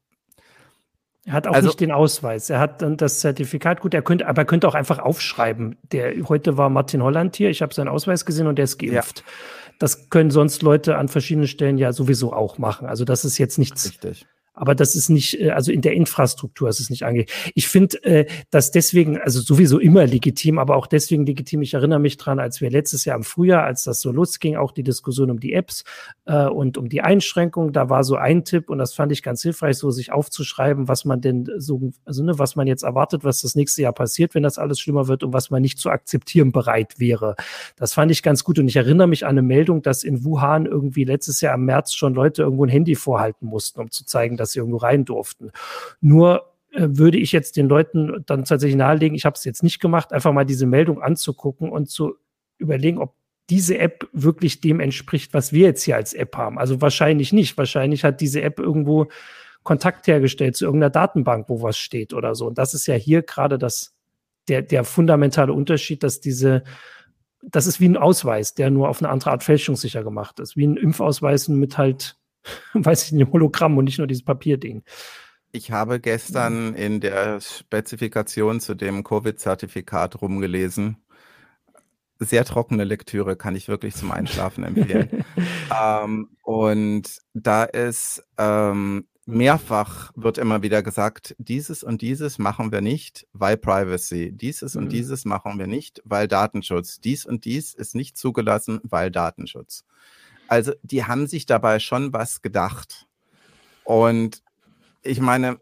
er 1.24 1.34
hat 1.34 1.46
auch 1.46 1.54
also, 1.54 1.68
nicht 1.68 1.80
den 1.80 1.90
Ausweis. 1.92 2.50
Er 2.50 2.60
hat 2.60 2.82
dann 2.82 2.96
das 2.96 3.20
Zertifikat. 3.20 3.80
Gut, 3.80 3.94
er 3.94 4.02
könnte, 4.02 4.26
aber 4.26 4.42
er 4.42 4.44
könnte 4.44 4.66
auch 4.66 4.74
einfach 4.74 4.98
aufschreiben. 4.98 5.76
Der 5.92 6.14
heute 6.28 6.56
war 6.56 6.68
Martin 6.68 7.02
Holland 7.02 7.36
hier. 7.36 7.50
Ich 7.50 7.62
habe 7.62 7.74
seinen 7.74 7.88
Ausweis 7.88 8.24
gesehen 8.24 8.46
und 8.46 8.56
der 8.56 8.64
ist 8.64 8.78
geimpft. 8.78 9.18
Ja. 9.18 9.32
Das 9.78 10.10
können 10.10 10.30
sonst 10.30 10.62
Leute 10.62 10.96
an 10.98 11.08
verschiedenen 11.08 11.48
Stellen 11.48 11.78
ja 11.78 11.92
sowieso 11.92 12.32
auch 12.32 12.58
machen. 12.58 12.86
Also 12.86 13.04
das 13.04 13.24
ist 13.24 13.38
jetzt 13.38 13.58
nichts. 13.58 13.86
Richtig. 13.86 14.26
Aber 14.54 14.74
das 14.74 14.94
ist 14.94 15.08
nicht, 15.08 15.40
äh, 15.40 15.50
also 15.50 15.72
in 15.72 15.80
der 15.80 15.94
Infrastruktur 15.94 16.68
ist 16.68 16.80
es 16.80 16.90
nicht 16.90 17.04
ange. 17.04 17.24
Ich 17.54 17.68
finde 17.68 18.02
äh, 18.04 18.26
das 18.50 18.70
deswegen, 18.70 19.18
also 19.18 19.40
sowieso 19.40 19.78
immer 19.78 20.06
legitim, 20.06 20.58
aber 20.58 20.76
auch 20.76 20.86
deswegen 20.86 21.24
legitim. 21.24 21.62
Ich 21.62 21.74
erinnere 21.74 21.98
mich 21.98 22.18
dran, 22.18 22.38
als 22.38 22.60
wir 22.60 22.70
letztes 22.70 23.04
Jahr 23.04 23.16
im 23.16 23.24
Frühjahr, 23.24 23.64
als 23.64 23.84
das 23.84 24.00
so 24.00 24.12
losging, 24.12 24.56
auch 24.56 24.72
die 24.72 24.82
Diskussion 24.82 25.30
um 25.30 25.40
die 25.40 25.54
Apps 25.54 25.84
äh, 26.26 26.46
und 26.46 26.76
um 26.76 26.88
die 26.88 27.00
Einschränkung, 27.00 27.72
da 27.72 27.88
war 27.88 28.04
so 28.04 28.16
ein 28.16 28.44
Tipp 28.44 28.68
und 28.68 28.78
das 28.78 28.92
fand 28.92 29.10
ich 29.12 29.22
ganz 29.22 29.40
hilfreich, 29.42 29.78
so 29.78 29.90
sich 29.90 30.12
aufzuschreiben, 30.12 30.86
was 30.86 31.06
man 31.06 31.22
denn 31.22 31.48
so, 31.56 31.92
also 32.04 32.22
ne, 32.22 32.38
was 32.38 32.54
man 32.54 32.66
jetzt 32.66 32.82
erwartet, 32.82 33.24
was 33.24 33.40
das 33.40 33.54
nächste 33.54 33.82
Jahr 33.82 33.92
passiert, 33.94 34.34
wenn 34.34 34.42
das 34.42 34.58
alles 34.58 34.80
schlimmer 34.80 35.08
wird 35.08 35.22
und 35.22 35.32
was 35.32 35.50
man 35.50 35.62
nicht 35.62 35.78
zu 35.78 35.88
akzeptieren 35.88 36.52
bereit 36.52 37.00
wäre. 37.00 37.36
Das 37.76 37.94
fand 37.94 38.10
ich 38.10 38.22
ganz 38.22 38.44
gut 38.44 38.58
und 38.58 38.68
ich 38.68 38.76
erinnere 38.76 39.06
mich 39.06 39.24
an 39.24 39.30
eine 39.30 39.42
Meldung, 39.42 39.80
dass 39.80 40.04
in 40.04 40.24
Wuhan 40.24 40.66
irgendwie 40.66 41.04
letztes 41.04 41.40
Jahr 41.40 41.54
im 41.54 41.64
März 41.64 41.94
schon 41.94 42.12
Leute 42.12 42.42
irgendwo 42.42 42.66
ein 42.66 42.68
Handy 42.68 42.94
vorhalten 42.96 43.46
mussten, 43.46 43.80
um 43.80 43.90
zu 43.90 44.04
zeigen, 44.04 44.36
dass 44.42 44.52
sie 44.52 44.58
irgendwo 44.58 44.78
rein 44.78 45.04
durften. 45.04 45.50
Nur 46.00 46.52
äh, 46.72 46.88
würde 46.90 47.18
ich 47.18 47.32
jetzt 47.32 47.56
den 47.56 47.68
Leuten 47.68 48.22
dann 48.26 48.44
tatsächlich 48.44 48.76
nahelegen, 48.76 49.14
ich 49.14 49.24
habe 49.24 49.34
es 49.34 49.44
jetzt 49.44 49.62
nicht 49.62 49.80
gemacht, 49.80 50.12
einfach 50.12 50.32
mal 50.32 50.44
diese 50.44 50.66
Meldung 50.66 51.02
anzugucken 51.02 51.70
und 51.70 51.90
zu 51.90 52.16
überlegen, 52.58 52.98
ob 52.98 53.14
diese 53.50 53.78
App 53.78 54.08
wirklich 54.12 54.60
dem 54.60 54.80
entspricht, 54.80 55.34
was 55.34 55.52
wir 55.52 55.66
jetzt 55.66 55.82
hier 55.82 55.96
als 55.96 56.14
App 56.14 56.36
haben. 56.36 56.58
Also 56.58 56.80
wahrscheinlich 56.80 57.32
nicht. 57.32 57.58
Wahrscheinlich 57.58 58.04
hat 58.04 58.20
diese 58.20 58.40
App 58.42 58.58
irgendwo 58.58 59.08
Kontakt 59.62 60.06
hergestellt 60.06 60.56
zu 60.56 60.64
irgendeiner 60.64 60.90
Datenbank, 60.90 61.48
wo 61.48 61.62
was 61.62 61.76
steht 61.76 62.14
oder 62.14 62.34
so. 62.34 62.46
Und 62.46 62.58
das 62.58 62.74
ist 62.74 62.86
ja 62.86 62.94
hier 62.94 63.22
gerade 63.22 63.58
das, 63.58 63.94
der, 64.48 64.62
der 64.62 64.84
fundamentale 64.84 65.52
Unterschied, 65.52 66.02
dass 66.02 66.20
diese, 66.20 66.64
das 67.42 67.66
ist 67.66 67.80
wie 67.80 67.88
ein 67.88 67.96
Ausweis, 67.96 68.54
der 68.54 68.70
nur 68.70 68.88
auf 68.88 69.02
eine 69.02 69.10
andere 69.10 69.30
Art 69.32 69.42
fälschungssicher 69.42 70.02
gemacht 70.02 70.40
ist. 70.40 70.56
Wie 70.56 70.66
ein 70.66 70.76
Impfausweis 70.76 71.48
mit 71.48 71.78
halt 71.78 72.16
weiß 72.74 73.04
ich 73.06 73.12
nicht, 73.12 73.32
Hologramm 73.32 73.76
und 73.78 73.84
nicht 73.84 73.98
nur 73.98 74.06
dieses 74.06 74.24
Papierding. 74.24 74.82
Ich 75.52 75.70
habe 75.70 76.00
gestern 76.00 76.74
in 76.74 77.00
der 77.00 77.40
Spezifikation 77.40 78.60
zu 78.60 78.74
dem 78.74 79.04
Covid-Zertifikat 79.04 80.22
rumgelesen. 80.22 80.96
Sehr 82.18 82.44
trockene 82.44 82.84
Lektüre 82.84 83.36
kann 83.36 83.54
ich 83.54 83.68
wirklich 83.68 83.94
zum 83.94 84.12
Einschlafen 84.12 84.64
empfehlen. 84.64 85.24
ähm, 85.82 86.30
und 86.42 87.18
da 87.34 87.64
ist 87.64 88.24
ähm, 88.38 89.04
mehrfach 89.26 90.12
wird 90.16 90.38
immer 90.38 90.62
wieder 90.62 90.82
gesagt, 90.82 91.34
dieses 91.38 91.84
und 91.84 92.02
dieses 92.02 92.38
machen 92.38 92.72
wir 92.72 92.80
nicht, 92.80 93.26
weil 93.32 93.56
Privacy. 93.56 94.32
Dieses 94.32 94.74
mhm. 94.74 94.82
und 94.82 94.92
dieses 94.92 95.24
machen 95.24 95.58
wir 95.58 95.66
nicht, 95.66 96.00
weil 96.04 96.28
Datenschutz. 96.28 97.00
Dies 97.00 97.26
und 97.26 97.44
dies 97.44 97.74
ist 97.74 97.94
nicht 97.94 98.16
zugelassen, 98.16 98.80
weil 98.84 99.10
Datenschutz. 99.10 99.84
Also 100.52 100.74
die 100.82 101.06
haben 101.06 101.26
sich 101.26 101.46
dabei 101.46 101.78
schon 101.78 102.12
was 102.12 102.42
gedacht. 102.42 103.06
Und 103.84 104.42
ich 105.00 105.18
meine, 105.18 105.58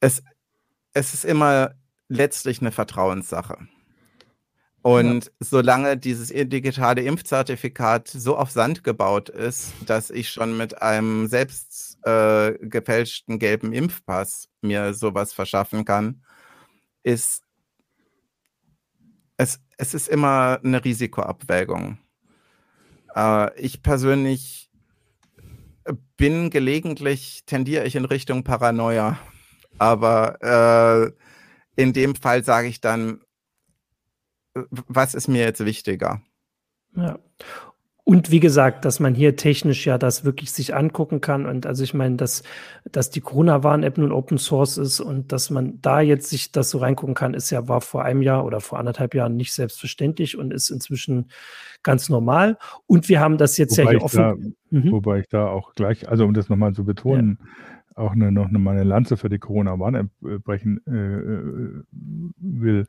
es, 0.00 0.20
es 0.94 1.14
ist 1.14 1.24
immer 1.24 1.76
letztlich 2.08 2.60
eine 2.60 2.72
Vertrauenssache. 2.72 3.68
Und 4.82 5.26
ja. 5.26 5.30
solange 5.38 5.96
dieses 5.96 6.30
digitale 6.30 7.02
Impfzertifikat 7.02 8.08
so 8.08 8.36
auf 8.36 8.50
Sand 8.50 8.82
gebaut 8.82 9.28
ist, 9.28 9.72
dass 9.86 10.10
ich 10.10 10.28
schon 10.28 10.56
mit 10.56 10.82
einem 10.82 11.28
selbst 11.28 12.04
äh, 12.04 12.54
gefälschten 12.62 13.38
gelben 13.38 13.72
Impfpass 13.72 14.48
mir 14.60 14.92
sowas 14.92 15.32
verschaffen 15.32 15.84
kann, 15.84 16.24
ist 17.04 17.44
es, 19.36 19.60
es 19.82 19.94
ist 19.94 20.06
immer 20.06 20.60
eine 20.62 20.84
Risikoabwägung. 20.84 21.98
Äh, 23.16 23.60
ich 23.60 23.82
persönlich 23.82 24.70
bin 26.16 26.50
gelegentlich, 26.50 27.42
tendiere 27.46 27.84
ich 27.84 27.96
in 27.96 28.04
Richtung 28.04 28.44
Paranoia. 28.44 29.18
Aber 29.78 30.40
äh, 31.76 31.82
in 31.82 31.92
dem 31.92 32.14
Fall 32.14 32.44
sage 32.44 32.68
ich 32.68 32.80
dann, 32.80 33.22
was 34.70 35.14
ist 35.14 35.26
mir 35.26 35.42
jetzt 35.42 35.64
wichtiger? 35.64 36.22
Ja. 36.94 37.18
Und 38.04 38.32
wie 38.32 38.40
gesagt, 38.40 38.84
dass 38.84 38.98
man 38.98 39.14
hier 39.14 39.36
technisch 39.36 39.86
ja 39.86 39.96
das 39.96 40.24
wirklich 40.24 40.50
sich 40.50 40.74
angucken 40.74 41.20
kann. 41.20 41.46
Und 41.46 41.66
also 41.66 41.84
ich 41.84 41.94
meine, 41.94 42.16
dass, 42.16 42.42
dass 42.90 43.10
die 43.10 43.20
Corona-Warn-App 43.20 43.96
nun 43.96 44.10
Open 44.10 44.38
Source 44.38 44.76
ist 44.76 44.98
und 44.98 45.30
dass 45.30 45.50
man 45.50 45.80
da 45.82 46.00
jetzt 46.00 46.28
sich 46.28 46.50
das 46.50 46.70
so 46.70 46.78
reingucken 46.78 47.14
kann, 47.14 47.32
ist 47.32 47.50
ja, 47.50 47.68
war 47.68 47.80
vor 47.80 48.04
einem 48.04 48.22
Jahr 48.22 48.44
oder 48.44 48.60
vor 48.60 48.80
anderthalb 48.80 49.14
Jahren 49.14 49.36
nicht 49.36 49.52
selbstverständlich 49.52 50.36
und 50.36 50.52
ist 50.52 50.70
inzwischen 50.70 51.30
ganz 51.84 52.08
normal. 52.08 52.58
Und 52.86 53.08
wir 53.08 53.20
haben 53.20 53.38
das 53.38 53.56
jetzt 53.56 53.78
wobei 53.78 53.84
ja 53.84 53.90
hier 53.90 54.02
offen. 54.02 54.18
Da, 54.18 54.34
mhm. 54.70 54.90
Wobei 54.90 55.20
ich 55.20 55.28
da 55.28 55.46
auch 55.46 55.74
gleich, 55.74 56.08
also 56.08 56.24
um 56.24 56.34
das 56.34 56.48
nochmal 56.48 56.72
zu 56.72 56.84
betonen, 56.84 57.38
ja. 57.40 58.02
auch 58.02 58.12
eine, 58.12 58.32
noch 58.32 58.48
eine, 58.48 58.58
mal 58.58 58.72
eine 58.72 58.84
Lanze 58.84 59.16
für 59.16 59.28
die 59.28 59.38
Corona-Warn-App 59.38 60.08
äh, 60.24 60.38
brechen 60.38 60.80
äh, 60.88 60.90
äh, 60.90 61.82
will. 62.36 62.86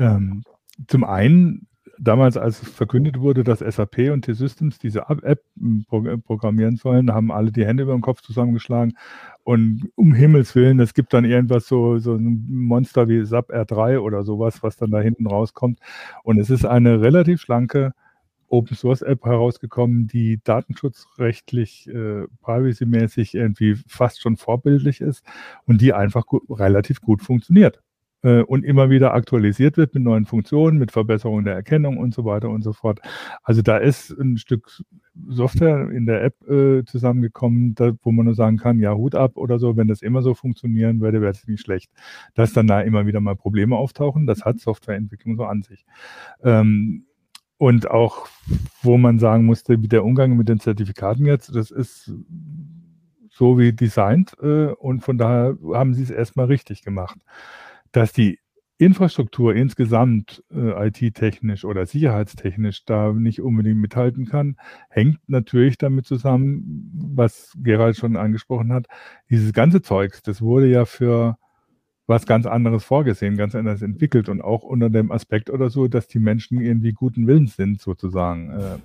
Ähm, 0.00 0.42
zum 0.88 1.04
einen 1.04 1.68
damals, 2.00 2.36
als 2.36 2.58
verkündet 2.58 3.20
wurde, 3.20 3.44
dass 3.44 3.60
SAP 3.60 4.10
und 4.12 4.22
T-Systems 4.24 4.78
diese 4.78 5.06
App 5.08 5.42
hm, 5.58 5.84
programmieren 6.24 6.76
sollen, 6.76 7.12
haben 7.12 7.32
alle 7.32 7.52
die 7.52 7.66
Hände 7.66 7.82
über 7.84 7.92
den 7.92 8.00
Kopf 8.00 8.20
zusammengeschlagen. 8.22 8.96
Und 9.44 9.90
um 9.94 10.14
Himmels 10.14 10.54
Willen, 10.54 10.80
es 10.80 10.94
gibt 10.94 11.12
dann 11.14 11.24
irgendwas 11.24 11.66
so, 11.66 11.98
so 11.98 12.14
ein 12.14 12.46
Monster 12.48 13.08
wie 13.08 13.24
SAP 13.24 13.50
R3 13.50 13.98
oder 13.98 14.22
sowas, 14.22 14.62
was 14.62 14.76
dann 14.76 14.90
da 14.90 15.00
hinten 15.00 15.26
rauskommt. 15.26 15.80
Und 16.22 16.38
es 16.38 16.50
ist 16.50 16.64
eine 16.64 17.00
relativ 17.00 17.40
schlanke 17.40 17.92
Open 18.50 18.76
Source 18.76 19.02
App 19.02 19.24
herausgekommen, 19.24 20.06
die 20.06 20.40
datenschutzrechtlich, 20.42 21.86
äh, 21.88 22.26
privacy-mäßig 22.40 23.34
irgendwie 23.34 23.76
fast 23.86 24.22
schon 24.22 24.36
vorbildlich 24.36 25.00
ist 25.00 25.22
und 25.66 25.82
die 25.82 25.92
einfach 25.92 26.24
gut, 26.26 26.42
relativ 26.48 27.00
gut 27.02 27.22
funktioniert 27.22 27.82
äh, 28.22 28.42
und 28.42 28.64
immer 28.64 28.90
wieder 28.90 29.14
aktualisiert 29.14 29.76
wird 29.76 29.94
mit 29.94 30.02
neuen 30.02 30.26
Funktionen, 30.26 30.78
mit 30.78 30.92
Verbesserungen 30.92 31.44
der 31.44 31.54
Erkennung 31.54 31.98
und 31.98 32.14
so 32.14 32.24
weiter 32.24 32.50
und 32.50 32.62
so 32.62 32.72
fort. 32.72 33.00
Also 33.42 33.62
da 33.62 33.78
ist 33.78 34.10
ein 34.10 34.38
Stück 34.38 34.82
Software 35.28 35.90
in 35.90 36.06
der 36.06 36.22
App 36.24 36.48
äh, 36.48 36.84
zusammengekommen, 36.84 37.74
da, 37.74 37.92
wo 38.02 38.12
man 38.12 38.26
nur 38.26 38.34
sagen 38.34 38.56
kann, 38.56 38.80
ja, 38.80 38.94
Hut 38.94 39.14
ab 39.14 39.36
oder 39.36 39.58
so, 39.58 39.76
wenn 39.76 39.88
das 39.88 40.02
immer 40.02 40.22
so 40.22 40.34
funktionieren 40.34 41.00
würde, 41.00 41.20
wäre 41.20 41.32
es 41.32 41.46
nicht 41.46 41.60
schlecht. 41.60 41.90
Dass 42.34 42.52
dann 42.52 42.66
da 42.66 42.80
immer 42.80 43.06
wieder 43.06 43.20
mal 43.20 43.36
Probleme 43.36 43.76
auftauchen, 43.76 44.26
das 44.26 44.44
hat 44.44 44.60
Softwareentwicklung 44.60 45.36
so 45.36 45.44
an 45.44 45.62
sich. 45.62 45.84
Ähm, 46.42 47.04
und 47.56 47.90
auch, 47.90 48.28
wo 48.82 48.98
man 48.98 49.18
sagen 49.18 49.44
musste, 49.44 49.82
wie 49.82 49.88
der 49.88 50.04
Umgang 50.04 50.36
mit 50.36 50.48
den 50.48 50.60
Zertifikaten 50.60 51.26
jetzt, 51.26 51.54
das 51.54 51.72
ist 51.72 52.12
so 53.28 53.58
wie 53.58 53.72
designt 53.72 54.36
äh, 54.40 54.66
und 54.66 55.00
von 55.00 55.18
daher 55.18 55.58
haben 55.74 55.94
sie 55.94 56.04
es 56.04 56.10
erstmal 56.10 56.46
richtig 56.46 56.82
gemacht 56.82 57.18
dass 57.92 58.12
die 58.12 58.38
Infrastruktur 58.78 59.56
insgesamt 59.56 60.44
äh, 60.52 60.88
IT-technisch 60.88 61.64
oder 61.64 61.84
sicherheitstechnisch 61.84 62.84
da 62.84 63.12
nicht 63.12 63.40
unbedingt 63.40 63.80
mithalten 63.80 64.24
kann, 64.26 64.56
hängt 64.88 65.18
natürlich 65.26 65.78
damit 65.78 66.06
zusammen, 66.06 66.88
was 66.94 67.52
Gerald 67.56 67.96
schon 67.96 68.16
angesprochen 68.16 68.72
hat. 68.72 68.86
Dieses 69.30 69.52
ganze 69.52 69.82
Zeugs, 69.82 70.22
das 70.22 70.40
wurde 70.40 70.68
ja 70.68 70.84
für 70.84 71.38
was 72.08 72.24
ganz 72.26 72.46
anderes 72.46 72.84
vorgesehen, 72.84 73.36
ganz 73.36 73.54
anders 73.54 73.82
entwickelt 73.82 74.30
und 74.30 74.40
auch 74.40 74.62
unter 74.62 74.88
dem 74.88 75.12
Aspekt 75.12 75.50
oder 75.50 75.68
so, 75.68 75.88
dass 75.88 76.08
die 76.08 76.18
Menschen 76.18 76.58
irgendwie 76.58 76.92
guten 76.92 77.26
Willens 77.26 77.54
sind, 77.54 77.82
sozusagen, 77.82 78.50
äh, 78.50 78.78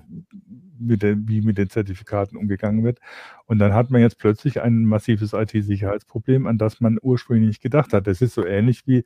mit 0.78 1.02
der, 1.02 1.16
wie 1.26 1.40
mit 1.40 1.56
den 1.56 1.70
Zertifikaten 1.70 2.36
umgegangen 2.36 2.84
wird. 2.84 2.98
Und 3.46 3.60
dann 3.60 3.72
hat 3.72 3.90
man 3.90 4.02
jetzt 4.02 4.18
plötzlich 4.18 4.60
ein 4.60 4.84
massives 4.84 5.32
IT-Sicherheitsproblem, 5.32 6.46
an 6.46 6.58
das 6.58 6.82
man 6.82 6.98
ursprünglich 7.00 7.48
nicht 7.48 7.62
gedacht 7.62 7.94
hat. 7.94 8.06
Das 8.06 8.20
ist 8.20 8.34
so 8.34 8.44
ähnlich 8.44 8.86
wie, 8.86 9.04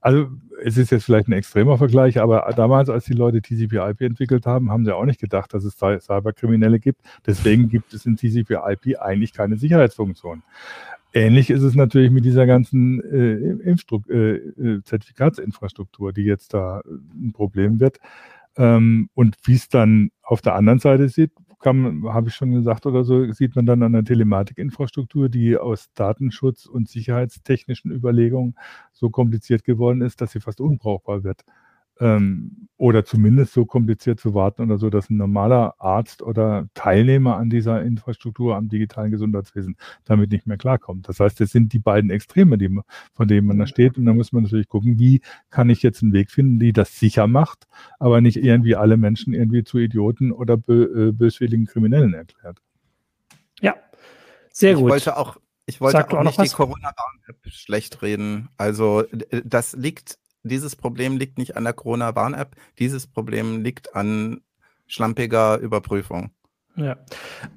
also 0.00 0.28
es 0.64 0.78
ist 0.78 0.90
jetzt 0.90 1.04
vielleicht 1.04 1.28
ein 1.28 1.32
extremer 1.32 1.76
Vergleich, 1.76 2.18
aber 2.20 2.50
damals, 2.56 2.88
als 2.88 3.04
die 3.04 3.12
Leute 3.12 3.42
TCP/IP 3.42 4.00
entwickelt 4.00 4.46
haben, 4.46 4.70
haben 4.70 4.86
sie 4.86 4.96
auch 4.96 5.04
nicht 5.04 5.20
gedacht, 5.20 5.52
dass 5.52 5.64
es 5.64 5.76
Cyberkriminelle 5.76 6.80
gibt. 6.80 7.02
Deswegen 7.26 7.68
gibt 7.68 7.92
es 7.92 8.06
in 8.06 8.16
TCP/IP 8.16 8.96
eigentlich 8.98 9.34
keine 9.34 9.58
Sicherheitsfunktion. 9.58 10.42
Ähnlich 11.12 11.50
ist 11.50 11.62
es 11.62 11.74
natürlich 11.74 12.10
mit 12.10 12.24
dieser 12.24 12.46
ganzen 12.46 13.00
äh, 13.02 13.68
Impfstru 13.68 14.02
äh, 14.08 14.36
äh, 14.36 14.82
Zertifikatsinfrastruktur, 14.84 16.12
die 16.12 16.24
jetzt 16.24 16.54
da 16.54 16.82
ein 16.86 17.32
Problem 17.32 17.80
wird. 17.80 17.98
Ähm, 18.56 19.08
und 19.14 19.36
wie 19.44 19.54
es 19.54 19.68
dann 19.68 20.10
auf 20.22 20.42
der 20.42 20.54
anderen 20.54 20.78
Seite 20.78 21.08
sieht, 21.08 21.32
habe 21.64 22.28
ich 22.28 22.34
schon 22.34 22.52
gesagt 22.52 22.86
oder 22.86 23.02
so, 23.02 23.32
sieht 23.32 23.56
man 23.56 23.66
dann 23.66 23.82
an 23.82 23.92
der 23.92 24.04
Telematikinfrastruktur, 24.04 25.28
die 25.28 25.56
aus 25.56 25.88
Datenschutz 25.94 26.66
und 26.66 26.88
sicherheitstechnischen 26.88 27.90
Überlegungen 27.90 28.54
so 28.92 29.10
kompliziert 29.10 29.64
geworden 29.64 30.00
ist, 30.00 30.20
dass 30.20 30.30
sie 30.32 30.40
fast 30.40 30.60
unbrauchbar 30.60 31.24
wird 31.24 31.44
ähm, 32.00 32.68
oder 32.78 33.04
zumindest 33.04 33.52
so 33.52 33.66
kompliziert 33.66 34.20
zu 34.20 34.34
warten 34.34 34.62
oder 34.62 34.78
so, 34.78 34.88
dass 34.88 35.10
ein 35.10 35.16
normaler 35.16 35.74
Arzt 35.78 36.22
oder 36.22 36.68
Teilnehmer 36.74 37.36
an 37.36 37.50
dieser 37.50 37.82
Infrastruktur 37.82 38.54
am 38.56 38.68
digitalen 38.68 39.10
Gesundheitswesen 39.10 39.76
damit 40.04 40.30
nicht 40.30 40.46
mehr 40.46 40.58
klarkommt. 40.58 41.08
Das 41.08 41.18
heißt, 41.18 41.40
es 41.40 41.50
sind 41.50 41.72
die 41.72 41.80
beiden 41.80 42.10
Extreme, 42.10 42.56
die, 42.56 42.70
von 43.12 43.26
denen 43.26 43.48
man 43.48 43.58
da 43.58 43.66
steht. 43.66 43.98
Und 43.98 44.06
da 44.06 44.14
muss 44.14 44.30
man 44.30 44.44
natürlich 44.44 44.68
gucken, 44.68 45.00
wie 45.00 45.22
kann 45.50 45.70
ich 45.70 45.82
jetzt 45.82 46.02
einen 46.02 46.12
Weg 46.12 46.30
finden, 46.30 46.60
die 46.60 46.72
das 46.72 46.98
sicher 46.98 47.26
macht, 47.26 47.66
aber 47.98 48.20
nicht 48.20 48.36
irgendwie 48.36 48.76
alle 48.76 48.96
Menschen 48.96 49.34
irgendwie 49.34 49.64
zu 49.64 49.78
Idioten 49.78 50.30
oder 50.30 50.56
bö 50.56 51.08
äh, 51.08 51.12
böswilligen 51.12 51.66
Kriminellen 51.66 52.14
erklärt. 52.14 52.62
Ja, 53.60 53.74
sehr 54.52 54.74
gut. 54.74 54.84
Ich 54.84 54.90
wollte 54.90 55.16
auch, 55.16 55.36
ich 55.66 55.80
wollte 55.80 56.06
auch, 56.06 56.12
auch 56.12 56.22
nicht 56.22 56.40
die 56.40 56.48
Corona-App 56.48 57.38
schlecht 57.48 58.02
reden. 58.02 58.50
Also 58.56 59.02
das 59.44 59.74
liegt 59.74 60.16
dieses 60.42 60.76
Problem 60.76 61.16
liegt 61.16 61.38
nicht 61.38 61.56
an 61.56 61.64
der 61.64 61.72
Corona-Warn-App, 61.72 62.56
dieses 62.78 63.06
Problem 63.06 63.62
liegt 63.62 63.94
an 63.94 64.40
schlampiger 64.86 65.58
Überprüfung. 65.58 66.30
Ja, 66.76 66.96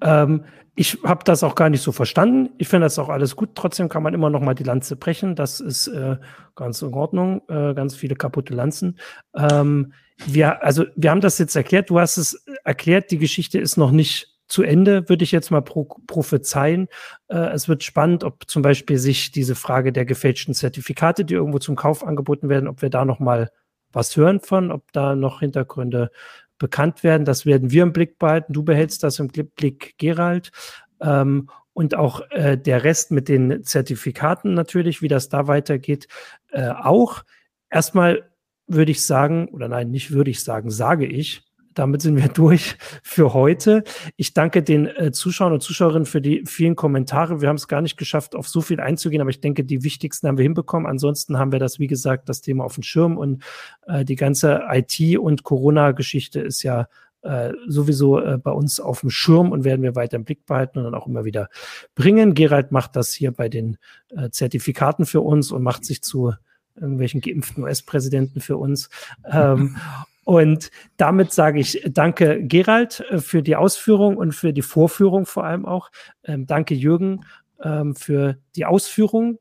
ähm, 0.02 0.44
ich 0.76 0.98
habe 1.04 1.24
das 1.26 1.44
auch 1.44 1.56
gar 1.56 1.70
nicht 1.70 1.82
so 1.82 1.92
verstanden. 1.92 2.50
Ich 2.58 2.68
finde 2.68 2.86
das 2.86 2.98
auch 2.98 3.10
alles 3.10 3.36
gut. 3.36 3.52
Trotzdem 3.56 3.90
kann 3.90 4.04
man 4.04 4.14
immer 4.14 4.30
noch 4.30 4.42
mal 4.42 4.56
die 4.56 4.64
Lanze 4.64 4.96
brechen. 4.96 5.36
Das 5.36 5.60
ist 5.60 5.88
äh, 5.88 6.18
ganz 6.56 6.82
in 6.82 6.94
Ordnung. 6.94 7.42
Äh, 7.50 7.74
ganz 7.74 7.96
viele 7.96 8.16
kaputte 8.16 8.54
Lanzen. 8.54 8.98
Ähm, 9.36 9.94
wir, 10.26 10.64
also 10.64 10.86
wir 10.96 11.12
haben 11.12 11.22
das 11.22 11.38
jetzt 11.40 11.56
erklärt. 11.56 11.90
Du 11.90 12.00
hast 12.00 12.18
es 12.18 12.46
erklärt. 12.64 13.12
Die 13.12 13.18
Geschichte 13.18 13.60
ist 13.60 13.78
noch 13.78 13.92
nicht 13.92 14.31
zu 14.52 14.64
Ende, 14.64 15.08
würde 15.10 15.24
ich 15.24 15.32
jetzt 15.32 15.50
mal 15.50 15.62
pro 15.62 15.86
prophezeien. 16.06 16.88
Äh, 17.30 17.38
es 17.54 17.68
wird 17.70 17.84
spannend, 17.84 18.24
ob 18.24 18.50
zum 18.50 18.62
Beispiel 18.62 18.98
sich 18.98 19.32
diese 19.32 19.56
Frage 19.56 19.94
der 19.94 20.06
gefälschten 20.06 20.54
Zertifikate, 20.54 21.26
die 21.26 21.34
irgendwo 21.34 21.60
zum 21.60 21.76
Kauf 21.76 22.04
angeboten 22.06 22.50
werden, 22.50 22.68
ob 22.68 22.82
wir 22.82 22.90
da 22.90 23.06
noch 23.06 23.20
mal 23.20 23.50
was 23.94 24.16
hören 24.16 24.40
von, 24.40 24.72
ob 24.72 24.92
da 24.92 25.16
noch 25.16 25.40
Hintergründe 25.40 26.12
bekannt 26.58 27.04
werden. 27.04 27.26
Das 27.26 27.46
werden 27.46 27.72
wir 27.72 27.84
im 27.84 27.94
Blick 27.94 28.20
behalten. 28.20 28.54
Du 28.54 28.64
behältst 28.64 29.04
das 29.04 29.20
im 29.20 29.30
Blick, 29.30 29.96
Gerald. 29.98 30.52
Ähm, 31.00 31.50
und 31.74 31.96
auch 31.96 32.22
äh, 32.32 32.58
der 32.58 32.84
Rest 32.84 33.12
mit 33.12 33.30
den 33.30 33.64
Zertifikaten 33.64 34.54
natürlich, 34.54 35.02
wie 35.02 35.08
das 35.08 35.30
da 35.30 35.48
weitergeht, 35.48 36.08
äh, 36.52 36.70
auch. 36.70 37.24
Erstmal 37.70 38.30
würde 38.68 38.92
ich 38.92 39.06
sagen, 39.06 39.48
oder 39.48 39.70
nein, 39.70 39.92
nicht 39.92 40.12
würde 40.12 40.32
ich 40.32 40.44
sagen, 40.44 40.70
sage 40.70 41.06
ich, 41.06 41.44
damit 41.74 42.02
sind 42.02 42.16
wir 42.18 42.28
durch 42.34 42.78
für 43.04 43.34
heute. 43.34 43.84
Ich 44.18 44.34
danke 44.34 44.64
den 44.64 44.88
äh, 44.88 45.12
Zuschauern 45.12 45.54
und 45.54 45.62
Zuschauerinnen 45.62 46.06
für 46.06 46.22
die 46.22 46.44
vielen 46.46 46.76
Kommentare. 46.76 47.42
Wir 47.42 47.50
haben 47.50 47.56
es 47.56 47.68
gar 47.68 47.82
nicht 47.82 47.98
geschafft, 47.98 48.36
auf 48.36 48.48
so 48.48 48.62
viel 48.62 48.80
einzugehen, 48.80 49.22
aber 49.22 49.30
ich 49.30 49.42
denke, 49.42 49.64
die 49.64 49.84
wichtigsten 49.84 50.28
haben 50.28 50.38
wir 50.38 50.44
hinbekommen. 50.44 50.90
Ansonsten 50.90 51.38
haben 51.38 51.52
wir 51.52 51.60
das, 51.60 51.80
wie 51.80 51.88
gesagt, 51.88 52.30
das 52.30 52.42
Thema 52.42 52.64
auf 52.64 52.76
dem 52.76 52.84
Schirm 52.84 53.18
und 53.18 53.44
äh, 53.88 54.06
die 54.06 54.16
ganze 54.16 54.62
IT- 54.70 55.18
und 55.18 55.44
Corona-Geschichte 55.44 56.40
ist 56.40 56.64
ja 56.64 56.88
äh, 57.24 57.54
sowieso 57.68 58.20
äh, 58.20 58.38
bei 58.38 58.52
uns 58.52 58.80
auf 58.80 59.02
dem 59.02 59.12
Schirm 59.12 59.52
und 59.52 59.64
werden 59.64 59.84
wir 59.84 59.96
weiter 59.96 60.16
im 60.16 60.24
Blick 60.24 60.46
behalten 60.46 60.80
und 60.80 60.86
dann 60.86 60.96
auch 60.96 61.08
immer 61.08 61.24
wieder 61.24 61.50
bringen. 61.94 62.34
Gerald 62.34 62.72
macht 62.72 62.96
das 62.96 63.12
hier 63.12 63.32
bei 63.32 63.48
den 63.48 63.78
äh, 64.10 64.30
Zertifikaten 64.32 65.06
für 65.06 65.22
uns 65.22 65.52
und 65.52 65.62
macht 65.62 65.86
sich 65.86 66.02
zu 66.02 66.34
irgendwelchen 66.76 67.22
geimpften 67.22 67.64
US-Präsidenten 67.64 68.42
für 68.42 68.58
uns. 68.58 68.90
Ähm, 69.30 69.78
Und 70.32 70.72
damit 70.96 71.34
sage 71.34 71.60
ich 71.60 71.84
danke 71.90 72.42
Gerald 72.42 73.02
äh, 73.10 73.18
für 73.18 73.44
die 73.44 73.58
Ausführung 73.58 74.16
und 74.16 74.32
für 74.32 74.54
die 74.54 74.62
Vorführung 74.62 75.26
vor 75.26 75.44
allem 75.44 75.66
auch. 75.66 75.92
Ähm, 76.24 76.46
danke 76.46 76.74
Jürgen 76.74 77.26
ähm, 77.62 77.96
für 77.98 78.38
die 78.56 78.64
Ausführung 78.64 79.40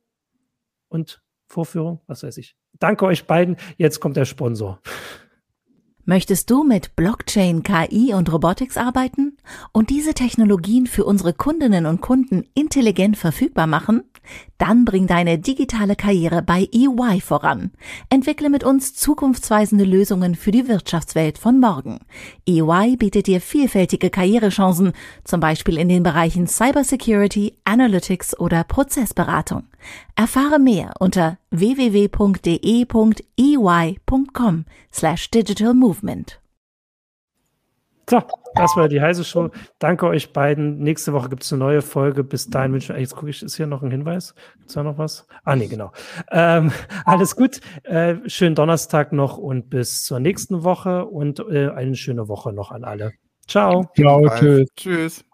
und 0.88 1.22
Vorführung, 1.46 2.00
was 2.08 2.24
weiß 2.24 2.38
ich. 2.38 2.56
Danke 2.80 3.04
euch 3.04 3.28
beiden. 3.28 3.56
Jetzt 3.76 4.00
kommt 4.00 4.16
der 4.16 4.24
Sponsor. 4.24 4.80
Möchtest 6.04 6.50
du 6.50 6.64
mit 6.64 6.96
Blockchain, 6.96 7.62
KI 7.62 8.12
und 8.12 8.32
Robotics 8.32 8.76
arbeiten 8.76 9.36
und 9.70 9.90
diese 9.90 10.12
Technologien 10.12 10.88
für 10.88 11.04
unsere 11.04 11.34
Kundinnen 11.34 11.86
und 11.86 12.00
Kunden 12.00 12.48
intelligent 12.54 13.16
verfügbar 13.16 13.68
machen? 13.68 14.09
Dann 14.58 14.84
bring 14.84 15.06
deine 15.06 15.38
digitale 15.38 15.96
Karriere 15.96 16.42
bei 16.42 16.68
EY 16.72 17.20
voran. 17.20 17.70
Entwickle 18.10 18.50
mit 18.50 18.64
uns 18.64 18.94
zukunftsweisende 18.94 19.84
Lösungen 19.84 20.34
für 20.34 20.50
die 20.50 20.68
Wirtschaftswelt 20.68 21.38
von 21.38 21.58
morgen. 21.60 22.00
EY 22.46 22.96
bietet 22.96 23.26
dir 23.26 23.40
vielfältige 23.40 24.10
Karrierechancen, 24.10 24.92
zum 25.24 25.40
Beispiel 25.40 25.78
in 25.78 25.88
den 25.88 26.02
Bereichen 26.02 26.46
Cybersecurity, 26.46 27.56
Analytics 27.64 28.38
oder 28.38 28.64
Prozessberatung. 28.64 29.64
Erfahre 30.14 30.58
mehr 30.58 30.92
unter 31.00 31.38
www.de.ey.com 31.50 32.10
slash 34.92 35.30
digital 35.30 35.74
movement. 35.74 36.40
So, 38.10 38.20
das 38.56 38.76
war 38.76 38.88
die 38.88 39.00
heiße 39.00 39.22
Show. 39.22 39.50
Danke 39.78 40.08
euch 40.08 40.32
beiden. 40.32 40.78
Nächste 40.78 41.12
Woche 41.12 41.28
gibt 41.28 41.44
es 41.44 41.52
eine 41.52 41.60
neue 41.60 41.80
Folge. 41.80 42.24
Bis 42.24 42.50
dahin 42.50 42.72
wünsche 42.72 42.92
ich, 42.94 42.98
jetzt 42.98 43.14
gucke 43.14 43.30
ich, 43.30 43.40
ist 43.40 43.54
hier 43.54 43.68
noch 43.68 43.84
ein 43.84 43.90
Hinweis? 43.92 44.34
Gibt 44.56 44.68
es 44.68 44.74
da 44.74 44.82
noch 44.82 44.98
was? 44.98 45.28
Ah, 45.44 45.54
nee, 45.54 45.68
genau. 45.68 45.92
Ähm, 46.32 46.72
alles 47.04 47.36
gut. 47.36 47.60
Äh, 47.84 48.16
schönen 48.26 48.56
Donnerstag 48.56 49.12
noch 49.12 49.38
und 49.38 49.70
bis 49.70 50.02
zur 50.02 50.18
nächsten 50.18 50.64
Woche 50.64 51.04
und 51.06 51.38
äh, 51.38 51.70
eine 51.70 51.94
schöne 51.94 52.26
Woche 52.26 52.52
noch 52.52 52.72
an 52.72 52.82
alle. 52.82 53.12
Ciao. 53.46 53.88
Ciao, 53.94 54.28
tschüss. 54.28 54.68
Tschüss. 54.76 55.24